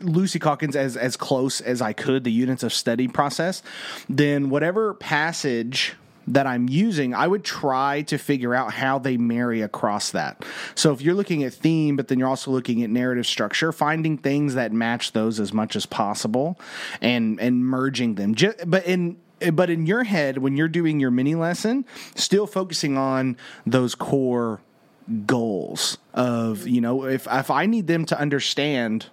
Lucy 0.00 0.38
Calkins 0.38 0.74
as 0.74 0.96
as 0.96 1.16
close 1.16 1.60
as 1.60 1.82
I 1.82 1.92
could 1.92 2.24
the 2.24 2.32
units 2.32 2.62
of 2.62 2.72
study 2.72 3.08
process, 3.08 3.62
then 4.08 4.48
whatever 4.48 4.94
passage 4.94 5.94
that 6.30 6.46
I'm 6.46 6.68
using, 6.68 7.12
I 7.14 7.26
would 7.26 7.44
try 7.44 8.02
to 8.02 8.16
figure 8.16 8.54
out 8.54 8.72
how 8.72 8.98
they 8.98 9.16
marry 9.16 9.62
across 9.62 10.10
that. 10.12 10.44
So 10.74 10.92
if 10.92 11.02
you're 11.02 11.14
looking 11.14 11.42
at 11.44 11.52
theme, 11.52 11.96
but 11.96 12.08
then 12.08 12.18
you're 12.18 12.28
also 12.28 12.50
looking 12.50 12.82
at 12.82 12.90
narrative 12.90 13.26
structure, 13.26 13.72
finding 13.72 14.16
things 14.16 14.54
that 14.54 14.72
match 14.72 15.12
those 15.12 15.40
as 15.40 15.52
much 15.52 15.76
as 15.76 15.86
possible 15.86 16.58
and 17.00 17.40
and 17.40 17.64
merging 17.64 18.14
them. 18.14 18.34
but 18.66 18.86
in 18.86 19.16
but 19.52 19.70
in 19.70 19.86
your 19.86 20.04
head 20.04 20.38
when 20.38 20.56
you're 20.56 20.68
doing 20.68 21.00
your 21.00 21.10
mini 21.10 21.34
lesson, 21.34 21.84
still 22.14 22.46
focusing 22.46 22.96
on 22.96 23.36
those 23.66 23.94
core 23.94 24.60
goals 25.26 25.98
of, 26.14 26.66
you 26.66 26.80
know, 26.80 27.06
if 27.06 27.26
if 27.30 27.50
I 27.50 27.66
need 27.66 27.86
them 27.86 28.04
to 28.06 28.18
understand 28.18 29.06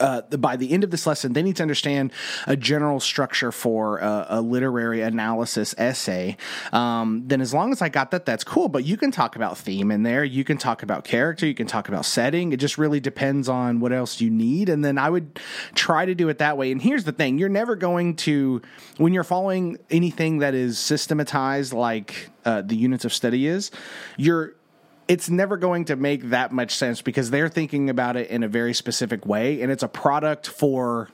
uh, 0.00 0.22
by 0.22 0.56
the 0.56 0.72
end 0.72 0.84
of 0.84 0.90
this 0.90 1.06
lesson, 1.06 1.32
they 1.32 1.42
need 1.42 1.56
to 1.56 1.62
understand 1.62 2.12
a 2.46 2.56
general 2.56 3.00
structure 3.00 3.52
for 3.52 3.98
a, 3.98 4.26
a 4.30 4.40
literary 4.40 5.00
analysis 5.02 5.74
essay. 5.78 6.36
Um, 6.72 7.22
then, 7.26 7.40
as 7.40 7.54
long 7.54 7.72
as 7.72 7.82
I 7.82 7.88
got 7.88 8.10
that, 8.10 8.26
that's 8.26 8.44
cool. 8.44 8.68
But 8.68 8.84
you 8.84 8.96
can 8.96 9.10
talk 9.10 9.36
about 9.36 9.58
theme 9.58 9.90
in 9.90 10.02
there. 10.02 10.24
You 10.24 10.44
can 10.44 10.58
talk 10.58 10.82
about 10.82 11.04
character. 11.04 11.46
You 11.46 11.54
can 11.54 11.66
talk 11.66 11.88
about 11.88 12.04
setting. 12.04 12.52
It 12.52 12.58
just 12.58 12.78
really 12.78 13.00
depends 13.00 13.48
on 13.48 13.80
what 13.80 13.92
else 13.92 14.20
you 14.20 14.30
need. 14.30 14.68
And 14.68 14.84
then 14.84 14.98
I 14.98 15.10
would 15.10 15.40
try 15.74 16.04
to 16.04 16.14
do 16.14 16.28
it 16.28 16.38
that 16.38 16.56
way. 16.56 16.72
And 16.72 16.80
here's 16.80 17.04
the 17.04 17.12
thing 17.12 17.38
you're 17.38 17.48
never 17.48 17.76
going 17.76 18.16
to, 18.16 18.62
when 18.96 19.12
you're 19.12 19.24
following 19.24 19.78
anything 19.90 20.38
that 20.38 20.54
is 20.54 20.78
systematized 20.78 21.72
like 21.72 22.30
uh, 22.44 22.62
the 22.62 22.76
units 22.76 23.04
of 23.04 23.12
study 23.12 23.46
is, 23.46 23.70
you're 24.16 24.54
it's 25.08 25.30
never 25.30 25.56
going 25.56 25.84
to 25.86 25.96
make 25.96 26.30
that 26.30 26.52
much 26.52 26.74
sense 26.74 27.02
because 27.02 27.30
they're 27.30 27.48
thinking 27.48 27.90
about 27.90 28.16
it 28.16 28.30
in 28.30 28.42
a 28.42 28.48
very 28.48 28.74
specific 28.74 29.24
way 29.26 29.62
and 29.62 29.70
it's 29.70 29.82
a 29.82 29.88
product 29.88 30.46
for 30.48 31.08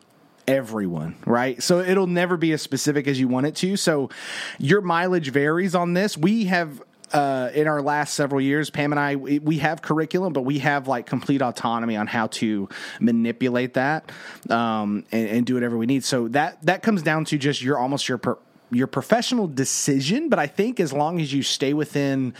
everyone, 0.48 1.16
right? 1.26 1.62
So 1.62 1.80
it'll 1.80 2.06
never 2.06 2.36
be 2.36 2.52
as 2.52 2.62
specific 2.62 3.06
as 3.06 3.20
you 3.20 3.28
want 3.28 3.46
it 3.46 3.54
to. 3.56 3.76
So 3.76 4.10
your 4.58 4.80
mileage 4.80 5.30
varies 5.30 5.74
on 5.74 5.94
this. 5.94 6.16
We 6.16 6.46
have 6.46 6.82
uh, 7.12 7.50
in 7.54 7.66
our 7.66 7.82
last 7.82 8.14
several 8.14 8.40
years, 8.40 8.70
Pam 8.70 8.92
and 8.92 8.98
I, 8.98 9.16
we, 9.16 9.38
we, 9.38 9.58
have 9.58 9.82
curriculum, 9.82 10.32
but 10.32 10.42
we 10.42 10.60
have 10.60 10.88
like 10.88 11.04
complete 11.04 11.42
autonomy 11.42 11.94
on 11.94 12.06
how 12.06 12.28
to 12.28 12.70
manipulate 13.00 13.74
that 13.74 14.10
um, 14.48 15.04
and, 15.12 15.28
and, 15.28 15.46
do 15.46 15.52
whatever 15.54 15.76
we 15.76 15.84
need. 15.84 16.04
So 16.04 16.28
that 16.28 16.64
that 16.64 16.82
comes 16.82 17.02
down 17.02 17.26
to 17.26 17.36
just 17.36 17.60
your 17.60 17.78
almost 17.78 18.08
your 18.08 18.16
per, 18.16 18.38
your 18.72 18.86
professional 18.86 19.46
decision. 19.46 20.28
But 20.28 20.38
I 20.38 20.46
think 20.46 20.80
as 20.80 20.92
long 20.92 21.20
as 21.20 21.32
you 21.32 21.42
stay 21.42 21.74
within 21.74 22.34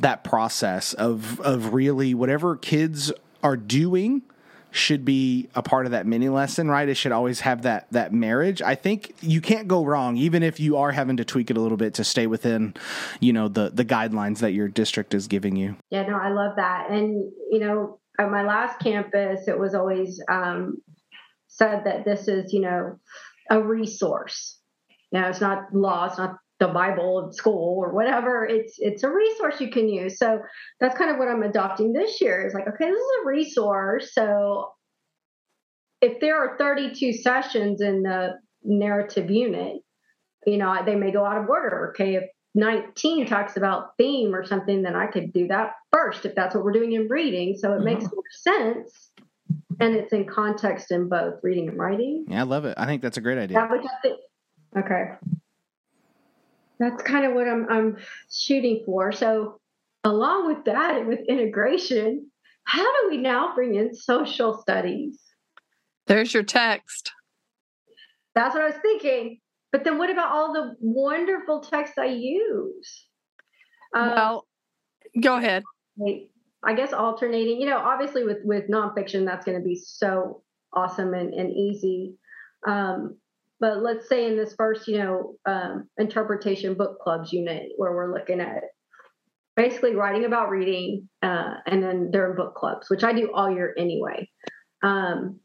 that 0.00 0.24
process 0.24 0.94
of 0.94 1.40
of 1.40 1.74
really 1.74 2.14
whatever 2.14 2.56
kids 2.56 3.12
are 3.42 3.56
doing 3.56 4.22
should 4.70 5.04
be 5.04 5.48
a 5.54 5.62
part 5.62 5.86
of 5.86 5.92
that 5.92 6.04
mini 6.04 6.28
lesson, 6.28 6.68
right? 6.68 6.88
It 6.88 6.96
should 6.96 7.12
always 7.12 7.40
have 7.40 7.62
that 7.62 7.86
that 7.92 8.12
marriage. 8.12 8.60
I 8.60 8.74
think 8.74 9.14
you 9.20 9.40
can't 9.40 9.68
go 9.68 9.84
wrong, 9.84 10.16
even 10.16 10.42
if 10.42 10.58
you 10.58 10.76
are 10.78 10.90
having 10.90 11.16
to 11.18 11.24
tweak 11.24 11.50
it 11.50 11.56
a 11.56 11.60
little 11.60 11.76
bit 11.76 11.94
to 11.94 12.04
stay 12.04 12.26
within, 12.26 12.74
you 13.20 13.32
know, 13.32 13.46
the 13.46 13.70
the 13.70 13.84
guidelines 13.84 14.38
that 14.38 14.52
your 14.52 14.66
district 14.66 15.14
is 15.14 15.28
giving 15.28 15.54
you. 15.54 15.76
Yeah, 15.90 16.02
no, 16.02 16.16
I 16.16 16.30
love 16.30 16.56
that. 16.56 16.90
And 16.90 17.30
you 17.50 17.60
know, 17.60 18.00
at 18.18 18.30
my 18.30 18.42
last 18.42 18.80
campus, 18.80 19.46
it 19.46 19.58
was 19.58 19.74
always 19.74 20.20
um, 20.28 20.78
said 21.46 21.84
that 21.84 22.04
this 22.04 22.26
is, 22.26 22.52
you 22.52 22.60
know, 22.60 22.98
a 23.50 23.62
resource. 23.62 24.53
Now, 25.14 25.28
it's 25.28 25.40
not 25.40 25.72
law, 25.72 26.06
it's 26.06 26.18
not 26.18 26.36
the 26.58 26.68
Bible 26.68 27.18
of 27.18 27.34
school 27.34 27.78
or 27.78 27.92
whatever. 27.92 28.44
It's 28.44 28.74
it's 28.78 29.02
a 29.04 29.08
resource 29.08 29.60
you 29.60 29.70
can 29.70 29.88
use. 29.88 30.18
So 30.18 30.40
that's 30.80 30.98
kind 30.98 31.10
of 31.10 31.18
what 31.18 31.28
I'm 31.28 31.42
adopting 31.42 31.92
this 31.92 32.20
year. 32.20 32.46
Is 32.46 32.52
like, 32.52 32.66
okay, 32.66 32.90
this 32.90 33.00
is 33.00 33.10
a 33.22 33.26
resource. 33.26 34.12
So 34.12 34.72
if 36.00 36.20
there 36.20 36.36
are 36.36 36.58
32 36.58 37.12
sessions 37.12 37.80
in 37.80 38.02
the 38.02 38.34
narrative 38.64 39.30
unit, 39.30 39.76
you 40.46 40.58
know, 40.58 40.76
they 40.84 40.96
may 40.96 41.12
go 41.12 41.24
out 41.24 41.38
of 41.38 41.48
order. 41.48 41.90
Okay, 41.90 42.16
if 42.16 42.24
19 42.56 43.26
talks 43.26 43.56
about 43.56 43.96
theme 43.96 44.34
or 44.34 44.44
something, 44.44 44.82
then 44.82 44.96
I 44.96 45.06
could 45.06 45.32
do 45.32 45.48
that 45.48 45.72
first 45.92 46.24
if 46.24 46.34
that's 46.34 46.54
what 46.54 46.64
we're 46.64 46.72
doing 46.72 46.92
in 46.92 47.08
reading. 47.08 47.56
So 47.56 47.72
it 47.72 47.76
mm-hmm. 47.76 47.84
makes 47.84 48.04
more 48.04 48.24
sense. 48.30 49.10
And 49.80 49.96
it's 49.96 50.12
in 50.12 50.24
context 50.26 50.92
in 50.92 51.08
both 51.08 51.34
reading 51.42 51.68
and 51.68 51.78
writing. 51.78 52.26
Yeah, 52.28 52.40
I 52.40 52.44
love 52.44 52.64
it. 52.64 52.74
I 52.78 52.86
think 52.86 53.02
that's 53.02 53.16
a 53.16 53.20
great 53.20 53.38
idea. 53.38 53.58
Okay 54.76 55.12
that's 56.78 57.02
kind 57.02 57.24
of 57.24 57.34
what 57.34 57.48
I'm, 57.48 57.66
I'm 57.68 57.96
shooting 58.30 58.82
for. 58.84 59.12
So, 59.12 59.60
along 60.02 60.46
with 60.46 60.64
that, 60.64 60.96
and 60.96 61.06
with 61.06 61.20
integration, 61.28 62.30
how 62.64 62.82
do 62.82 63.10
we 63.10 63.16
now 63.16 63.54
bring 63.54 63.74
in 63.74 63.94
social 63.94 64.58
studies? 64.58 65.18
There's 66.06 66.34
your 66.34 66.42
text. 66.42 67.12
That's 68.34 68.54
what 68.54 68.64
I 68.64 68.66
was 68.66 68.78
thinking. 68.82 69.40
But 69.72 69.84
then, 69.84 69.98
what 69.98 70.10
about 70.10 70.32
all 70.32 70.52
the 70.52 70.76
wonderful 70.80 71.60
texts 71.60 71.98
I 71.98 72.06
use? 72.06 73.06
Um, 73.94 74.10
well, 74.10 74.46
go 75.20 75.36
ahead. 75.36 75.62
I 76.64 76.74
guess 76.74 76.92
alternating. 76.92 77.60
You 77.60 77.68
know, 77.68 77.78
obviously 77.78 78.24
with 78.24 78.38
with 78.44 78.68
nonfiction, 78.68 79.24
that's 79.24 79.44
going 79.44 79.58
to 79.58 79.64
be 79.64 79.76
so 79.76 80.42
awesome 80.72 81.14
and, 81.14 81.32
and 81.32 81.52
easy. 81.52 82.14
Um, 82.66 83.16
but 83.64 83.82
let's 83.82 84.10
say 84.10 84.26
in 84.26 84.36
this 84.36 84.54
first, 84.58 84.86
you 84.86 84.98
know, 84.98 85.36
um, 85.46 85.88
interpretation 85.96 86.74
book 86.74 86.98
clubs 87.00 87.32
unit 87.32 87.70
where 87.78 87.94
we're 87.94 88.12
looking 88.12 88.38
at 88.38 88.62
basically 89.56 89.94
writing 89.94 90.26
about 90.26 90.50
reading, 90.50 91.08
uh, 91.22 91.54
and 91.66 91.82
then 91.82 92.10
during 92.10 92.36
book 92.36 92.54
clubs, 92.54 92.90
which 92.90 93.02
I 93.02 93.14
do 93.14 93.32
all 93.32 93.50
year 93.50 93.74
anyway. 93.78 94.28
Um, 94.82 95.40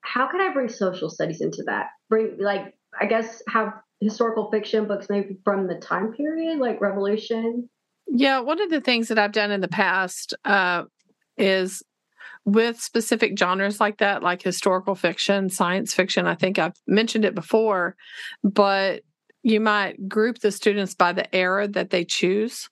how 0.00 0.28
can 0.28 0.40
I 0.40 0.54
bring 0.54 0.70
social 0.70 1.10
studies 1.10 1.42
into 1.42 1.62
that? 1.66 1.88
Bring 2.08 2.38
like 2.40 2.72
I 2.98 3.04
guess 3.04 3.42
have 3.50 3.74
historical 4.00 4.50
fiction 4.50 4.86
books 4.86 5.08
maybe 5.10 5.36
from 5.44 5.66
the 5.66 5.74
time 5.74 6.14
period, 6.14 6.58
like 6.58 6.80
Revolution. 6.80 7.68
Yeah, 8.06 8.40
one 8.40 8.62
of 8.62 8.70
the 8.70 8.80
things 8.80 9.08
that 9.08 9.18
I've 9.18 9.32
done 9.32 9.50
in 9.50 9.60
the 9.60 9.68
past 9.68 10.32
uh, 10.46 10.84
is 11.36 11.82
with 12.46 12.80
specific 12.80 13.36
genres 13.36 13.80
like 13.80 13.98
that, 13.98 14.22
like 14.22 14.40
historical 14.40 14.94
fiction, 14.94 15.50
science 15.50 15.92
fiction. 15.92 16.26
I 16.26 16.36
think 16.36 16.58
I've 16.58 16.76
mentioned 16.86 17.24
it 17.24 17.34
before, 17.34 17.96
but 18.42 19.02
you 19.42 19.60
might 19.60 20.08
group 20.08 20.38
the 20.38 20.52
students 20.52 20.94
by 20.94 21.12
the 21.12 21.34
era 21.34 21.68
that 21.68 21.90
they 21.90 22.04
choose. 22.04 22.70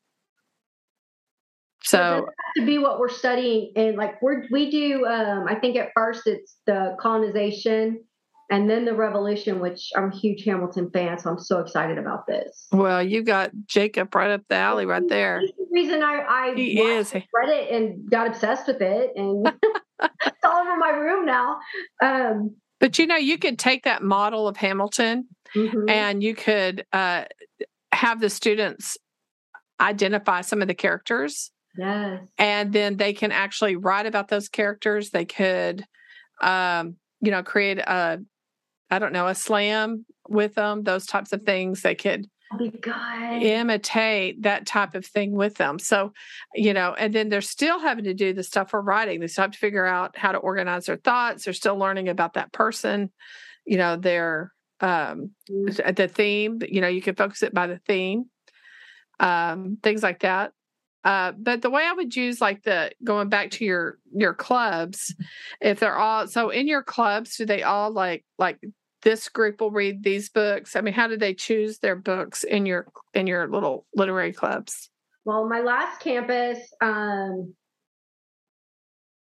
So 1.82 2.26
to 2.56 2.64
be 2.64 2.78
what 2.78 2.98
we're 2.98 3.10
studying, 3.10 3.72
and 3.76 3.96
like 3.96 4.22
we're 4.22 4.44
we 4.50 4.70
do. 4.70 5.04
Um, 5.04 5.46
I 5.46 5.56
think 5.56 5.76
at 5.76 5.90
first 5.94 6.22
it's 6.26 6.56
the 6.66 6.96
colonization 6.98 8.02
and 8.50 8.68
then 8.68 8.84
the 8.84 8.94
revolution 8.94 9.60
which 9.60 9.90
i'm 9.96 10.10
a 10.10 10.16
huge 10.16 10.44
hamilton 10.44 10.90
fan 10.90 11.18
so 11.18 11.30
i'm 11.30 11.38
so 11.38 11.60
excited 11.60 11.98
about 11.98 12.26
this. 12.26 12.66
Well 12.72 13.02
you 13.02 13.22
got 13.22 13.50
jacob 13.66 14.14
right 14.14 14.30
up 14.30 14.42
the 14.48 14.56
alley 14.56 14.86
right 14.86 15.06
there. 15.08 15.40
The 15.40 15.66
reason 15.70 16.02
i 16.02 16.24
i 16.28 16.54
he 16.54 16.80
is. 16.80 17.12
read 17.12 17.48
it 17.48 17.70
and 17.70 18.10
got 18.10 18.26
obsessed 18.26 18.66
with 18.66 18.80
it 18.80 19.12
and 19.16 19.46
it's 20.02 20.44
all 20.44 20.60
over 20.60 20.76
my 20.76 20.90
room 20.90 21.26
now. 21.26 21.58
Um, 22.02 22.56
but 22.80 22.98
you 22.98 23.06
know 23.06 23.16
you 23.16 23.38
could 23.38 23.58
take 23.58 23.84
that 23.84 24.02
model 24.02 24.48
of 24.48 24.56
hamilton 24.56 25.28
mm-hmm. 25.54 25.88
and 25.88 26.22
you 26.22 26.34
could 26.34 26.84
uh, 26.92 27.24
have 27.92 28.20
the 28.20 28.30
students 28.30 28.98
identify 29.80 30.40
some 30.40 30.62
of 30.62 30.68
the 30.68 30.74
characters. 30.74 31.50
Yes. 31.76 32.20
And 32.38 32.72
then 32.72 32.96
they 32.96 33.12
can 33.12 33.32
actually 33.32 33.76
write 33.76 34.06
about 34.06 34.28
those 34.28 34.48
characters. 34.48 35.10
They 35.10 35.24
could 35.24 35.84
um, 36.40 36.96
you 37.20 37.30
know 37.30 37.42
create 37.42 37.78
a 37.78 38.20
I 38.90 38.98
don't 38.98 39.12
know, 39.12 39.26
a 39.26 39.34
slam 39.34 40.04
with 40.28 40.54
them, 40.54 40.82
those 40.82 41.06
types 41.06 41.32
of 41.32 41.42
things. 41.42 41.82
They 41.82 41.94
could 41.94 42.28
imitate 43.42 44.42
that 44.42 44.66
type 44.66 44.94
of 44.94 45.04
thing 45.04 45.32
with 45.32 45.56
them. 45.56 45.78
So, 45.78 46.12
you 46.54 46.72
know, 46.72 46.94
and 46.94 47.12
then 47.14 47.28
they're 47.28 47.40
still 47.40 47.80
having 47.80 48.04
to 48.04 48.14
do 48.14 48.32
the 48.32 48.42
stuff 48.42 48.70
for 48.70 48.80
writing. 48.80 49.20
They 49.20 49.26
still 49.26 49.42
have 49.42 49.52
to 49.52 49.58
figure 49.58 49.86
out 49.86 50.16
how 50.16 50.32
to 50.32 50.38
organize 50.38 50.86
their 50.86 50.96
thoughts. 50.96 51.44
They're 51.44 51.54
still 51.54 51.76
learning 51.76 52.08
about 52.08 52.34
that 52.34 52.52
person, 52.52 53.10
you 53.64 53.78
know, 53.78 53.96
their 53.96 54.52
um 54.80 55.30
mm-hmm. 55.50 55.92
the 55.94 56.08
theme, 56.08 56.58
you 56.68 56.80
know, 56.80 56.88
you 56.88 57.02
can 57.02 57.14
focus 57.14 57.42
it 57.42 57.54
by 57.54 57.66
the 57.66 57.78
theme. 57.86 58.26
Um, 59.20 59.78
things 59.82 60.02
like 60.02 60.20
that. 60.20 60.52
Uh, 61.04 61.32
but 61.38 61.62
the 61.62 61.70
way 61.70 61.84
I 61.84 61.92
would 61.92 62.16
use 62.16 62.40
like 62.40 62.62
the 62.62 62.92
going 63.02 63.28
back 63.28 63.50
to 63.52 63.64
your 63.64 63.98
your 64.12 64.34
clubs, 64.34 65.14
if 65.60 65.80
they're 65.80 65.98
all 65.98 66.26
so 66.26 66.50
in 66.50 66.66
your 66.66 66.82
clubs, 66.82 67.36
do 67.36 67.44
they 67.44 67.62
all 67.62 67.90
like 67.90 68.24
like 68.38 68.58
this 69.02 69.28
group 69.28 69.60
will 69.60 69.70
read 69.70 70.02
these 70.02 70.30
books? 70.30 70.74
I 70.74 70.80
mean, 70.80 70.94
how 70.94 71.06
do 71.06 71.16
they 71.16 71.34
choose 71.34 71.78
their 71.78 71.94
books 71.96 72.42
in 72.42 72.66
your 72.66 72.86
in 73.12 73.26
your 73.26 73.48
little 73.48 73.86
literary 73.94 74.32
clubs? 74.32 74.90
Well, 75.24 75.48
my 75.48 75.60
last 75.60 76.00
campus, 76.00 76.58
um, 76.82 77.54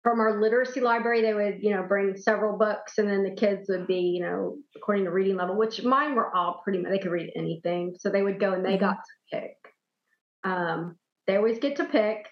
from 0.03 0.19
our 0.19 0.41
literacy 0.41 0.81
library, 0.81 1.21
they 1.21 1.33
would, 1.33 1.63
you 1.63 1.69
know, 1.69 1.83
bring 1.83 2.17
several 2.17 2.57
books, 2.57 2.97
and 2.97 3.09
then 3.09 3.23
the 3.23 3.35
kids 3.35 3.69
would 3.69 3.87
be, 3.87 3.99
you 3.99 4.21
know, 4.21 4.57
according 4.75 5.05
to 5.05 5.11
reading 5.11 5.35
level. 5.35 5.57
Which 5.57 5.83
mine 5.83 6.15
were 6.15 6.33
all 6.35 6.61
pretty 6.63 6.79
much 6.79 6.91
they 6.91 6.99
could 6.99 7.11
read 7.11 7.31
anything, 7.35 7.95
so 7.99 8.09
they 8.09 8.23
would 8.23 8.39
go 8.39 8.53
and 8.53 8.65
they 8.65 8.77
mm-hmm. 8.77 8.85
got 8.85 8.97
to 8.97 9.37
pick. 9.39 9.57
Um, 10.45 10.97
they 11.27 11.35
always 11.35 11.59
get 11.59 11.77
to 11.77 11.85
pick, 11.85 12.27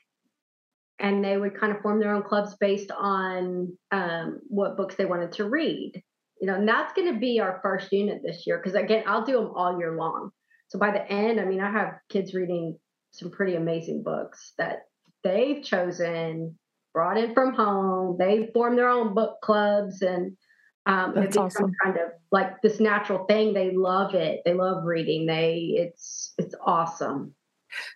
and 1.00 1.24
they 1.24 1.38
would 1.38 1.60
kind 1.60 1.76
of 1.76 1.82
form 1.82 2.00
their 2.00 2.14
own 2.14 2.24
clubs 2.24 2.56
based 2.60 2.92
on 2.92 3.78
um, 3.92 4.40
what 4.48 4.78
books 4.78 4.96
they 4.96 5.06
wanted 5.06 5.34
to 5.34 5.50
read 5.50 6.02
you 6.42 6.48
know, 6.48 6.56
and 6.56 6.68
that's 6.68 6.94
going 6.94 7.14
to 7.14 7.20
be 7.20 7.40
our 7.40 7.60
first 7.62 7.92
unit 7.92 8.22
this 8.24 8.46
year 8.48 8.58
because 8.58 8.74
again, 8.74 9.04
I'll 9.06 9.24
do 9.24 9.34
them 9.34 9.52
all 9.56 9.78
year 9.78 9.96
long. 9.96 10.32
So 10.70 10.80
by 10.80 10.92
the 10.92 11.10
end, 11.10 11.40
I 11.40 11.46
mean, 11.46 11.62
I 11.62 11.72
have 11.72 12.00
kids 12.10 12.34
reading 12.34 12.78
some 13.12 13.30
pretty 13.30 13.56
amazing 13.56 14.02
books 14.04 14.54
that 14.58 14.80
they've 15.24 15.64
chosen, 15.64 16.58
brought 16.94 17.18
in 17.18 17.36
from 17.36 17.54
home. 17.54 18.16
They 18.18 18.50
form 18.54 18.76
their 18.76 18.90
own 18.90 19.14
book 19.14 19.36
clubs, 19.44 20.02
and 20.02 20.36
um, 20.88 21.14
that's 21.16 21.38
awesome. 21.38 21.72
Kind 21.84 21.98
of 21.98 22.10
like 22.32 22.60
this 22.64 22.80
natural 22.80 23.26
thing. 23.26 23.54
They 23.54 23.72
love 23.76 24.16
it. 24.16 24.42
They 24.44 24.56
love 24.56 24.84
reading. 24.84 25.28
They 25.28 25.74
it's 25.76 26.34
it's 26.40 26.56
awesome. 26.66 27.36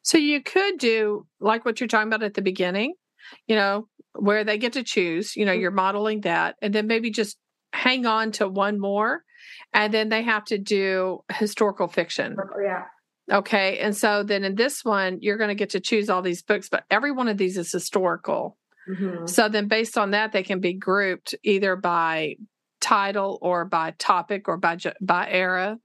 So 0.03 0.17
you 0.17 0.41
could 0.41 0.77
do 0.77 1.25
like 1.39 1.65
what 1.65 1.79
you're 1.79 1.87
talking 1.87 2.07
about 2.07 2.23
at 2.23 2.33
the 2.33 2.41
beginning, 2.41 2.93
you 3.47 3.55
know, 3.55 3.87
where 4.13 4.43
they 4.43 4.57
get 4.57 4.73
to 4.73 4.83
choose. 4.83 5.35
You 5.35 5.45
know, 5.45 5.51
mm-hmm. 5.51 5.61
you're 5.61 5.71
modeling 5.71 6.21
that, 6.21 6.55
and 6.61 6.73
then 6.73 6.87
maybe 6.87 7.11
just 7.11 7.37
hang 7.73 8.05
on 8.05 8.31
to 8.31 8.47
one 8.47 8.79
more 8.79 9.21
and 9.73 9.93
then 9.93 10.09
they 10.09 10.23
have 10.23 10.45
to 10.45 10.57
do 10.57 11.19
historical 11.31 11.87
fiction. 11.87 12.35
Yeah. 12.63 12.83
Okay. 13.31 13.79
And 13.79 13.95
so 13.95 14.23
then 14.23 14.43
in 14.43 14.55
this 14.55 14.85
one, 14.85 15.17
you're 15.21 15.37
going 15.37 15.49
to 15.49 15.55
get 15.55 15.71
to 15.71 15.79
choose 15.79 16.09
all 16.09 16.21
these 16.21 16.41
books, 16.41 16.69
but 16.69 16.83
every 16.89 17.11
one 17.11 17.27
of 17.27 17.37
these 17.37 17.57
is 17.57 17.71
historical. 17.71 18.57
Mm-hmm. 18.89 19.25
So 19.25 19.49
then 19.49 19.67
based 19.67 19.97
on 19.97 20.11
that, 20.11 20.31
they 20.31 20.43
can 20.43 20.59
be 20.59 20.73
grouped 20.73 21.35
either 21.43 21.75
by 21.75 22.35
title 22.85 23.39
or 23.41 23.65
by 23.65 23.91
topic 23.97 24.47
or 24.47 24.57
by 24.57 24.77
by 25.01 25.27
era. 25.27 25.79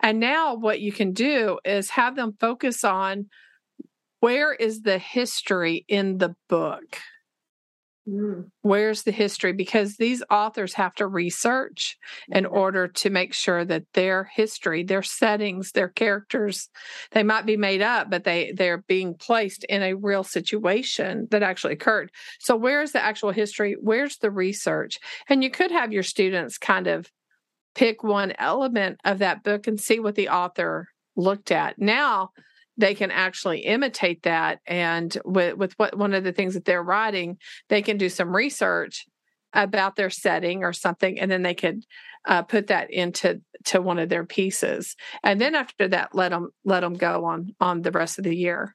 And 0.00 0.18
now 0.18 0.56
what 0.56 0.80
you 0.80 0.90
can 0.90 1.12
do 1.12 1.60
is 1.64 1.90
have 1.90 2.16
them 2.16 2.36
focus 2.40 2.82
on 2.82 3.26
where 4.18 4.52
is 4.52 4.82
the 4.82 4.98
history 4.98 5.84
in 5.86 6.18
the 6.18 6.34
book 6.48 6.98
Mm. 8.08 8.50
Where's 8.62 9.04
the 9.04 9.12
history? 9.12 9.52
Because 9.52 9.96
these 9.96 10.24
authors 10.28 10.74
have 10.74 10.94
to 10.96 11.06
research 11.06 11.96
in 12.28 12.46
order 12.46 12.88
to 12.88 13.10
make 13.10 13.32
sure 13.32 13.64
that 13.64 13.84
their 13.94 14.24
history, 14.24 14.82
their 14.82 15.04
settings, 15.04 15.70
their 15.70 15.88
characters, 15.88 16.68
they 17.12 17.22
might 17.22 17.46
be 17.46 17.56
made 17.56 17.80
up, 17.80 18.10
but 18.10 18.24
they 18.24 18.52
they're 18.56 18.82
being 18.88 19.14
placed 19.14 19.62
in 19.64 19.82
a 19.82 19.94
real 19.94 20.24
situation 20.24 21.28
that 21.30 21.44
actually 21.44 21.74
occurred. 21.74 22.10
So 22.40 22.56
where's 22.56 22.90
the 22.90 23.02
actual 23.02 23.30
history? 23.30 23.76
Where's 23.80 24.18
the 24.18 24.32
research? 24.32 24.98
And 25.28 25.44
you 25.44 25.50
could 25.50 25.70
have 25.70 25.92
your 25.92 26.02
students 26.02 26.58
kind 26.58 26.88
of 26.88 27.08
pick 27.76 28.02
one 28.02 28.32
element 28.38 28.98
of 29.04 29.18
that 29.20 29.44
book 29.44 29.68
and 29.68 29.80
see 29.80 30.00
what 30.00 30.16
the 30.16 30.28
author 30.28 30.88
looked 31.14 31.52
at. 31.52 31.78
Now 31.78 32.30
they 32.76 32.94
can 32.94 33.10
actually 33.10 33.60
imitate 33.60 34.22
that 34.22 34.60
and 34.66 35.16
with, 35.24 35.56
with 35.56 35.72
what 35.76 35.96
one 35.96 36.14
of 36.14 36.24
the 36.24 36.32
things 36.32 36.54
that 36.54 36.64
they're 36.64 36.82
writing 36.82 37.38
they 37.68 37.82
can 37.82 37.96
do 37.96 38.08
some 38.08 38.34
research 38.34 39.06
about 39.52 39.96
their 39.96 40.10
setting 40.10 40.64
or 40.64 40.72
something 40.72 41.18
and 41.18 41.30
then 41.30 41.42
they 41.42 41.54
could 41.54 41.84
uh, 42.26 42.42
put 42.42 42.68
that 42.68 42.90
into 42.90 43.40
to 43.64 43.80
one 43.80 43.98
of 43.98 44.08
their 44.08 44.24
pieces 44.24 44.96
and 45.22 45.40
then 45.40 45.54
after 45.54 45.88
that 45.88 46.14
let 46.14 46.30
them 46.30 46.50
let 46.64 46.80
them 46.80 46.94
go 46.94 47.24
on 47.24 47.54
on 47.60 47.82
the 47.82 47.90
rest 47.90 48.18
of 48.18 48.24
the 48.24 48.34
year 48.34 48.74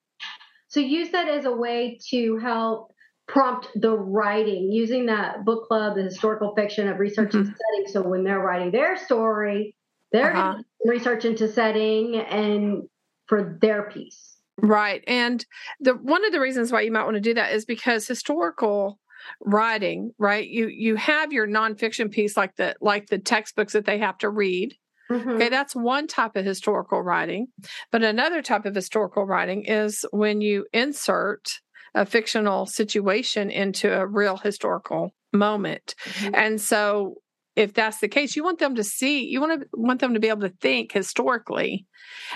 so 0.67 0.79
use 0.79 1.09
that 1.11 1.29
as 1.29 1.45
a 1.45 1.51
way 1.51 1.97
to 2.09 2.37
help 2.37 2.93
prompt 3.27 3.69
the 3.75 3.91
writing 3.91 4.71
using 4.71 5.07
that 5.07 5.43
book 5.43 5.65
club 5.67 5.95
the 5.95 6.03
historical 6.03 6.53
fiction 6.55 6.87
of 6.87 6.99
research 6.99 7.29
mm-hmm. 7.29 7.39
and 7.39 7.47
setting 7.47 7.93
so 7.93 8.07
when 8.07 8.23
they're 8.23 8.39
writing 8.39 8.71
their 8.71 8.95
story 8.97 9.73
they're 10.11 10.35
uh-huh. 10.35 10.61
research 10.85 11.25
into 11.25 11.47
setting 11.47 12.15
and 12.15 12.83
for 13.27 13.57
their 13.61 13.83
piece. 13.83 14.37
Right. 14.59 15.03
And 15.07 15.45
the 15.79 15.93
one 15.93 16.25
of 16.25 16.31
the 16.31 16.39
reasons 16.39 16.71
why 16.71 16.81
you 16.81 16.91
might 16.91 17.03
want 17.03 17.15
to 17.15 17.21
do 17.21 17.35
that 17.35 17.53
is 17.53 17.65
because 17.65 18.07
historical 18.07 18.99
writing, 19.41 20.13
right? 20.17 20.47
You 20.47 20.67
you 20.67 20.95
have 20.95 21.31
your 21.31 21.47
nonfiction 21.47 22.11
piece 22.11 22.35
like 22.35 22.55
the 22.55 22.75
like 22.81 23.07
the 23.07 23.19
textbooks 23.19 23.73
that 23.73 23.85
they 23.85 23.99
have 23.99 24.17
to 24.19 24.29
read. 24.29 24.75
Mm-hmm. 25.11 25.29
Okay, 25.29 25.49
that's 25.49 25.75
one 25.75 26.07
type 26.07 26.35
of 26.35 26.43
historical 26.43 27.01
writing. 27.01 27.47
But 27.91 28.03
another 28.03 28.41
type 28.41 28.65
of 28.65 28.75
historical 28.75 29.25
writing 29.25 29.63
is 29.65 30.05
when 30.11 30.41
you 30.41 30.65
insert 30.73 31.59
a 31.95 32.05
fictional 32.05 32.65
situation 32.65 33.49
into 33.49 33.93
a 33.93 34.05
real 34.05 34.37
historical 34.37 35.13
moment. 35.33 35.95
Mm-hmm. 36.03 36.35
And 36.35 36.61
so 36.61 37.15
if 37.57 37.73
that's 37.73 37.97
the 37.97 38.07
case 38.07 38.35
you 38.35 38.43
want 38.43 38.59
them 38.59 38.75
to 38.75 38.83
see 38.83 39.25
you 39.25 39.41
want 39.41 39.59
to 39.59 39.67
want 39.73 39.99
them 39.99 40.13
to 40.13 40.19
be 40.19 40.29
able 40.29 40.41
to 40.41 40.53
think 40.61 40.91
historically. 40.91 41.85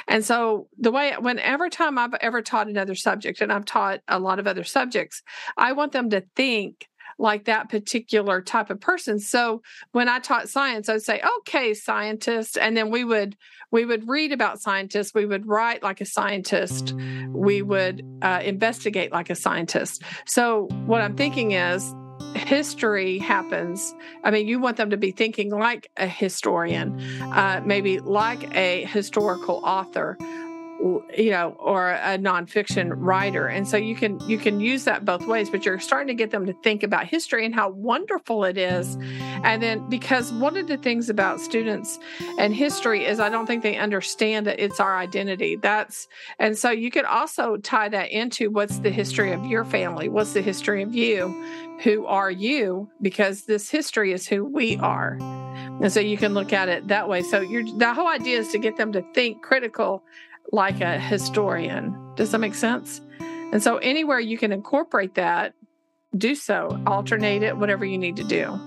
And 0.07 0.25
so 0.25 0.67
the 0.77 0.91
way 0.91 1.13
whenever 1.19 1.69
time 1.69 1.97
i've 1.97 2.15
ever 2.15 2.41
taught 2.41 2.67
another 2.67 2.95
subject 2.95 3.39
and 3.39 3.53
i've 3.53 3.65
taught 3.65 4.01
a 4.07 4.19
lot 4.19 4.39
of 4.39 4.47
other 4.47 4.63
subjects 4.63 5.21
i 5.57 5.71
want 5.71 5.91
them 5.91 6.09
to 6.09 6.23
think 6.35 6.87
like 7.19 7.45
that 7.45 7.69
particular 7.69 8.41
type 8.41 8.71
of 8.71 8.81
person. 8.81 9.19
So 9.19 9.61
when 9.91 10.09
i 10.09 10.17
taught 10.19 10.49
science 10.49 10.89
i'd 10.89 11.03
say 11.03 11.21
okay 11.37 11.73
scientist 11.75 12.57
and 12.57 12.75
then 12.75 12.89
we 12.89 13.03
would 13.03 13.37
we 13.69 13.85
would 13.85 14.09
read 14.09 14.31
about 14.31 14.59
scientists 14.59 15.13
we 15.13 15.27
would 15.27 15.47
write 15.47 15.83
like 15.83 16.01
a 16.01 16.05
scientist 16.05 16.93
we 17.29 17.61
would 17.61 18.03
uh, 18.21 18.41
investigate 18.43 19.11
like 19.11 19.29
a 19.29 19.35
scientist. 19.35 20.01
So 20.25 20.67
what 20.87 21.01
i'm 21.01 21.15
thinking 21.15 21.51
is 21.51 21.93
history 22.35 23.17
happens, 23.17 23.93
I 24.23 24.31
mean, 24.31 24.47
you 24.47 24.59
want 24.59 24.77
them 24.77 24.89
to 24.89 24.97
be 24.97 25.11
thinking 25.11 25.49
like 25.49 25.91
a 25.97 26.07
historian, 26.07 26.99
uh, 27.21 27.61
maybe 27.65 27.99
like 27.99 28.55
a 28.55 28.85
historical 28.85 29.61
author 29.63 30.17
you 31.15 31.29
know 31.29 31.55
or 31.59 31.91
a 31.91 32.17
nonfiction 32.17 32.91
writer. 32.95 33.47
And 33.47 33.67
so 33.67 33.77
you 33.77 33.95
can 33.95 34.19
you 34.27 34.37
can 34.37 34.59
use 34.59 34.83
that 34.85 35.05
both 35.05 35.25
ways 35.27 35.49
but 35.49 35.65
you're 35.65 35.79
starting 35.79 36.07
to 36.07 36.13
get 36.13 36.31
them 36.31 36.45
to 36.45 36.53
think 36.63 36.83
about 36.83 37.05
history 37.05 37.45
and 37.45 37.53
how 37.53 37.69
wonderful 37.69 38.43
it 38.43 38.57
is. 38.57 38.97
And 39.43 39.61
then 39.61 39.87
because 39.89 40.31
one 40.33 40.57
of 40.57 40.67
the 40.67 40.77
things 40.77 41.09
about 41.09 41.39
students 41.39 41.99
and 42.39 42.53
history 42.53 43.05
is 43.05 43.19
i 43.19 43.29
don't 43.29 43.45
think 43.45 43.63
they 43.63 43.77
understand 43.77 44.47
that 44.47 44.59
it's 44.59 44.79
our 44.79 44.97
identity. 44.97 45.55
That's 45.55 46.07
and 46.39 46.57
so 46.57 46.71
you 46.71 46.91
could 46.91 47.05
also 47.05 47.57
tie 47.57 47.89
that 47.89 48.11
into 48.11 48.49
what's 48.49 48.79
the 48.79 48.91
history 48.91 49.31
of 49.31 49.45
your 49.45 49.65
family? 49.65 50.09
What's 50.09 50.33
the 50.33 50.41
history 50.41 50.81
of 50.81 50.93
you? 50.93 51.29
Who 51.83 52.05
are 52.05 52.31
you? 52.31 52.89
Because 53.01 53.43
this 53.43 53.69
history 53.69 54.13
is 54.13 54.27
who 54.27 54.45
we 54.45 54.77
are. 54.77 55.17
And 55.81 55.91
so 55.91 55.99
you 55.99 56.15
can 56.15 56.33
look 56.35 56.53
at 56.53 56.69
it 56.69 56.87
that 56.89 57.09
way. 57.09 57.23
So 57.23 57.41
you're 57.41 57.63
the 57.77 57.93
whole 57.93 58.07
idea 58.07 58.39
is 58.39 58.49
to 58.49 58.59
get 58.59 58.77
them 58.77 58.91
to 58.91 59.01
think 59.13 59.41
critical 59.41 60.03
like 60.51 60.81
a 60.81 60.99
historian. 60.99 62.13
Does 62.15 62.31
that 62.31 62.39
make 62.39 62.55
sense? 62.55 63.01
And 63.19 63.61
so, 63.61 63.77
anywhere 63.77 64.19
you 64.19 64.37
can 64.37 64.51
incorporate 64.51 65.15
that, 65.15 65.53
do 66.15 66.35
so, 66.35 66.81
alternate 66.87 67.43
it, 67.43 67.57
whatever 67.57 67.85
you 67.85 67.97
need 67.97 68.15
to 68.17 68.23
do. 68.23 68.59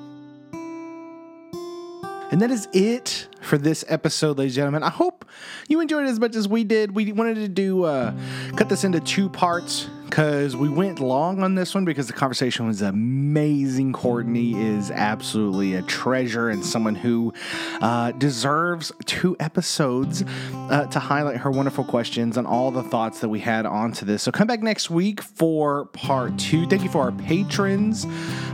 And 2.30 2.42
that 2.42 2.50
is 2.50 2.68
it 2.72 3.28
for 3.42 3.58
this 3.58 3.84
episode, 3.88 4.38
ladies 4.38 4.54
and 4.54 4.62
gentlemen. 4.62 4.82
I 4.82 4.90
hope 4.90 5.24
you 5.68 5.80
enjoyed 5.80 6.04
it 6.04 6.08
as 6.08 6.18
much 6.18 6.34
as 6.34 6.48
we 6.48 6.64
did. 6.64 6.94
We 6.94 7.12
wanted 7.12 7.36
to 7.36 7.48
do 7.48 7.84
uh, 7.84 8.12
cut 8.56 8.68
this 8.68 8.82
into 8.82 8.98
two 9.00 9.28
parts 9.28 9.88
because 10.14 10.54
we 10.54 10.68
went 10.68 11.00
long 11.00 11.42
on 11.42 11.56
this 11.56 11.74
one 11.74 11.84
because 11.84 12.06
the 12.06 12.12
conversation 12.12 12.68
was 12.68 12.82
amazing. 12.82 13.92
Courtney 13.92 14.54
is 14.54 14.92
absolutely 14.92 15.74
a 15.74 15.82
treasure 15.82 16.50
and 16.50 16.64
someone 16.64 16.94
who 16.94 17.34
uh, 17.80 18.12
deserves 18.12 18.92
two 19.06 19.36
episodes 19.40 20.22
uh, 20.70 20.86
to 20.86 21.00
highlight 21.00 21.38
her 21.38 21.50
wonderful 21.50 21.82
questions 21.82 22.36
and 22.36 22.46
all 22.46 22.70
the 22.70 22.84
thoughts 22.84 23.18
that 23.18 23.28
we 23.28 23.40
had 23.40 23.66
onto 23.66 24.06
this. 24.06 24.22
So 24.22 24.30
come 24.30 24.46
back 24.46 24.62
next 24.62 24.88
week 24.88 25.20
for 25.20 25.86
part 25.86 26.38
two. 26.38 26.64
Thank 26.68 26.84
you 26.84 26.90
for 26.90 27.02
our 27.02 27.10
patrons 27.10 28.06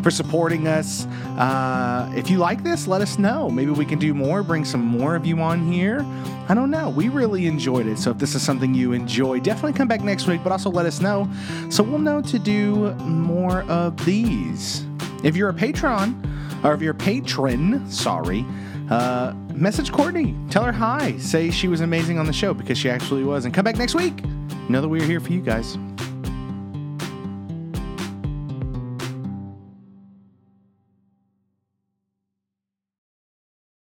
for 0.03 0.11
supporting 0.11 0.67
us. 0.67 1.05
Uh, 1.37 2.11
if 2.17 2.31
you 2.31 2.39
like 2.39 2.65
this, 2.65 2.87
let 2.87 3.03
us 3.03 3.19
know. 3.19 3.51
Maybe 3.51 3.71
we 3.71 3.85
can 3.85 3.99
do 3.99 4.15
more, 4.15 4.43
bring 4.43 4.65
some 4.65 4.83
more 4.83 5.15
of 5.15 5.27
you 5.27 5.39
on 5.41 5.71
here. 5.71 6.07
I 6.51 6.55
don't 6.55 6.73
know. 6.73 6.89
We 6.89 7.09
really 7.09 7.47
enjoyed 7.47 7.87
it. 7.87 7.97
So 7.97 8.11
if 8.11 8.19
this 8.19 8.35
is 8.35 8.43
something 8.43 8.75
you 8.75 8.93
enjoy, 8.93 9.39
definitely 9.39 9.75
come 9.75 9.87
back 9.87 10.01
next 10.01 10.27
week, 10.27 10.43
but 10.43 10.51
also 10.51 10.69
let 10.69 10.85
us 10.85 11.01
know 11.01 11.31
so 11.71 11.83
we'll 11.83 11.99
know 11.99 12.21
to 12.23 12.39
do 12.39 12.93
more 12.95 13.63
of 13.63 14.05
these. 14.05 14.85
If 15.23 15.37
you're 15.37 15.49
a 15.49 15.55
patron, 15.55 16.21
or 16.65 16.75
if 16.75 16.83
you're 16.83 16.93
a 16.93 16.95
patron, 16.95 17.91
sorry, 17.91 18.45
uh, 18.91 19.35
message 19.55 19.93
Courtney. 19.93 20.35
Tell 20.51 20.65
her 20.65 20.73
hi. 20.73 21.17
Say 21.19 21.51
she 21.51 21.69
was 21.69 21.81
amazing 21.81 22.19
on 22.19 22.27
the 22.27 22.33
show 22.33 22.55
because 22.55 22.79
she 22.79 22.91
actually 22.91 23.25
was. 23.25 23.45
And 23.45 23.55
come 23.55 23.65
back 23.65 23.77
next 23.77 23.95
week. 23.95 24.25
Know 24.69 24.81
that 24.81 24.89
we're 24.89 25.05
here 25.05 25.21
for 25.21 25.33
you 25.33 25.41
guys. 25.41 25.77